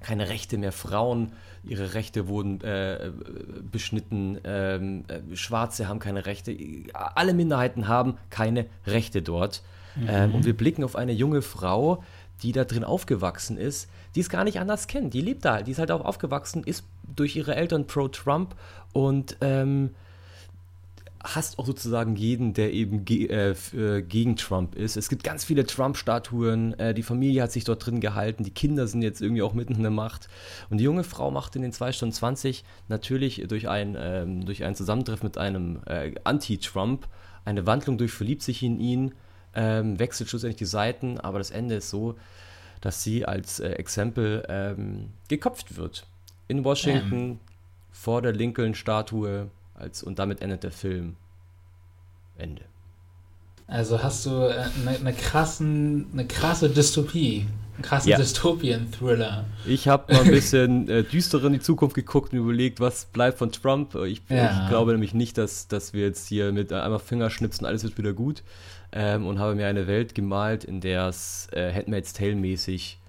keine 0.00 0.28
Rechte 0.28 0.56
mehr. 0.56 0.72
Frauen 0.72 1.32
ihre 1.64 1.94
Rechte 1.94 2.28
wurden 2.28 2.60
äh, 2.60 3.10
beschnitten, 3.70 4.38
ähm, 4.44 5.04
äh, 5.08 5.36
Schwarze 5.36 5.88
haben 5.88 5.98
keine 5.98 6.24
Rechte, 6.24 6.56
alle 6.94 7.34
Minderheiten 7.34 7.88
haben 7.88 8.16
keine 8.30 8.66
Rechte 8.86 9.20
dort. 9.20 9.62
Mhm. 9.96 10.06
Ähm, 10.08 10.34
und 10.34 10.44
wir 10.44 10.56
blicken 10.56 10.84
auf 10.84 10.94
eine 10.94 11.12
junge 11.12 11.42
Frau, 11.42 12.04
die 12.42 12.52
da 12.52 12.64
drin 12.64 12.84
aufgewachsen 12.84 13.58
ist, 13.58 13.88
die 14.14 14.20
es 14.20 14.30
gar 14.30 14.44
nicht 14.44 14.60
anders 14.60 14.86
kennt. 14.86 15.14
Die 15.14 15.20
lebt 15.20 15.44
da 15.44 15.62
die 15.62 15.72
ist 15.72 15.78
halt 15.78 15.90
auch 15.90 16.04
aufgewachsen, 16.04 16.62
ist 16.62 16.84
durch 17.14 17.34
ihre 17.34 17.56
Eltern 17.56 17.86
pro-Trump 17.86 18.54
und 18.92 19.36
ähm, 19.40 19.90
hasst 21.34 21.58
auch 21.58 21.66
sozusagen 21.66 22.16
jeden, 22.16 22.54
der 22.54 22.72
eben 22.72 23.04
ge 23.04 23.26
äh, 23.26 23.50
äh, 23.76 24.02
gegen 24.02 24.36
Trump 24.36 24.74
ist. 24.74 24.96
Es 24.96 25.08
gibt 25.08 25.24
ganz 25.24 25.44
viele 25.44 25.66
Trump-Statuen, 25.66 26.78
äh, 26.78 26.94
die 26.94 27.02
Familie 27.02 27.42
hat 27.42 27.52
sich 27.52 27.64
dort 27.64 27.84
drin 27.84 28.00
gehalten, 28.00 28.44
die 28.44 28.50
Kinder 28.50 28.86
sind 28.86 29.02
jetzt 29.02 29.20
irgendwie 29.20 29.42
auch 29.42 29.54
mitten 29.54 29.74
in 29.74 29.82
der 29.82 29.90
Macht. 29.90 30.28
Und 30.70 30.78
die 30.78 30.84
junge 30.84 31.04
Frau 31.04 31.30
macht 31.30 31.56
in 31.56 31.62
den 31.62 31.72
2 31.72 31.92
Stunden 31.92 32.14
20 32.14 32.64
natürlich 32.88 33.44
durch 33.48 33.68
ein, 33.68 33.96
ähm, 33.98 34.46
durch 34.46 34.64
ein 34.64 34.74
Zusammentreffen 34.74 35.26
mit 35.26 35.38
einem 35.38 35.80
äh, 35.86 36.12
Anti-Trump 36.24 37.08
eine 37.44 37.66
Wandlung 37.66 37.98
durch, 37.98 38.12
verliebt 38.12 38.42
sich 38.42 38.62
in 38.62 38.80
ihn, 38.80 39.14
ähm, 39.54 39.98
wechselt 39.98 40.28
schlussendlich 40.28 40.58
die 40.58 40.64
Seiten, 40.66 41.18
aber 41.18 41.38
das 41.38 41.50
Ende 41.50 41.76
ist 41.76 41.90
so, 41.90 42.16
dass 42.80 43.02
sie 43.02 43.24
als 43.24 43.60
äh, 43.60 43.70
Exempel 43.70 44.44
ähm, 44.48 45.12
geköpft 45.28 45.76
wird. 45.76 46.06
In 46.48 46.64
Washington, 46.64 47.40
vor 47.90 48.22
der 48.22 48.32
Lincoln-Statue, 48.32 49.50
als, 49.76 50.02
und 50.02 50.18
damit 50.18 50.42
endet 50.42 50.62
der 50.62 50.72
Film. 50.72 51.16
Ende. 52.38 52.62
Also 53.68 54.02
hast 54.02 54.26
du 54.26 54.30
eine, 54.30 54.96
äh, 54.96 55.00
eine, 55.00 55.12
krassen, 55.12 56.06
eine 56.12 56.26
krasse 56.26 56.70
Dystopie, 56.70 57.46
einen 57.74 57.82
krassen 57.82 58.10
ja. 58.10 58.16
Dystopien-Thriller. 58.16 59.44
Ich 59.66 59.88
habe 59.88 60.12
mal 60.12 60.22
ein 60.22 60.30
bisschen 60.30 60.88
äh, 60.88 61.02
düsterer 61.02 61.46
in 61.46 61.54
die 61.54 61.60
Zukunft 61.60 61.96
geguckt 61.96 62.32
und 62.32 62.38
überlegt, 62.38 62.78
was 62.78 63.06
bleibt 63.06 63.38
von 63.38 63.50
Trump. 63.50 63.94
Ich, 64.06 64.22
ja. 64.28 64.62
ich 64.62 64.68
glaube 64.68 64.92
nämlich 64.92 65.14
nicht, 65.14 65.36
dass, 65.36 65.66
dass 65.66 65.92
wir 65.92 66.04
jetzt 66.04 66.28
hier 66.28 66.52
mit 66.52 66.72
einmal 66.72 67.00
Fingerschnipsen, 67.00 67.66
alles 67.66 67.82
wird 67.82 67.98
wieder 67.98 68.12
gut. 68.12 68.42
Ähm, 68.92 69.26
und 69.26 69.40
habe 69.40 69.56
mir 69.56 69.66
eine 69.66 69.88
Welt 69.88 70.14
gemalt, 70.14 70.62
in 70.62 70.80
der 70.80 71.08
es 71.08 71.48
äh, 71.52 71.72
Handmaid's 71.72 72.12
Tale 72.12 72.36
mäßig, 72.36 73.00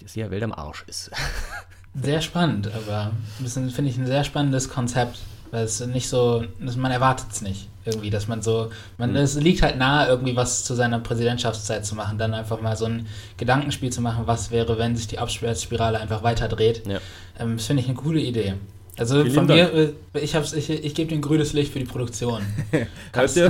die 0.00 0.30
Welt 0.30 0.42
am 0.42 0.52
Arsch 0.52 0.84
ist. 0.86 1.10
Sehr 2.02 2.22
spannend, 2.22 2.70
aber 2.74 3.12
finde 3.42 3.90
ich 3.90 3.96
ein 3.96 4.06
sehr 4.06 4.22
spannendes 4.22 4.68
Konzept. 4.68 5.18
Weil 5.50 5.64
es 5.64 5.84
nicht 5.86 6.08
so, 6.08 6.44
man 6.58 6.90
erwartet 6.90 7.26
es 7.32 7.42
nicht 7.42 7.68
irgendwie, 7.86 8.10
dass 8.10 8.28
man 8.28 8.42
so, 8.42 8.70
man, 8.98 9.10
mhm. 9.10 9.16
es 9.16 9.36
liegt 9.36 9.62
halt 9.62 9.78
nahe, 9.78 10.08
irgendwie 10.08 10.36
was 10.36 10.64
zu 10.64 10.74
seiner 10.74 10.98
Präsidentschaftszeit 10.98 11.86
zu 11.86 11.94
machen, 11.94 12.18
dann 12.18 12.34
einfach 12.34 12.60
mal 12.60 12.76
so 12.76 12.86
ein 12.86 13.06
Gedankenspiel 13.36 13.90
zu 13.90 14.00
machen, 14.00 14.24
was 14.26 14.50
wäre, 14.50 14.78
wenn 14.78 14.96
sich 14.96 15.06
die 15.06 15.18
Abwärtsspirale 15.18 15.98
einfach 15.98 16.22
weiterdreht. 16.22 16.82
Ja. 16.86 16.98
Ähm, 17.38 17.56
das 17.56 17.66
finde 17.66 17.82
ich 17.82 17.88
eine 17.88 17.96
coole 17.96 18.20
Idee. 18.20 18.54
Also 18.98 19.22
Vielen 19.22 19.34
von 19.34 19.46
Dank. 19.46 19.74
mir, 19.74 19.92
äh, 20.14 20.20
ich, 20.20 20.34
ich, 20.34 20.70
ich 20.70 20.94
gebe 20.94 21.10
dir 21.10 21.16
ein 21.16 21.20
grünes 21.20 21.52
Licht 21.52 21.72
für 21.72 21.78
die 21.78 21.84
Produktion. 21.84 22.40
Kannst 23.12 23.36
du 23.36 23.42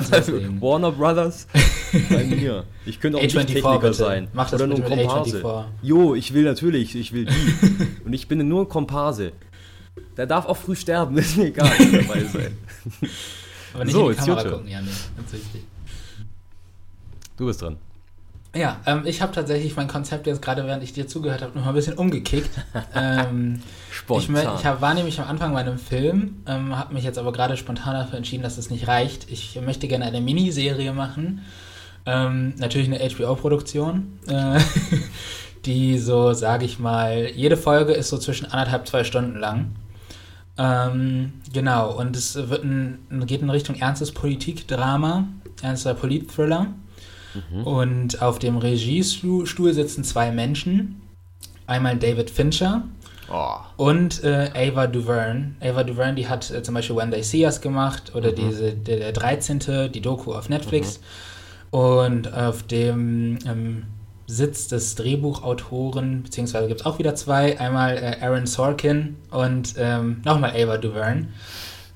Warner 0.61 0.91
Brothers? 0.91 1.47
Bei 2.11 2.25
mir. 2.25 2.65
Ich 2.85 2.99
könnte 2.99 3.19
auch 3.19 3.23
ein 3.23 3.29
Techniker 3.29 3.79
bitte. 3.79 3.95
sein. 3.95 4.29
Mach 4.33 4.51
das 4.51 4.61
Oder 4.61 4.67
nur 4.67 4.79
ein 4.79 4.85
Komparse. 4.85 5.67
Jo, 5.83 6.17
ich 6.17 6.35
will 6.35 6.43
natürlich, 6.43 6.97
ich 6.97 7.13
will 7.13 7.27
die. 7.27 7.87
Und 8.05 8.13
ich 8.13 8.27
bin 8.27 8.47
nur 8.49 8.63
ein 8.63 8.69
Komparse. 8.69 9.33
Der 10.17 10.27
darf 10.27 10.47
auch 10.47 10.57
früh 10.57 10.77
sterben, 10.77 11.17
ist 11.19 11.37
mir 11.37 11.47
egal, 11.47 11.71
dabei 11.79 12.25
sein. 12.25 12.59
Aber 13.75 13.85
nicht 13.85 13.95
so, 13.95 14.11
in 14.11 14.17
die 14.17 14.23
Kamera 14.23 14.45
gucken, 14.45 14.69
ja, 14.69 14.81
nee, 14.81 14.89
ganz 15.17 15.33
wichtig. 15.33 15.65
Du 17.37 17.47
bist 17.47 17.61
dran. 17.61 17.77
Ja, 18.55 18.81
ähm, 18.87 19.03
ich 19.05 19.21
habe 19.21 19.33
tatsächlich 19.33 19.77
mein 19.77 19.87
Konzept 19.87 20.27
jetzt 20.27 20.41
gerade, 20.41 20.67
während 20.67 20.83
ich 20.83 20.95
dir 20.95 21.07
zugehört 21.07 21.43
habe, 21.43 21.55
noch 21.55 21.65
mal 21.65 21.73
ein 21.73 21.75
bisschen 21.75 21.95
umgekickt. 21.95 22.51
ähm, 22.95 23.61
spontan. 23.91 24.55
Ich, 24.55 24.61
ich 24.61 24.67
hab, 24.67 24.81
war 24.81 24.95
nämlich 24.95 25.21
am 25.21 25.29
Anfang 25.29 25.53
bei 25.53 25.61
einem 25.61 25.79
Film, 25.79 26.43
ähm, 26.47 26.77
habe 26.77 26.95
mich 26.95 27.05
jetzt 27.05 27.19
aber 27.19 27.33
gerade 27.33 27.59
spontan 27.59 27.93
dafür 27.95 28.17
entschieden, 28.17 28.43
dass 28.43 28.57
es 28.57 28.71
nicht 28.71 28.89
reicht. 28.89 29.31
Ich 29.31 29.61
möchte 29.61 29.89
gerne 29.89 30.07
eine 30.07 30.23
Miniserie 30.23 30.95
machen. 30.95 31.43
Ähm, 32.07 32.55
natürlich 32.57 32.89
eine 32.89 32.99
HBO-Produktion. 33.11 34.19
Äh, 34.27 34.61
die 35.67 35.99
so, 35.99 36.33
sage 36.33 36.65
ich 36.65 36.79
mal, 36.79 37.29
jede 37.35 37.57
Folge 37.57 37.93
ist 37.93 38.09
so 38.09 38.19
zwischen 38.19 38.47
anderthalb, 38.47 38.87
zwei 38.87 39.05
Stunden 39.05 39.37
lang. 39.39 39.73
Ähm, 40.59 41.33
genau, 41.53 41.93
und 41.93 42.17
es 42.17 42.35
wird 42.35 42.65
ein, 42.65 42.99
geht 43.27 43.43
in 43.43 43.51
Richtung 43.51 43.77
ernstes 43.77 44.13
Politikdrama, 44.13 45.29
ernster 45.63 45.95
Politthriller. 45.95 46.69
Mhm. 47.51 47.63
Und 47.65 48.23
auf 48.23 48.39
dem 48.39 48.57
Regiestuhl 48.57 49.75
sitzen 49.75 50.05
zwei 50.05 50.31
Menschen. 50.31 51.03
Einmal 51.67 51.97
David 51.97 52.31
Fincher 52.31 52.85
oh. 53.31 53.57
und 53.77 54.23
äh, 54.23 54.51
Ava 54.55 54.87
DuVerne. 54.87 55.57
Ava 55.61 55.83
DuVerne, 55.83 56.15
die 56.15 56.29
hat 56.29 56.51
äh, 56.51 56.63
zum 56.63 56.75
Beispiel 56.75 56.97
When 56.97 57.11
They 57.11 57.23
See 57.23 57.45
Us 57.45 57.61
gemacht 57.61 58.15
oder 58.15 58.31
mhm. 58.31 58.37
diese, 58.37 58.73
der, 58.73 58.99
der 58.99 59.13
13., 59.13 59.91
die 59.93 60.01
Doku 60.01 60.33
auf 60.33 60.49
Netflix. 60.49 61.01
Mhm. 61.01 61.79
Und 61.79 62.33
auf 62.33 62.63
dem 62.63 63.39
ähm, 63.47 63.83
Sitz 64.27 64.69
des 64.69 64.95
Drehbuchautoren, 64.97 66.23
beziehungsweise 66.23 66.69
gibt 66.69 66.81
es 66.81 66.87
auch 66.87 66.99
wieder 66.99 67.15
zwei, 67.15 67.59
einmal 67.61 67.97
äh, 67.97 68.17
Aaron 68.21 68.47
Sorkin 68.47 69.17
und 69.31 69.75
ähm, 69.79 70.21
nochmal 70.25 70.51
Ava 70.51 70.79
DuVerne. 70.79 71.29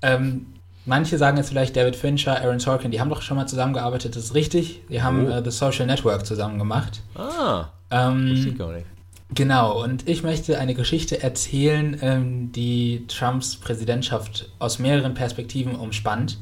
Ähm, 0.02 0.46
manche 0.86 1.18
sagen 1.18 1.36
jetzt 1.36 1.48
vielleicht 1.48 1.76
David 1.76 1.96
Fincher, 1.96 2.40
Aaron 2.40 2.60
Sorkin, 2.60 2.90
die 2.90 3.00
haben 3.00 3.10
doch 3.10 3.22
schon 3.22 3.36
mal 3.36 3.46
zusammengearbeitet, 3.46 4.16
das 4.16 4.24
ist 4.24 4.34
richtig. 4.34 4.82
Die 4.88 5.02
haben 5.02 5.26
oh. 5.26 5.30
äh, 5.30 5.42
The 5.44 5.50
Social 5.50 5.86
Network 5.86 6.24
zusammen 6.24 6.58
gemacht. 6.58 7.02
Ah, 7.16 7.66
ähm, 7.90 8.54
gar 8.56 8.72
nicht. 8.72 8.86
Genau, 9.32 9.82
und 9.82 10.08
ich 10.08 10.24
möchte 10.24 10.58
eine 10.58 10.74
Geschichte 10.74 11.22
erzählen, 11.22 11.96
ähm, 12.02 12.52
die 12.52 13.04
Trumps 13.06 13.56
Präsidentschaft 13.56 14.50
aus 14.58 14.80
mehreren 14.80 15.14
Perspektiven 15.14 15.76
umspannt. 15.76 16.38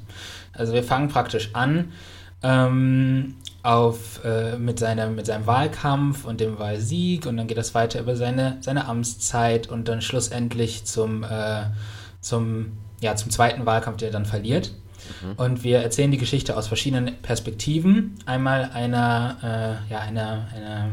Also 0.55 0.73
wir 0.73 0.83
fangen 0.83 1.09
praktisch 1.09 1.51
an 1.53 1.93
ähm, 2.43 3.35
auf, 3.69 4.25
äh, 4.25 4.57
mit, 4.57 4.79
seinem, 4.79 5.15
mit 5.15 5.27
seinem 5.27 5.47
Wahlkampf 5.47 6.25
und 6.25 6.41
dem 6.41 6.59
Wahlsieg 6.59 7.27
und 7.27 7.37
dann 7.37 7.47
geht 7.47 7.59
das 7.59 7.75
weiter 7.75 8.01
über 8.01 8.17
seine, 8.17 8.57
seine 8.61 8.87
Amtszeit 8.87 9.67
und 9.67 9.89
dann 9.89 10.01
schlussendlich 10.01 10.87
zum, 10.87 11.23
äh, 11.23 11.65
zum, 12.23 12.79
ja, 13.03 13.15
zum 13.15 13.31
zweiten 13.31 13.67
Wahlkampf, 13.67 13.99
der 13.99 14.09
er 14.09 14.13
dann 14.13 14.25
verliert. 14.25 14.73
Mhm. 15.23 15.33
Und 15.37 15.65
wir 15.65 15.81
erzählen 15.81 16.11
die 16.11 16.17
Geschichte 16.17 16.57
aus 16.57 16.67
verschiedenen 16.67 17.17
Perspektiven. 17.21 18.15
Einmal 18.25 18.71
einer, 18.73 19.37
äh, 19.89 19.93
ja, 19.93 19.99
einer, 20.01 20.49
einer 20.57 20.89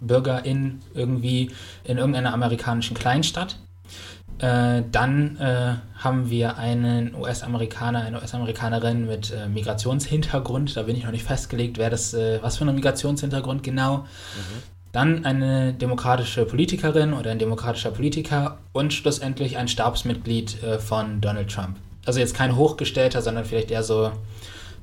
Bürgerin 0.00 0.80
irgendwie 0.94 1.50
in 1.82 1.98
irgendeiner 1.98 2.32
amerikanischen 2.32 2.96
Kleinstadt. 2.96 3.58
Äh, 4.42 4.82
dann 4.90 5.36
äh, 5.36 5.76
haben 5.98 6.28
wir 6.28 6.58
einen 6.58 7.14
US-Amerikaner, 7.14 8.00
eine 8.00 8.16
US-Amerikanerin 8.16 9.06
mit 9.06 9.30
äh, 9.30 9.48
Migrationshintergrund. 9.48 10.76
Da 10.76 10.82
bin 10.82 10.96
ich 10.96 11.04
noch 11.04 11.12
nicht 11.12 11.24
festgelegt, 11.24 11.78
wer 11.78 11.90
das, 11.90 12.12
äh, 12.12 12.42
was 12.42 12.56
für 12.56 12.64
ein 12.64 12.74
Migrationshintergrund 12.74 13.62
genau. 13.62 13.98
Mhm. 13.98 14.62
Dann 14.90 15.24
eine 15.24 15.72
demokratische 15.72 16.44
Politikerin 16.44 17.12
oder 17.12 17.30
ein 17.30 17.38
demokratischer 17.38 17.92
Politiker 17.92 18.58
und 18.72 18.92
schlussendlich 18.92 19.58
ein 19.58 19.68
Stabsmitglied 19.68 20.60
äh, 20.64 20.78
von 20.80 21.20
Donald 21.20 21.48
Trump. 21.48 21.78
Also 22.04 22.18
jetzt 22.18 22.34
kein 22.34 22.56
Hochgestellter, 22.56 23.22
sondern 23.22 23.44
vielleicht 23.44 23.70
eher 23.70 23.84
so, 23.84 24.10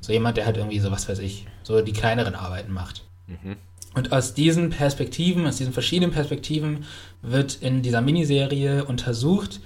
so 0.00 0.10
jemand, 0.10 0.38
der 0.38 0.46
halt 0.46 0.56
irgendwie 0.56 0.80
so, 0.80 0.90
was 0.90 1.06
weiß 1.06 1.18
ich, 1.18 1.46
so 1.64 1.82
die 1.82 1.92
kleineren 1.92 2.34
Arbeiten 2.34 2.72
macht. 2.72 3.04
Mhm. 3.26 3.56
Und 3.94 4.12
aus 4.12 4.34
diesen 4.34 4.70
Perspektiven, 4.70 5.46
aus 5.46 5.56
diesen 5.56 5.72
verschiedenen 5.72 6.12
Perspektiven 6.12 6.84
wird 7.22 7.56
in 7.60 7.82
dieser 7.82 8.00
Miniserie 8.00 8.84
untersucht, 8.84 9.60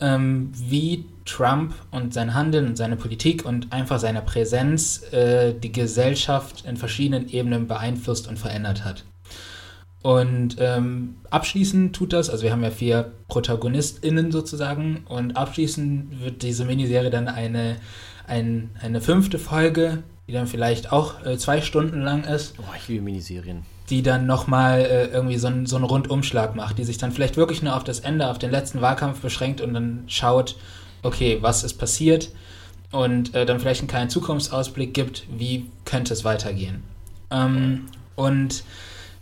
ähm, 0.00 0.50
wie 0.54 1.04
Trump 1.24 1.74
und 1.90 2.14
sein 2.14 2.34
Handeln 2.34 2.66
und 2.66 2.76
seine 2.76 2.96
Politik 2.96 3.44
und 3.44 3.72
einfach 3.72 3.98
seine 3.98 4.22
Präsenz 4.22 5.02
äh, 5.12 5.54
die 5.54 5.72
Gesellschaft 5.72 6.64
in 6.66 6.76
verschiedenen 6.76 7.28
Ebenen 7.28 7.68
beeinflusst 7.68 8.28
und 8.28 8.38
verändert 8.38 8.84
hat. 8.84 9.04
Und 10.02 10.56
ähm, 10.58 11.16
abschließend 11.30 11.94
tut 11.94 12.12
das, 12.12 12.30
also 12.30 12.44
wir 12.44 12.52
haben 12.52 12.62
ja 12.62 12.70
vier 12.70 13.12
ProtagonistInnen 13.28 14.30
sozusagen, 14.30 15.04
und 15.08 15.36
abschließend 15.36 16.20
wird 16.22 16.42
diese 16.42 16.64
Miniserie 16.64 17.10
dann 17.10 17.28
eine, 17.28 17.76
ein, 18.26 18.70
eine 18.80 19.00
fünfte 19.00 19.38
Folge 19.38 20.04
die 20.28 20.34
dann 20.34 20.46
vielleicht 20.46 20.92
auch 20.92 21.24
äh, 21.24 21.38
zwei 21.38 21.62
Stunden 21.62 22.02
lang 22.02 22.24
ist. 22.24 22.54
Oh, 22.58 22.74
ich 22.76 22.86
liebe 22.86 23.02
Miniserien. 23.02 23.62
Die 23.88 24.02
dann 24.02 24.26
nochmal 24.26 24.80
äh, 24.80 25.06
irgendwie 25.06 25.38
so, 25.38 25.48
ein, 25.48 25.64
so 25.64 25.76
einen 25.76 25.86
Rundumschlag 25.86 26.54
macht, 26.54 26.76
die 26.76 26.84
sich 26.84 26.98
dann 26.98 27.12
vielleicht 27.12 27.38
wirklich 27.38 27.62
nur 27.62 27.74
auf 27.74 27.82
das 27.82 28.00
Ende, 28.00 28.28
auf 28.28 28.38
den 28.38 28.50
letzten 28.50 28.82
Wahlkampf 28.82 29.20
beschränkt 29.20 29.62
und 29.62 29.72
dann 29.72 30.04
schaut, 30.06 30.56
okay, 31.02 31.38
was 31.40 31.64
ist 31.64 31.74
passiert 31.74 32.30
und 32.92 33.34
äh, 33.34 33.46
dann 33.46 33.58
vielleicht 33.58 33.80
einen 33.80 33.88
kleinen 33.88 34.10
Zukunftsausblick 34.10 34.92
gibt, 34.92 35.24
wie 35.34 35.66
könnte 35.86 36.12
es 36.12 36.24
weitergehen. 36.24 36.82
Ähm, 37.30 37.86
und 38.14 38.64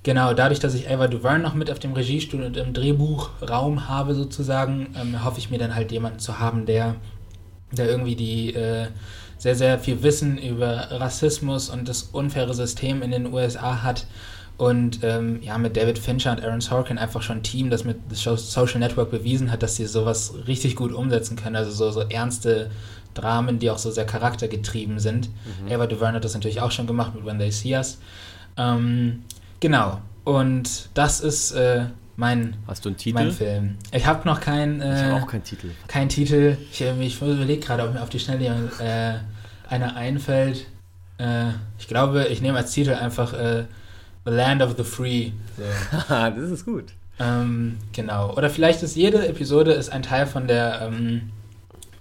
genau, 0.03 0.35
dadurch, 0.35 0.59
dass 0.59 0.75
ich 0.75 0.91
Ava 0.91 1.07
Duverne 1.07 1.45
noch 1.45 1.55
mit 1.55 1.71
auf 1.71 1.79
dem 1.79 1.93
Regiestuhl 1.93 2.43
und 2.43 2.57
im 2.57 2.73
Drehbuchraum 2.73 3.89
habe 3.89 4.17
sozusagen, 4.17 4.89
ähm, 5.01 5.25
hoffe 5.25 5.39
ich 5.39 5.51
mir 5.51 5.59
dann 5.59 5.77
halt 5.77 5.93
jemanden 5.93 6.19
zu 6.19 6.41
haben, 6.41 6.67
der, 6.67 6.97
der 7.71 7.89
irgendwie 7.89 8.17
die 8.17 8.55
äh, 8.55 8.89
sehr, 9.47 9.55
sehr 9.55 9.79
viel 9.79 10.03
Wissen 10.03 10.39
über 10.39 10.89
Rassismus 10.91 11.71
und 11.71 11.89
das 11.89 12.03
unfaire 12.03 12.53
System 12.53 13.01
in 13.01 13.13
den 13.13 13.33
USA 13.33 13.85
hat. 13.85 14.05
Und 14.57 15.05
ähm, 15.05 15.41
ja, 15.41 15.57
mit 15.57 15.77
David 15.77 16.01
Fincher 16.01 16.33
und 16.33 16.43
Aaron 16.43 16.61
Sorkin 16.61 16.99
einfach 16.99 17.23
schon 17.23 17.37
ein 17.37 17.43
Team, 17.45 17.71
das 17.71 17.85
mit 17.85 17.97
Social 18.11 18.81
Network 18.81 19.13
bewiesen 19.13 19.53
hat, 19.53 19.63
dass 19.63 19.77
sie 19.77 19.87
sowas 19.87 20.35
richtig 20.49 20.75
gut 20.75 20.93
umsetzen 20.93 21.37
können. 21.37 21.55
Also 21.55 21.71
so, 21.71 21.93
so 21.93 22.01
ernste 22.09 22.73
Dramen, 23.15 23.61
die 23.61 23.71
auch 23.71 23.79
so 23.79 23.93
sehr 23.93 24.05
charaktergetrieben 24.05 24.99
sind. 24.99 25.29
Mhm. 25.29 25.73
Ava 25.73 25.87
DuVerne 25.87 26.17
hat 26.17 26.25
das 26.25 26.35
natürlich 26.35 26.61
auch 26.61 26.73
schon 26.73 26.89
gemacht 26.89 27.15
mit 27.15 27.25
When 27.25 27.39
They 27.39 27.53
See 27.53 27.77
Us. 27.77 27.99
Ähm, 28.57 29.23
genau. 29.61 30.01
Und 30.25 30.89
das 30.95 31.21
ist 31.21 31.53
äh, 31.53 31.85
mein, 32.17 32.57
Hast 32.67 32.85
du 32.85 32.89
einen 32.89 32.97
Titel? 32.97 33.15
Mein 33.15 33.31
Film. 33.31 33.77
Ich 33.93 34.07
habe 34.07 34.27
noch 34.27 34.41
keinen. 34.41 34.81
Äh, 34.81 34.97
ich 34.97 35.05
habe 35.05 35.23
auch 35.23 35.29
keinen 35.29 35.45
Titel. 35.45 35.71
Kein 35.87 36.09
Titel. 36.09 36.57
Ich, 36.73 36.81
äh, 36.81 37.01
ich 37.01 37.23
überlege 37.23 37.61
gerade, 37.61 37.85
ob 37.85 37.95
mir 37.95 38.03
auf 38.03 38.09
die 38.09 38.19
Schnelle 38.19 38.47
äh, 38.81 39.36
einer 39.69 39.97
einfällt. 39.97 40.67
Äh, 41.19 41.51
ich 41.79 41.89
glaube, 41.89 42.27
ich 42.27 42.41
nehme 42.41 42.59
als 42.59 42.73
Titel 42.73 42.93
einfach 42.93 43.33
äh, 43.33 43.65
The 44.25 44.31
Land 44.33 44.63
of 44.63 44.77
the 44.77 44.85
Free. 44.85 45.31
So. 45.57 45.63
das 46.09 46.51
ist 46.51 46.65
gut. 46.65 46.93
Ähm, 47.19 47.79
genau. 47.93 48.35
Oder 48.35 48.51
vielleicht 48.51 48.83
ist 48.83 48.97
jede 48.97 49.27
Episode 49.27 49.73
ist 49.73 49.91
ein 49.91 50.03
Teil 50.03 50.27
von 50.27 50.47
der 50.47 50.83
ähm, 50.83 51.31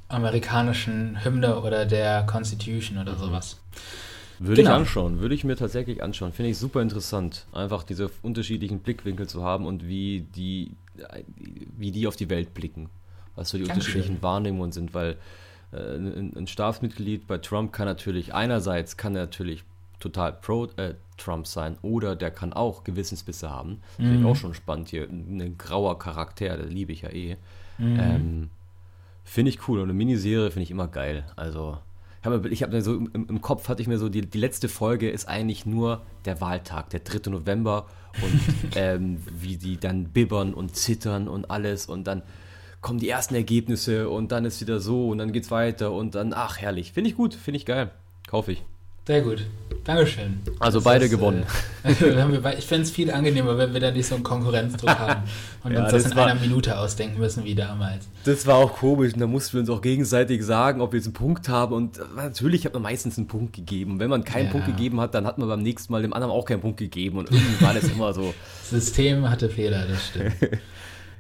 amerikanischen 0.08 1.24
Hymne 1.24 1.62
oder 1.62 1.86
der 1.86 2.24
Constitution 2.24 2.98
oder 2.98 3.16
sowas. 3.16 3.58
Würde 4.40 4.64
genau. 4.64 4.72
ich 4.72 4.76
anschauen, 4.76 5.20
würde 5.22 5.34
ich 5.34 5.46
mir 5.46 5.56
tatsächlich 5.56 6.04
anschauen. 6.04 6.34
Finde 6.34 6.52
ich 6.52 6.58
super 6.58 6.82
interessant, 6.82 7.46
einfach 7.54 7.84
diese 7.84 8.12
unterschiedlichen 8.22 8.80
Blickwinkel 8.80 9.28
zu 9.28 9.44
haben 9.44 9.66
und 9.66 9.88
wie 9.88 10.28
die, 10.36 10.72
wie 11.78 11.92
die 11.92 12.06
auf 12.06 12.18
die 12.18 12.30
Welt 12.30 12.54
blicken. 12.54 12.90
Was 13.36 13.50
so 13.50 13.58
die 13.58 13.64
Dankeschön. 13.64 13.94
unterschiedlichen 13.94 14.24
Wahrnehmungen 14.24 14.74
sind, 14.74 14.94
weil 14.94 15.12
äh, 15.12 15.16
ein, 15.76 16.34
ein 16.36 16.48
Staatsmitglied 16.48 17.28
bei 17.28 17.38
Trump 17.38 17.74
kann 17.74 17.86
natürlich, 17.86 18.34
einerseits 18.34 18.98
kann 18.98 19.16
er 19.16 19.24
natürlich 19.24 19.64
total 20.00 20.34
pro 20.34 20.66
äh, 20.78 20.96
Trump 21.18 21.48
sein 21.48 21.78
oder 21.82 22.16
der 22.16 22.32
kann 22.32 22.54
auch 22.54 22.84
Gewissensbisse 22.84 23.50
haben. 23.50 23.82
Mhm. 23.98 24.04
Finde 24.04 24.20
ich 24.20 24.26
auch 24.26 24.36
schon 24.36 24.54
spannend 24.54 24.90
hier. 24.90 25.08
Ein 25.10 25.56
grauer 25.58 25.98
Charakter, 25.98 26.58
der 26.58 26.66
liebe 26.66 26.92
ich 26.92 27.02
ja 27.02 27.10
eh. 27.10 27.38
Mhm. 27.78 28.00
Ähm, 28.00 28.50
finde 29.24 29.50
ich 29.50 29.68
cool 29.68 29.80
und 29.80 29.86
eine 29.86 29.94
Miniserie 29.94 30.52
finde 30.52 30.64
ich 30.64 30.72
immer 30.72 30.88
geil. 30.88 31.26
Also 31.36 31.78
habe 32.24 32.50
ich 32.50 32.64
habe 32.64 32.82
so 32.82 32.96
im, 32.96 33.10
im, 33.14 33.42
Kopf 33.42 33.70
hatte 33.70 33.82
ich 33.82 33.88
mir 33.88 33.98
so 33.98 34.10
die, 34.10 34.22
die 34.22 34.38
letzte 34.38 34.68
Folge 34.70 35.10
ist 35.10 35.28
eigentlich 35.28 35.66
nur 35.66 36.02
der 36.26 36.42
Wahltag, 36.42 36.90
der 36.90 37.02
3. 37.02 37.30
November 37.30 37.86
und 38.22 38.42
ähm, 38.76 39.18
wie 39.32 39.58
die 39.58 39.78
dann 39.78 40.06
bibbern 40.06 40.54
und 40.54 40.76
zittern 40.76 41.28
und 41.28 41.50
alles 41.50 41.86
und 41.88 42.06
dann 42.06 42.24
kommen 42.86 43.00
die 43.00 43.10
ersten 43.10 43.34
Ergebnisse 43.34 44.10
und 44.10 44.32
dann 44.32 44.46
ist 44.46 44.62
wieder 44.62 44.80
so 44.80 45.10
und 45.10 45.18
dann 45.18 45.34
geht's 45.34 45.50
weiter 45.50 45.92
und 45.92 46.14
dann 46.14 46.34
ach 46.34 46.60
herrlich, 46.60 46.92
finde 46.94 47.10
ich 47.10 47.16
gut, 47.16 47.34
finde 47.34 47.58
ich 47.58 47.66
geil, 47.66 47.90
kaufe 48.28 48.52
ich. 48.52 48.64
Sehr 49.08 49.22
gut. 49.22 49.44
Dankeschön. 49.84 50.40
Also 50.60 50.78
das 50.78 50.84
beide 50.84 51.06
ist, 51.06 51.12
gewonnen. 51.12 51.46
Äh, 51.84 52.58
ich 52.58 52.66
fände 52.66 52.82
es 52.82 52.90
viel 52.90 53.12
angenehmer, 53.12 53.60
wenn 53.60 53.72
wir 53.72 53.80
da 53.80 53.92
nicht 53.92 54.08
so 54.08 54.16
einen 54.16 54.24
Konkurrenzdruck 54.24 54.90
haben 55.00 55.22
und 55.64 55.72
ja, 55.72 55.84
uns 55.84 55.92
das, 55.92 56.04
das 56.04 56.12
in 56.12 56.18
war, 56.18 56.26
einer 56.26 56.40
Minute 56.40 56.80
ausdenken 56.80 57.20
müssen 57.20 57.44
wie 57.44 57.54
damals. 57.54 58.08
Das 58.24 58.48
war 58.48 58.56
auch 58.56 58.74
komisch 58.74 59.14
und 59.14 59.20
da 59.20 59.28
mussten 59.28 59.54
wir 59.54 59.60
uns 59.62 59.70
auch 59.70 59.82
gegenseitig 59.82 60.44
sagen, 60.44 60.82
ob 60.82 60.94
wir 60.94 60.98
jetzt 60.98 61.06
einen 61.06 61.14
Punkt 61.14 61.48
haben 61.48 61.76
und 61.76 62.00
natürlich 62.16 62.66
hat 62.66 62.74
man 62.74 62.82
meistens 62.82 63.20
einen 63.20 63.28
Punkt 63.28 63.54
gegeben. 63.54 63.94
Und 63.94 64.00
wenn 64.00 64.10
man 64.10 64.24
keinen 64.24 64.46
ja. 64.46 64.52
Punkt 64.52 64.66
gegeben 64.66 65.00
hat, 65.00 65.14
dann 65.14 65.28
hat 65.28 65.38
man 65.38 65.48
beim 65.48 65.62
nächsten 65.62 65.92
Mal 65.92 66.02
dem 66.02 66.14
anderen 66.14 66.34
auch 66.34 66.46
keinen 66.46 66.62
Punkt 66.62 66.78
gegeben 66.78 67.20
und 67.20 67.32
irgendwie 67.32 67.64
war 67.64 67.74
das 67.76 67.84
immer 67.84 68.14
so. 68.14 68.34
Das 68.62 68.70
System 68.86 69.30
hatte 69.30 69.50
Fehler, 69.50 69.86
das 69.88 70.08
stimmt. 70.08 70.34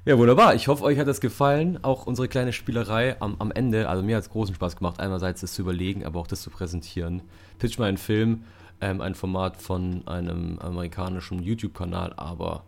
Ja, 0.07 0.19
wunderbar. 0.19 0.53
Ich 0.53 0.67
hoffe, 0.67 0.83
euch 0.83 0.99
hat 0.99 1.07
das 1.07 1.19
gefallen. 1.19 1.83
Auch 1.83 2.05
unsere 2.05 2.27
kleine 2.27 2.53
Spielerei 2.53 3.19
am, 3.19 3.37
am 3.39 3.51
Ende. 3.51 3.89
Also 3.89 4.03
mir 4.03 4.17
hat 4.17 4.23
es 4.23 4.29
großen 4.29 4.53
Spaß 4.53 4.75
gemacht, 4.75 4.99
einerseits 4.99 5.41
das 5.41 5.53
zu 5.53 5.63
überlegen, 5.63 6.05
aber 6.05 6.19
auch 6.19 6.27
das 6.27 6.43
zu 6.43 6.51
präsentieren. 6.51 7.23
Pitch 7.57 7.79
mal 7.79 7.85
einen 7.85 7.97
Film, 7.97 8.43
ähm, 8.81 9.01
ein 9.01 9.15
Format 9.15 9.57
von 9.57 10.07
einem 10.07 10.59
amerikanischen 10.59 11.41
YouTube-Kanal, 11.41 12.13
aber 12.17 12.65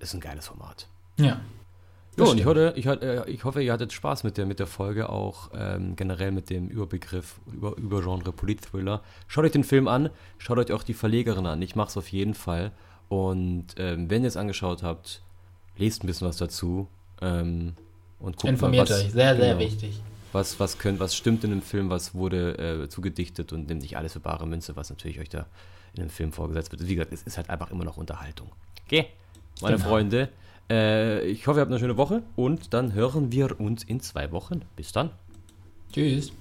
ist 0.00 0.12
ein 0.12 0.20
geiles 0.20 0.48
Format. 0.48 0.86
Ja. 1.18 1.40
Ja, 2.18 2.24
und 2.24 2.38
ich, 2.38 2.44
hoffe, 2.44 2.74
ich, 2.76 2.86
äh, 2.86 3.30
ich, 3.30 3.44
hoffe, 3.44 3.62
ihr 3.62 3.72
hattet 3.72 3.94
Spaß 3.94 4.24
mit 4.24 4.36
der, 4.36 4.44
mit 4.44 4.58
der 4.58 4.66
Folge, 4.66 5.08
auch 5.08 5.50
ähm, 5.54 5.96
generell 5.96 6.30
mit 6.30 6.50
dem 6.50 6.68
Überbegriff, 6.68 7.40
über, 7.50 7.74
Übergenre 7.78 8.32
Polit-Thriller. 8.32 9.02
Schaut 9.28 9.44
euch 9.44 9.52
den 9.52 9.64
Film 9.64 9.88
an, 9.88 10.10
schaut 10.36 10.58
euch 10.58 10.72
auch 10.72 10.82
die 10.82 10.94
Verlegerin 10.94 11.46
an. 11.46 11.60
Ich 11.62 11.74
mache 11.74 11.88
es 11.88 11.96
auf 11.96 12.08
jeden 12.08 12.34
Fall. 12.34 12.72
Und 13.08 13.68
ähm, 13.78 14.10
wenn 14.10 14.22
ihr 14.22 14.28
es 14.28 14.36
angeschaut 14.36 14.82
habt, 14.82 15.22
lest 15.78 16.02
ein 16.02 16.06
bisschen 16.06 16.28
was 16.28 16.36
dazu 16.36 16.88
ähm, 17.20 17.74
und 18.18 18.36
guckt 18.36 18.52
Informiert 18.52 18.88
mal, 18.88 18.94
was, 18.94 19.04
euch, 19.04 19.12
sehr, 19.12 19.36
sehr 19.36 19.54
genau, 19.54 19.60
wichtig. 19.60 20.00
Was, 20.32 20.58
was, 20.60 20.78
könnt, 20.78 21.00
was 21.00 21.14
stimmt 21.16 21.44
in 21.44 21.50
dem 21.50 21.62
Film, 21.62 21.88
was 21.88 22.14
wurde 22.14 22.58
äh, 22.58 22.88
zugedichtet 22.88 23.52
und 23.52 23.68
nimmt 23.68 23.82
nicht 23.82 23.96
alles 23.96 24.12
für 24.12 24.20
bare 24.20 24.46
Münze, 24.46 24.76
was 24.76 24.90
natürlich 24.90 25.18
euch 25.20 25.28
da 25.28 25.46
in 25.94 26.02
dem 26.02 26.10
Film 26.10 26.32
vorgesetzt 26.32 26.72
wird. 26.72 26.86
Wie 26.86 26.94
gesagt, 26.94 27.12
es 27.12 27.22
ist 27.22 27.36
halt 27.36 27.48
einfach 27.48 27.70
immer 27.70 27.84
noch 27.84 27.96
Unterhaltung. 27.96 28.50
Okay, 28.86 29.06
meine 29.62 29.76
genau. 29.76 29.88
Freunde, 29.88 30.28
äh, 30.68 31.26
ich 31.26 31.46
hoffe, 31.46 31.58
ihr 31.58 31.62
habt 31.62 31.70
eine 31.70 31.80
schöne 31.80 31.96
Woche 31.96 32.22
und 32.34 32.74
dann 32.74 32.92
hören 32.92 33.32
wir 33.32 33.58
uns 33.60 33.84
in 33.84 34.00
zwei 34.00 34.30
Wochen. 34.32 34.62
Bis 34.76 34.92
dann. 34.92 35.10
Tschüss. 35.92 36.32